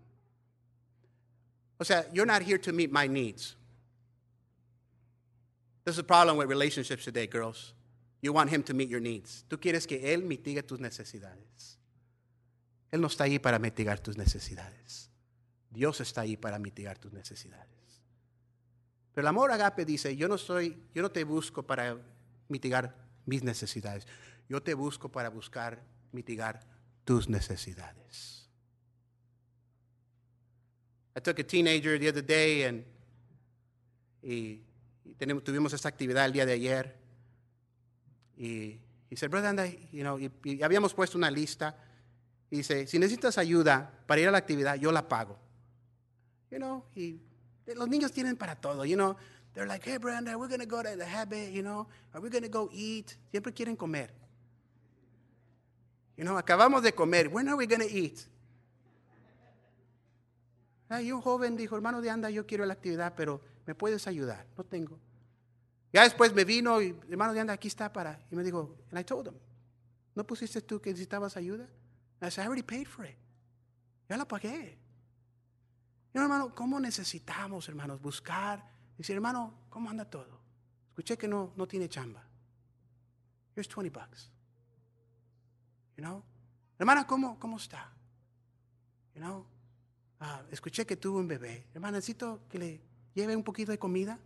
O 1.78 1.85
sea, 1.85 2.07
you're 2.12 2.26
not 2.26 2.43
here 2.43 2.59
to 2.59 2.72
meet 2.72 2.93
my 2.93 3.09
needs. 3.09 3.57
This 5.85 5.95
is 5.95 5.99
a 5.99 6.05
problem 6.05 6.37
with 6.37 6.49
relationships 6.49 7.05
today, 7.05 7.26
girls. 7.26 7.74
You 8.22 8.32
want 8.32 8.51
him 8.51 8.62
to 8.64 8.74
meet 8.74 8.89
your 8.89 9.01
needs. 9.01 9.45
Tú 9.49 9.59
quieres 9.61 9.87
que 9.87 10.14
él 10.14 10.22
mitigue 10.22 10.62
tus 10.62 10.80
necesidades. 10.80 11.78
Él 12.91 13.01
no 13.01 13.09
está 13.09 13.24
ahí 13.24 13.39
para 13.39 13.59
mitigar 13.59 13.99
tus 13.99 14.16
necesidades. 14.16 15.11
Dios 15.70 16.01
está 16.01 16.20
ahí 16.22 16.37
para 16.37 16.59
mitigar 16.59 16.97
tus 16.97 17.12
necesidades. 17.12 17.68
Pero 19.12 19.22
el 19.24 19.28
amor 19.28 19.51
agape 19.51 19.85
dice, 19.85 20.16
yo 20.16 20.28
no 20.28 20.39
soy, 20.39 20.76
yo 20.95 21.03
no 21.03 21.11
te 21.11 21.24
busco 21.24 21.64
para 21.64 21.99
mitigar 22.49 23.04
mis 23.27 23.43
necesidades. 23.43 24.07
Yo 24.49 24.62
te 24.62 24.75
busco 24.75 25.11
para 25.11 25.31
buscar 25.31 25.83
mitigar 26.12 26.61
tus 27.05 27.29
necesidades. 27.29 28.49
I 31.16 31.20
took 31.20 31.39
a 31.39 31.45
teenager 31.45 31.99
the 31.99 32.09
other 32.09 32.25
day 32.25 32.64
and 32.64 32.85
y, 34.25 34.62
tuvimos 35.45 35.72
esta 35.72 35.89
actividad 35.89 36.25
el 36.25 36.33
día 36.33 36.47
de 36.47 36.53
ayer. 36.55 36.97
Y, 38.37 38.81
dice, 39.11 39.29
brother, 39.29 39.51
anda, 39.51 39.66
y, 39.66 40.62
habíamos 40.62 40.95
puesto 40.95 41.18
una 41.18 41.31
lista. 41.31 41.77
Y 42.51 42.59
dice, 42.59 42.87
si 42.87 42.99
necesitas 42.99 43.37
ayuda 43.39 44.03
para 44.07 44.20
ir 44.20 44.29
a 44.29 44.31
la 44.31 44.39
actividad, 44.39 44.77
yo 44.77 44.91
la 44.91 45.07
pago. 45.07 45.39
You 46.51 46.59
know, 46.59 46.85
y 46.95 47.20
los 47.75 47.89
niños 47.89 48.12
tienen 48.12 48.37
para 48.37 48.57
todo, 48.57 48.85
you 48.85 48.95
know. 48.95 49.16
They're 49.55 49.67
like, 49.67 49.85
hey, 49.85 49.99
Brenda, 49.99 50.37
we're 50.37 50.49
going 50.49 50.61
to 50.61 50.67
go 50.67 50.83
to 50.83 50.97
the 50.97 51.05
habit, 51.05 51.53
you 51.53 51.63
know. 51.63 51.87
Are 52.13 52.21
we 52.21 52.29
going 52.29 52.43
to 52.43 52.49
go 52.49 52.69
eat? 52.73 53.17
Siempre 53.31 53.53
quieren 53.53 53.77
comer. 53.77 54.09
You 56.17 56.25
know, 56.25 56.37
acabamos 56.41 56.83
de 56.83 56.93
comer. 56.93 57.29
When 57.29 57.49
are 57.49 57.57
we 57.57 57.67
going 57.67 57.81
to 57.81 57.91
eat? 57.91 58.27
Y 60.91 61.11
un 61.11 61.23
joven 61.23 61.57
dijo, 61.57 61.75
hermano 61.77 62.01
de 62.01 62.11
anda, 62.11 62.31
yo 62.31 62.47
quiero 62.47 62.65
la 62.67 62.75
actividad, 62.75 63.15
pero 63.17 63.41
¿me 63.67 63.75
puedes 63.75 64.07
ayudar? 64.07 64.47
No 64.57 64.65
tengo. 64.65 64.99
Ya 65.93 66.03
después 66.03 66.35
me 66.35 66.45
vino 66.45 66.81
y, 66.83 66.95
hermano 67.09 67.33
de 67.33 67.41
anda, 67.41 67.53
aquí 67.53 67.69
está 67.69 67.93
para. 67.93 68.21
Y 68.31 68.37
me 68.37 68.45
dijo, 68.45 68.77
and 68.91 69.01
I 69.01 69.05
told 69.05 69.29
him, 69.29 69.35
¿no 70.15 70.25
pusiste 70.25 70.61
tú 70.61 70.81
que 70.81 70.91
necesitabas 70.91 71.37
ayuda? 71.37 71.69
I 72.21 72.31
said, 72.31 72.45
I 72.45 72.47
already 72.47 72.63
paid 72.63 72.87
for 72.87 73.05
it. 73.05 73.17
Ya 74.09 74.17
la 74.17 74.27
pagué. 74.27 74.79
Y 76.13 76.19
hermano, 76.19 76.55
¿cómo 76.55 76.79
necesitamos, 76.79 77.69
hermanos, 77.69 78.01
buscar 78.01 78.74
Dice, 78.97 79.12
hermano, 79.12 79.53
¿cómo 79.70 79.90
anda 79.90 80.05
todo? 80.05 80.40
Escuché 80.88 81.16
que 81.16 81.26
no, 81.26 81.53
no 81.57 81.66
tiene 81.66 81.88
chamba. 81.88 82.22
Here's 83.55 83.68
20 83.68 83.90
bucks. 83.90 84.30
You 85.97 86.05
know? 86.05 86.22
Hermana, 86.78 87.07
¿cómo, 87.07 87.38
cómo 87.38 87.57
está? 87.57 87.90
You 89.14 89.20
know? 89.20 89.47
Ah, 90.20 90.42
escuché 90.51 90.86
que 90.86 90.97
tuvo 90.97 91.18
un 91.18 91.28
bebé. 91.28 91.66
Hermana, 91.74 91.99
necesito 91.99 92.40
que 92.49 92.59
le 92.59 92.80
lleve 93.14 93.36
un 93.36 93.42
poquito 93.42 93.72
de 93.72 93.78
comida. 93.78 94.18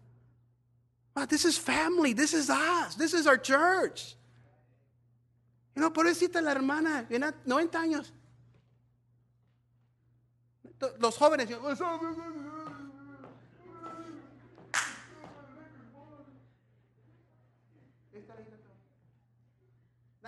Ah, 1.14 1.26
this 1.26 1.44
is 1.44 1.58
family. 1.58 2.14
This 2.14 2.32
is 2.32 2.48
us. 2.50 2.96
This 2.96 3.14
is 3.14 3.26
our 3.26 3.40
church. 3.40 4.16
You 5.74 5.82
know, 5.82 5.92
pobrecita 5.92 6.42
la 6.42 6.52
hermana, 6.52 7.06
tiene 7.06 7.32
90 7.44 7.80
años. 7.80 8.12
Los 10.98 11.16
jóvenes, 11.16 11.48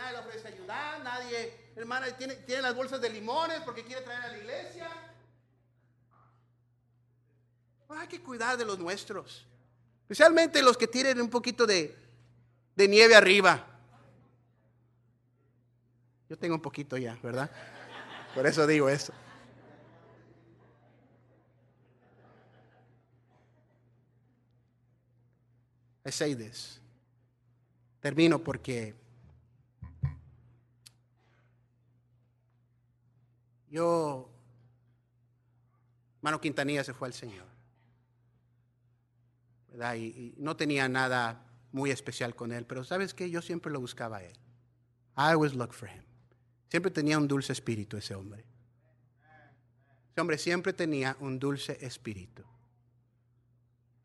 Nadie 0.00 0.12
le 0.12 0.18
ofrece 0.18 0.48
ayudar, 0.48 1.02
nadie, 1.02 1.72
hermana, 1.76 2.06
tiene, 2.16 2.34
tiene 2.36 2.62
las 2.62 2.74
bolsas 2.74 3.02
de 3.02 3.10
limones 3.10 3.60
porque 3.60 3.84
quiere 3.84 4.00
traer 4.00 4.22
a 4.22 4.28
la 4.28 4.38
iglesia. 4.38 4.88
hay 7.90 8.08
que 8.08 8.22
cuidar 8.22 8.56
de 8.56 8.64
los 8.64 8.78
nuestros, 8.78 9.46
especialmente 10.02 10.62
los 10.62 10.78
que 10.78 10.86
tienen 10.86 11.20
un 11.20 11.28
poquito 11.28 11.66
de, 11.66 11.94
de 12.76 12.88
nieve 12.88 13.14
arriba. 13.14 13.66
Yo 16.30 16.38
tengo 16.38 16.54
un 16.54 16.62
poquito 16.62 16.96
ya, 16.96 17.18
¿verdad? 17.22 17.50
Por 18.34 18.46
eso 18.46 18.66
digo 18.66 18.88
eso. 18.88 19.12
I 26.06 26.10
say 26.10 26.34
this. 26.34 26.80
Termino 28.00 28.38
porque 28.38 28.99
Yo 33.70 34.30
Hermano 36.20 36.38
Quintanilla 36.38 36.84
se 36.84 36.92
fue 36.92 37.08
al 37.08 37.14
Señor. 37.14 37.46
Y, 39.96 40.34
no 40.36 40.54
tenía 40.54 40.86
nada 40.86 41.46
muy 41.72 41.90
especial 41.90 42.34
con 42.34 42.52
él, 42.52 42.66
pero 42.66 42.84
¿sabes 42.84 43.14
qué? 43.14 43.30
Yo 43.30 43.40
siempre 43.40 43.72
lo 43.72 43.80
buscaba 43.80 44.18
a 44.18 44.22
él. 44.22 44.34
I 45.16 45.32
always 45.32 45.54
look 45.54 45.72
for 45.72 45.88
him. 45.88 46.02
Siempre 46.68 46.90
tenía 46.90 47.16
un 47.16 47.26
dulce 47.26 47.54
espíritu 47.54 47.96
ese 47.96 48.14
hombre. 48.14 48.44
Ese 50.12 50.20
hombre 50.20 50.36
siempre 50.36 50.74
tenía 50.74 51.16
un 51.20 51.38
dulce 51.38 51.78
espíritu. 51.80 52.44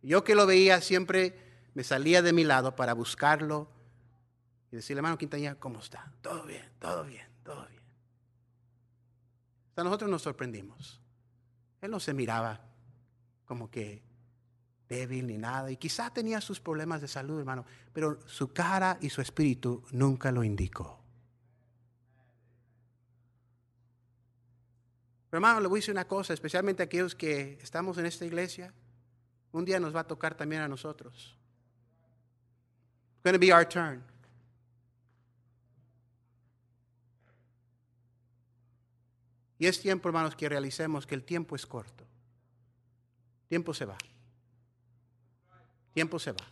Yo 0.01 0.24
que 0.24 0.36
lo 0.36 0.45
veía 0.45 0.80
siempre 0.80 1.36
me 1.74 1.84
salía 1.84 2.22
de 2.22 2.32
mi 2.32 2.45
lado 2.45 2.78
para 2.78 2.93
buscarlo 2.93 3.70
y 4.72 4.78
decirle, 4.78 4.99
hermano 4.99 5.18
Quintanilla, 5.18 5.55
¿cómo 5.55 5.80
está? 5.80 6.13
Todo 6.22 6.45
bien, 6.45 6.72
todo 6.80 7.03
bien, 7.03 7.28
todo 7.43 7.68
bien. 7.68 7.74
Nosotros 9.84 10.09
nos 10.09 10.21
sorprendimos. 10.21 11.01
Él 11.82 11.91
no 11.91 11.99
se 11.99 12.13
miraba 12.13 12.61
como 13.45 13.69
que 13.69 14.01
débil 14.88 15.28
ni 15.28 15.38
nada. 15.38 15.71
Y 15.71 15.78
quizá 15.78 16.11
tenía 16.11 16.41
sus 16.41 16.59
problemas 16.59 17.01
de 17.01 17.07
salud, 17.07 17.39
hermano. 17.39 17.65
Pero 17.93 18.19
su 18.28 18.53
cara 18.53 18.97
y 19.01 19.09
su 19.09 19.21
espíritu 19.21 19.84
nunca 19.91 20.32
lo 20.32 20.43
indicó. 20.43 20.99
Pero 25.30 25.38
hermano, 25.39 25.59
le 25.59 25.67
voy 25.67 25.80
a 25.80 25.82
decir 25.82 25.93
una 25.93 26.07
cosa, 26.07 26.34
especialmente 26.34 26.82
aquellos 26.82 27.13
que 27.13 27.59
estamos 27.61 27.97
en 27.97 28.05
esta 28.05 28.26
iglesia. 28.26 28.73
Un 29.51 29.65
día 29.65 29.80
nos 29.80 29.95
va 29.95 30.01
a 30.01 30.07
tocar 30.07 30.36
también 30.36 30.61
a 30.61 30.67
nosotros. 30.67 31.38
It's 33.15 33.23
going 33.23 33.34
to 33.34 33.39
be 33.39 33.51
our. 33.51 33.65
Y 39.66 39.68
es 39.68 39.82
tiempo, 39.82 40.07
hermanos, 40.07 40.36
que 40.36 40.47
realicemos 40.47 41.07
que 41.07 41.16
el 41.16 41.24
tiempo 41.24 41.55
es 41.55 41.66
corto. 41.66 42.05
Tiempo 43.47 43.74
se 43.74 43.86
va. 43.86 43.97
Tiempo 45.91 46.20
se 46.20 46.34
va. 46.34 46.45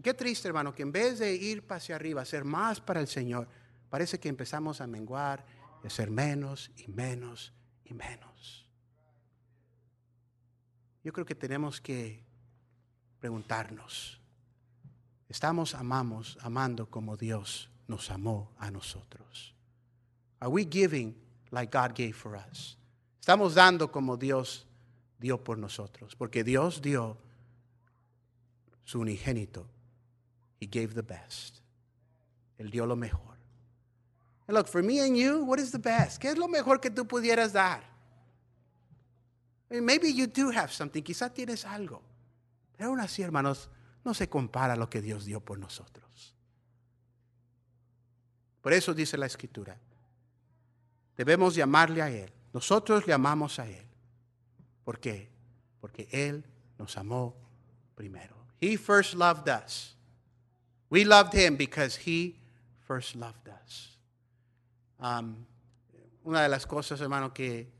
Qué 0.00 0.14
triste, 0.14 0.46
hermano, 0.46 0.72
que 0.72 0.84
en 0.84 0.92
vez 0.92 1.18
de 1.18 1.34
ir 1.34 1.66
hacia 1.68 1.96
arriba, 1.96 2.22
hacer 2.22 2.44
más 2.44 2.80
para 2.80 3.00
el 3.00 3.08
Señor, 3.08 3.48
parece 3.90 4.20
que 4.20 4.28
empezamos 4.28 4.80
a 4.80 4.86
menguar 4.86 5.44
y 5.82 5.88
hacer 5.88 6.12
menos 6.12 6.70
y 6.76 6.86
menos 6.86 7.52
y 7.84 7.92
menos. 7.92 8.68
Yo 11.02 11.12
creo 11.12 11.26
que 11.26 11.34
tenemos 11.34 11.80
que 11.80 12.24
preguntarnos, 13.18 14.20
¿estamos 15.28 15.74
amamos, 15.74 16.38
amando 16.40 16.88
como 16.88 17.16
Dios 17.16 17.68
nos 17.88 18.12
amó 18.12 18.54
a 18.58 18.70
nosotros? 18.70 19.55
Are 20.40 20.50
we 20.50 20.64
giving 20.64 21.14
like 21.50 21.70
God 21.70 21.94
gave 21.94 22.14
for 22.14 22.36
us? 22.36 22.76
Estamos 23.20 23.54
dando 23.54 23.88
como 23.90 24.16
Dios 24.16 24.66
dio 25.18 25.38
por 25.38 25.56
nosotros, 25.56 26.14
porque 26.14 26.44
Dios 26.44 26.80
dio 26.80 27.16
su 28.84 29.00
unigénito. 29.00 29.66
He 30.60 30.66
gave 30.66 30.94
the 30.94 31.02
best. 31.02 31.60
Él 32.58 32.70
dio 32.70 32.86
lo 32.86 32.96
mejor. 32.96 33.36
And 34.46 34.56
look, 34.56 34.68
for 34.68 34.82
me 34.82 35.00
and 35.00 35.16
you, 35.16 35.44
what 35.44 35.58
is 35.58 35.72
the 35.72 35.78
best? 35.78 36.20
¿Qué 36.20 36.28
es 36.28 36.38
lo 36.38 36.48
mejor 36.48 36.80
que 36.80 36.90
tú 36.90 37.06
pudieras 37.06 37.52
dar? 37.52 37.82
I 39.70 39.74
mean, 39.74 39.84
maybe 39.84 40.12
you 40.12 40.26
do 40.26 40.50
have 40.50 40.72
something, 40.72 41.02
quizá 41.02 41.32
tienes 41.32 41.64
algo. 41.64 42.02
Pero 42.76 42.90
aún 42.90 43.00
así, 43.00 43.22
hermanos, 43.22 43.68
no 44.04 44.14
se 44.14 44.28
compara 44.28 44.74
a 44.74 44.76
lo 44.76 44.88
que 44.88 45.02
Dios 45.02 45.24
dio 45.24 45.40
por 45.40 45.58
nosotros. 45.58 46.34
Por 48.60 48.72
eso 48.72 48.94
dice 48.94 49.18
la 49.18 49.26
Escritura, 49.26 49.78
debemos 51.16 51.54
llamarle 51.54 52.02
a 52.02 52.10
Él. 52.10 52.32
Nosotros 52.52 53.06
le 53.06 53.12
amamos 53.12 53.58
a 53.58 53.68
Él. 53.68 53.86
¿Por 54.84 55.00
qué? 55.00 55.30
Porque 55.80 56.08
Él 56.10 56.44
nos 56.78 56.96
amó 56.96 57.34
primero. 57.94 58.36
He 58.60 58.76
first 58.76 59.14
loved 59.14 59.48
us. 59.48 59.96
We 60.90 61.04
loved 61.04 61.34
Him 61.34 61.56
because 61.56 61.98
He 61.98 62.36
first 62.86 63.14
loved 63.16 63.48
us. 63.48 63.98
Um, 64.98 65.44
una 66.24 66.42
de 66.42 66.48
las 66.48 66.66
cosas, 66.66 67.00
hermano, 67.00 67.32
que 67.32 67.70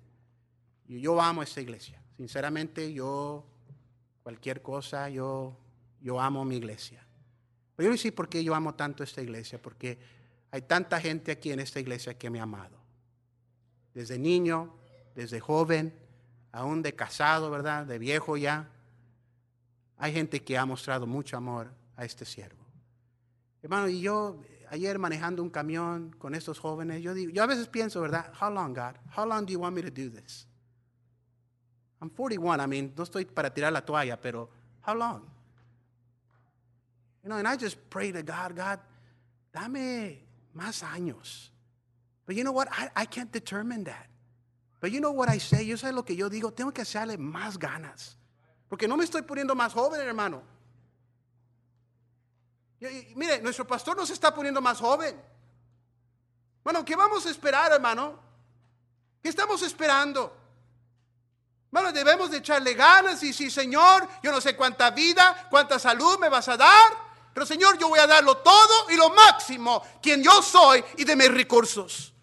yo, 0.89 1.21
amo 1.21 1.43
esta 1.43 1.61
iglesia. 1.61 2.01
Sinceramente, 2.17 2.93
yo, 2.93 3.45
cualquier 4.23 4.63
cosa, 4.63 5.09
yo, 5.09 5.57
yo 6.01 6.21
amo 6.21 6.45
mi 6.45 6.57
iglesia. 6.57 7.05
Pero 7.75 7.89
yo 7.89 7.91
no 7.93 7.99
sé 7.99 8.13
por 8.13 8.29
qué 8.29 8.43
yo 8.43 8.55
amo 8.55 8.75
tanto 8.75 9.03
esta 9.03 9.21
iglesia, 9.21 9.61
porque 9.61 9.99
hay 10.51 10.63
tanta 10.63 11.01
gente 11.01 11.33
aquí 11.33 11.51
en 11.51 11.61
esta 11.61 11.81
iglesia 11.81 12.17
que 12.17 12.31
me 12.31 12.41
ha 12.41 12.45
amado. 12.45 12.86
Desde 13.97 14.19
niño, 14.19 14.75
desde 15.15 15.41
joven, 15.41 15.99
aún 16.53 16.83
de 16.83 16.95
casado, 16.95 17.51
¿verdad? 17.51 17.87
De 17.87 17.99
viejo 17.99 18.37
ya. 18.37 18.69
Hay 19.97 20.13
gente 20.13 20.45
que 20.45 20.59
ha 20.59 20.67
mostrado 20.67 21.07
mucho 21.07 21.39
amor 21.39 21.73
a 21.97 22.05
este 22.05 22.27
siervo. 22.27 22.63
Hermano, 23.63 23.89
y 23.89 24.03
yo 24.03 24.37
ayer 24.69 24.99
manejando 24.99 25.43
un 25.43 25.49
camión 25.49 26.15
con 26.19 26.35
estos 26.35 26.59
jóvenes, 26.59 27.03
yo 27.03 27.15
digo, 27.15 27.33
yo 27.33 27.43
a 27.43 27.47
veces 27.47 27.69
pienso, 27.69 28.03
¿verdad? 28.03 28.31
How 28.39 28.51
long, 28.51 28.75
God? 28.75 28.97
How 29.17 29.27
long 29.27 29.47
do 29.47 29.53
you 29.55 29.61
want 29.61 29.75
me 29.75 29.81
to 29.81 29.91
do 29.91 30.11
this? 30.11 30.47
I'm 31.99 32.11
41, 32.11 32.61
I 32.61 32.67
mean, 32.67 32.93
no 32.95 33.03
estoy 33.03 33.25
para 33.25 33.49
tirar 33.49 33.73
la 33.73 33.81
toalla, 33.81 34.21
pero 34.21 34.51
how 34.87 34.95
long? 34.95 35.23
You 37.23 37.31
know, 37.31 37.39
and 37.39 37.49
I 37.49 37.57
just 37.57 37.79
pray 37.89 38.13
to 38.13 38.23
God, 38.23 38.55
God, 38.55 38.79
dame 39.55 40.19
más 40.55 40.83
años. 40.83 41.51
But 42.27 42.35
you 42.35 42.43
know 42.43 42.53
what? 42.53 42.69
I, 42.71 42.91
I 42.97 43.05
can't 43.07 43.33
determine 43.33 43.85
that. 43.85 44.09
But 44.81 44.91
you 44.91 45.01
know 45.01 45.13
what 45.13 45.29
I 45.29 45.39
say? 45.39 45.65
Yo 45.65 45.77
sé 45.77 45.93
lo 45.93 46.05
que 46.05 46.15
yo 46.15 46.29
digo, 46.29 46.53
tengo 46.53 46.73
que 46.73 46.83
hacerle 46.83 47.17
más 47.17 47.59
ganas. 47.59 48.17
Porque 48.69 48.89
no 48.89 48.97
me 48.97 49.05
estoy 49.05 49.23
poniendo 49.23 49.55
más 49.55 49.73
joven, 49.73 50.01
hermano. 50.01 50.43
Mire, 53.15 53.41
nuestro 53.41 53.67
pastor 53.67 53.97
nos 53.97 54.11
está 54.11 54.35
poniendo 54.35 54.61
más 54.61 54.79
joven. 54.79 55.19
Bueno, 56.63 56.85
¿qué 56.85 56.97
vamos 56.97 57.25
a 57.27 57.31
esperar, 57.31 57.73
hermano? 57.73 58.19
¿Qué 59.23 59.29
estamos 59.31 59.63
esperando? 59.63 60.37
Bueno, 61.71 61.93
debemos 61.93 62.31
de 62.31 62.39
echarle 62.39 62.75
ganas 62.75 63.23
y 63.23 63.33
sí, 63.33 63.51
Señor, 63.51 64.09
yo 64.23 64.31
no 64.33 64.41
sé 64.41 64.57
cuánta 64.57 64.91
vida, 64.91 65.47
cuánta 65.51 65.79
salud 65.79 66.19
me 66.19 66.29
vas 66.29 66.49
a 66.49 66.57
dar, 66.57 66.93
pero 67.33 67.45
Señor, 67.45 67.79
yo 67.79 67.89
voy 67.89 67.99
a 67.99 68.07
darlo 68.07 68.39
todo 68.39 68.91
y 68.91 68.97
lo 68.97 69.11
máximo, 69.11 69.83
quien 70.03 70.23
yo 70.23 70.43
soy 70.43 70.85
y 70.97 71.05
de 71.05 71.17
mis 71.17 71.31
recursos. 71.31 72.15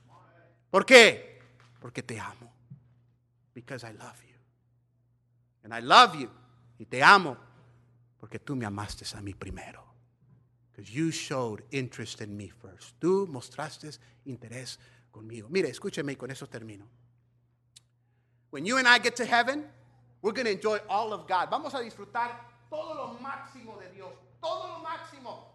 ¿Por 0.74 0.88
qué? 0.88 1.40
Porque 1.80 2.02
te 2.02 2.20
amo. 2.20 2.52
Because 3.54 3.86
I 3.86 3.94
love 3.94 4.20
you. 4.24 4.36
And 5.64 5.72
I 5.72 5.82
love 5.82 6.16
you. 6.16 6.32
Y 6.80 6.86
te 6.86 7.04
amo 7.04 7.38
porque 8.20 8.40
tú 8.40 8.56
me 8.56 8.66
amaste 8.66 9.06
a 9.16 9.22
mí 9.22 9.36
primero. 9.36 9.84
Because 10.72 10.92
you 10.92 11.12
showed 11.12 11.64
interest 11.70 12.22
in 12.22 12.36
me 12.36 12.50
first. 12.50 13.00
Tú 13.00 13.28
mostraste 13.28 13.92
interés 14.26 14.80
conmigo. 15.12 15.48
Mire, 15.48 15.70
escúcheme 15.70 16.18
con 16.18 16.32
eso 16.32 16.48
termino. 16.48 16.88
When 18.50 18.66
you 18.66 18.78
and 18.80 18.88
I 18.88 18.98
get 18.98 19.16
to 19.18 19.26
heaven, 19.26 19.70
we're 20.24 20.34
going 20.34 20.48
to 20.48 20.54
enjoy 20.54 20.80
all 20.90 21.14
of 21.14 21.28
God. 21.28 21.52
Vamos 21.52 21.76
a 21.76 21.82
disfrutar 21.82 22.32
todo 22.72 22.96
lo 22.96 23.20
máximo 23.20 23.78
de 23.80 23.92
Dios. 23.92 24.12
Todo 24.42 24.70
lo 24.70 24.80
máximo. 24.80 25.54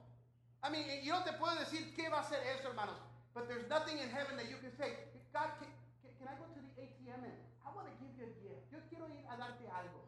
I 0.62 0.70
mean, 0.70 1.02
yo 1.02 1.18
no 1.18 1.24
te 1.24 1.32
puedo 1.32 1.56
decir 1.56 1.92
qué 1.96 2.08
va 2.08 2.20
a 2.20 2.28
ser 2.28 2.38
eso, 2.56 2.68
hermanos. 2.68 2.94
But 3.38 3.46
there's 3.46 3.70
nothing 3.70 4.02
in 4.02 4.10
heaven 4.10 4.34
that 4.34 4.50
you 4.50 4.58
can 4.58 4.74
say, 4.74 4.98
God, 5.30 5.46
can, 5.62 5.70
can, 6.02 6.10
can 6.18 6.26
I 6.26 6.34
go 6.42 6.50
to 6.50 6.58
the 6.58 6.74
ATM 6.82 7.22
and 7.22 7.38
I 7.62 7.70
want 7.70 7.86
to 7.86 7.94
give 8.02 8.10
you 8.18 8.26
a 8.26 8.34
gift. 8.42 8.66
Yo 8.74 8.82
quiero 8.90 9.06
ir 9.06 9.22
a 9.30 9.38
darte 9.38 9.62
algo. 9.70 10.02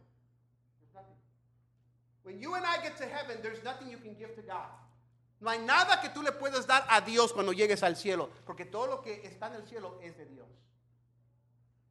There's 0.83 0.91
nothing. 0.91 1.15
When 2.27 2.43
you 2.43 2.59
and 2.59 2.67
I 2.67 2.83
get 2.83 2.99
to 2.99 3.07
heaven, 3.07 3.39
there's 3.41 3.63
nothing 3.63 3.87
you 3.87 4.03
can 4.03 4.19
give 4.19 4.35
to 4.35 4.43
God. 4.43 4.75
No 5.41 5.49
hay 5.49 5.59
nada 5.63 6.01
que 6.03 6.11
tú 6.11 6.25
le 6.25 6.33
puedas 6.33 6.67
dar 6.67 6.85
a 6.91 7.01
Dios 7.01 7.33
cuando 7.33 7.53
llegues 7.53 7.85
al 7.85 7.95
cielo, 7.95 8.31
porque 8.45 8.65
todo 8.65 8.89
lo 8.89 9.01
que 9.01 9.23
está 9.23 9.47
en 9.47 9.63
el 9.63 9.67
cielo 9.69 10.01
es 10.03 10.19
de 10.19 10.27
Dios. 10.27 10.49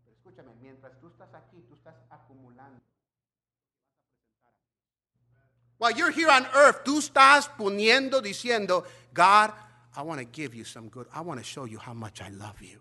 Pero 0.04 0.18
escúchame, 0.18 0.54
mientras 0.60 1.00
tú 1.00 1.08
estás 1.08 1.34
aquí, 1.34 1.64
tú 1.70 1.74
estás 1.74 1.96
acumulando. 2.10 2.82
While 5.78 5.96
you're 5.96 6.12
here 6.12 6.30
on 6.30 6.46
earth, 6.54 6.84
tú 6.84 7.00
estás 7.00 7.48
poniendo, 7.48 8.22
diciendo, 8.22 8.84
God, 9.14 9.52
I 10.00 10.02
want 10.02 10.20
to 10.20 10.26
give 10.26 10.56
you 10.56 10.64
some 10.64 10.88
good. 10.88 11.08
I 11.14 11.20
want 11.20 11.42
to 11.42 11.44
show 11.44 11.66
you 11.66 11.78
how 11.78 11.94
much 11.94 12.22
I 12.22 12.30
love 12.30 12.62
you. 12.62 12.80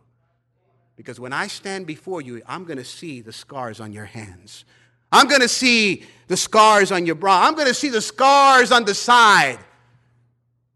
Because 0.95 1.19
when 1.19 1.33
I 1.33 1.49
stand 1.49 1.85
before 1.85 2.23
you, 2.23 2.41
I'm 2.47 2.63
going 2.65 2.79
to 2.79 2.85
see 2.85 3.23
the 3.23 3.33
scars 3.33 3.81
on 3.81 3.93
your 3.93 4.05
hands. 4.05 4.65
I'm 5.11 5.27
going 5.27 5.41
to 5.41 5.49
see 5.49 6.05
the 6.29 6.37
scars 6.37 6.93
on 6.93 7.07
your 7.07 7.17
bra. 7.17 7.41
I'm 7.45 7.57
going 7.57 7.67
to 7.67 7.75
see 7.75 7.89
the 7.89 8.01
scars 8.01 8.71
on 8.71 8.85
the 8.85 8.95
side. 8.95 9.59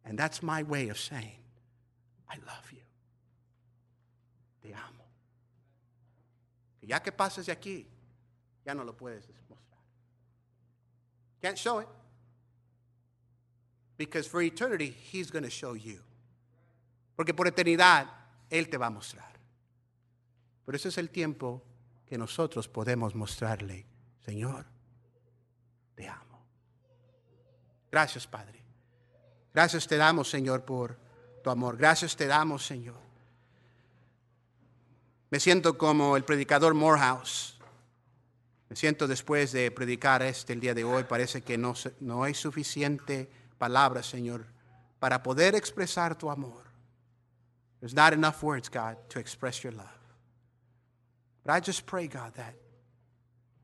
And 0.04 0.18
that's 0.18 0.42
my 0.42 0.64
way 0.64 0.88
of 0.88 0.98
saying, 0.98 1.38
I 2.28 2.34
love 2.44 2.72
you. 2.72 2.82
Te 4.64 4.72
amo. 4.72 5.04
Ya 6.80 6.98
que 6.98 7.12
pases 7.12 7.46
de 7.46 7.54
aquí, 7.54 7.84
ya 8.66 8.74
no 8.74 8.82
lo 8.82 8.94
puedes 8.94 9.22
mostrar. 9.48 9.78
Can't 11.40 11.56
show 11.56 11.78
it. 11.78 11.88
Because 13.96 14.26
for 14.26 14.42
eternity, 14.42 14.92
He's 15.12 15.30
going 15.30 15.44
to 15.44 15.50
show 15.50 15.74
you. 15.74 16.00
Porque 17.16 17.34
por 17.34 17.46
eternidad, 17.46 18.08
Él 18.50 18.68
te 18.68 18.78
va 18.78 18.86
a 18.86 18.90
mostrar. 18.90 19.32
Pero 20.64 20.76
ese 20.76 20.88
es 20.88 20.98
el 20.98 21.10
tiempo 21.10 21.62
que 22.06 22.18
nosotros 22.18 22.68
podemos 22.68 23.14
mostrarle, 23.14 23.86
Señor, 24.24 24.66
te 25.94 26.08
amo. 26.08 26.44
Gracias, 27.90 28.26
Padre. 28.26 28.62
Gracias 29.52 29.86
te 29.86 29.96
damos, 29.96 30.30
Señor, 30.30 30.64
por 30.64 30.96
tu 31.42 31.50
amor. 31.50 31.76
Gracias 31.76 32.16
te 32.16 32.26
damos, 32.26 32.64
Señor. 32.64 33.00
Me 35.30 35.40
siento 35.40 35.76
como 35.76 36.16
el 36.16 36.24
predicador 36.24 36.74
Morehouse. 36.74 37.58
Me 38.68 38.76
siento 38.76 39.06
después 39.06 39.52
de 39.52 39.70
predicar 39.70 40.22
este 40.22 40.52
el 40.52 40.60
día 40.60 40.74
de 40.74 40.84
hoy, 40.84 41.04
parece 41.04 41.42
que 41.42 41.58
no, 41.58 41.74
no 42.00 42.24
hay 42.24 42.32
suficiente 42.32 43.30
palabra, 43.58 44.02
Señor, 44.02 44.46
para 44.98 45.22
poder 45.22 45.54
expresar 45.54 46.16
tu 46.16 46.30
amor. 46.30 46.71
There's 47.82 47.94
not 47.94 48.12
enough 48.12 48.44
words, 48.44 48.68
God, 48.68 48.96
to 49.08 49.18
express 49.18 49.64
your 49.64 49.72
love. 49.72 49.98
But 51.44 51.52
I 51.52 51.58
just 51.58 51.84
pray, 51.84 52.06
God, 52.06 52.32
that 52.36 52.54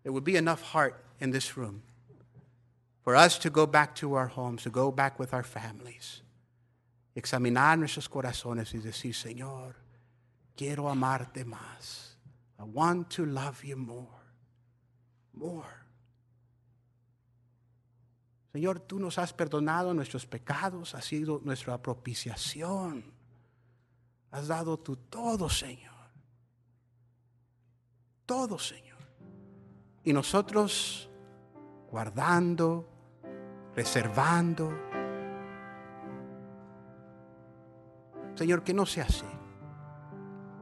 there 0.02 0.10
would 0.10 0.24
be 0.24 0.34
enough 0.34 0.60
heart 0.60 1.04
in 1.20 1.30
this 1.30 1.56
room 1.56 1.84
for 3.04 3.14
us 3.14 3.38
to 3.38 3.48
go 3.48 3.64
back 3.64 3.94
to 3.94 4.14
our 4.14 4.26
homes, 4.26 4.64
to 4.64 4.70
go 4.70 4.90
back 4.90 5.20
with 5.20 5.32
our 5.32 5.44
families, 5.44 6.22
examinar 7.14 7.76
nuestros 7.76 8.08
corazones 8.08 8.74
y 8.74 8.80
decir, 8.80 9.14
Señor, 9.14 9.74
quiero 10.56 10.88
amarte 10.88 11.44
más. 11.44 12.16
I 12.58 12.64
want 12.64 13.10
to 13.10 13.24
love 13.24 13.62
you 13.62 13.76
more. 13.76 14.08
More. 15.32 15.86
Señor, 18.52 18.80
tú 18.80 18.98
nos 18.98 19.16
has 19.18 19.32
perdonado 19.32 19.94
nuestros 19.94 20.26
pecados, 20.26 20.96
has 20.96 21.04
sido 21.04 21.40
nuestra 21.44 21.80
propiciación. 21.80 23.17
Has 24.30 24.48
dado 24.48 24.78
tu 24.78 24.96
todo, 24.96 25.48
Señor. 25.48 25.94
Todo, 28.26 28.58
Señor. 28.58 28.98
Y 30.04 30.12
nosotros 30.12 31.08
guardando, 31.90 32.88
reservando. 33.74 34.72
Señor, 38.34 38.62
que 38.62 38.74
no 38.74 38.86
sea 38.86 39.04
así. 39.04 39.24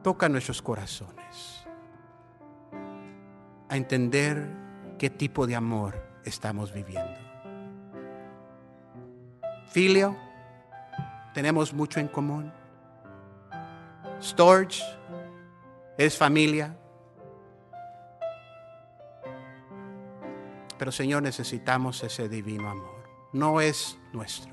Toca 0.01 0.29
nuestros 0.29 0.61
corazones 0.61 1.67
a 3.69 3.75
entender 3.75 4.49
qué 4.97 5.09
tipo 5.09 5.45
de 5.45 5.55
amor 5.55 6.01
estamos 6.23 6.73
viviendo. 6.73 7.19
Filio, 9.67 10.15
tenemos 11.33 11.73
mucho 11.73 11.99
en 11.99 12.07
común. 12.07 12.51
Storage, 14.21 14.83
es 15.97 16.17
familia. 16.17 16.75
Pero 20.77 20.91
Señor, 20.91 21.23
necesitamos 21.23 22.03
ese 22.03 22.29
divino 22.29 22.69
amor. 22.69 22.97
No 23.33 23.61
es 23.61 23.97
nuestro, 24.13 24.51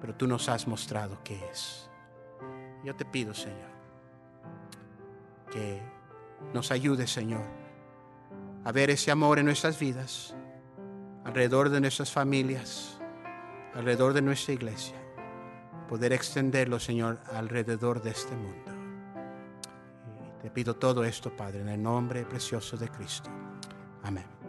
pero 0.00 0.14
tú 0.14 0.26
nos 0.26 0.48
has 0.48 0.66
mostrado 0.66 1.22
que 1.22 1.36
es. 1.50 1.88
Yo 2.84 2.96
te 2.96 3.04
pido, 3.04 3.34
Señor, 3.34 3.70
que 5.50 5.80
nos 6.52 6.72
ayude, 6.72 7.06
Señor, 7.06 7.44
a 8.64 8.72
ver 8.72 8.90
ese 8.90 9.10
amor 9.10 9.38
en 9.38 9.46
nuestras 9.46 9.78
vidas, 9.78 10.34
alrededor 11.24 11.68
de 11.68 11.80
nuestras 11.80 12.10
familias, 12.10 12.98
alrededor 13.74 14.12
de 14.12 14.22
nuestra 14.22 14.54
iglesia, 14.54 15.01
poder 15.92 16.14
extenderlo, 16.14 16.80
Señor, 16.80 17.18
alrededor 17.34 18.00
de 18.00 18.12
este 18.12 18.34
mundo. 18.34 18.72
Y 20.38 20.42
te 20.42 20.50
pido 20.50 20.74
todo 20.74 21.04
esto, 21.04 21.36
Padre, 21.36 21.60
en 21.60 21.68
el 21.68 21.82
nombre 21.82 22.24
precioso 22.24 22.78
de 22.78 22.88
Cristo. 22.88 23.28
Amén. 24.02 24.41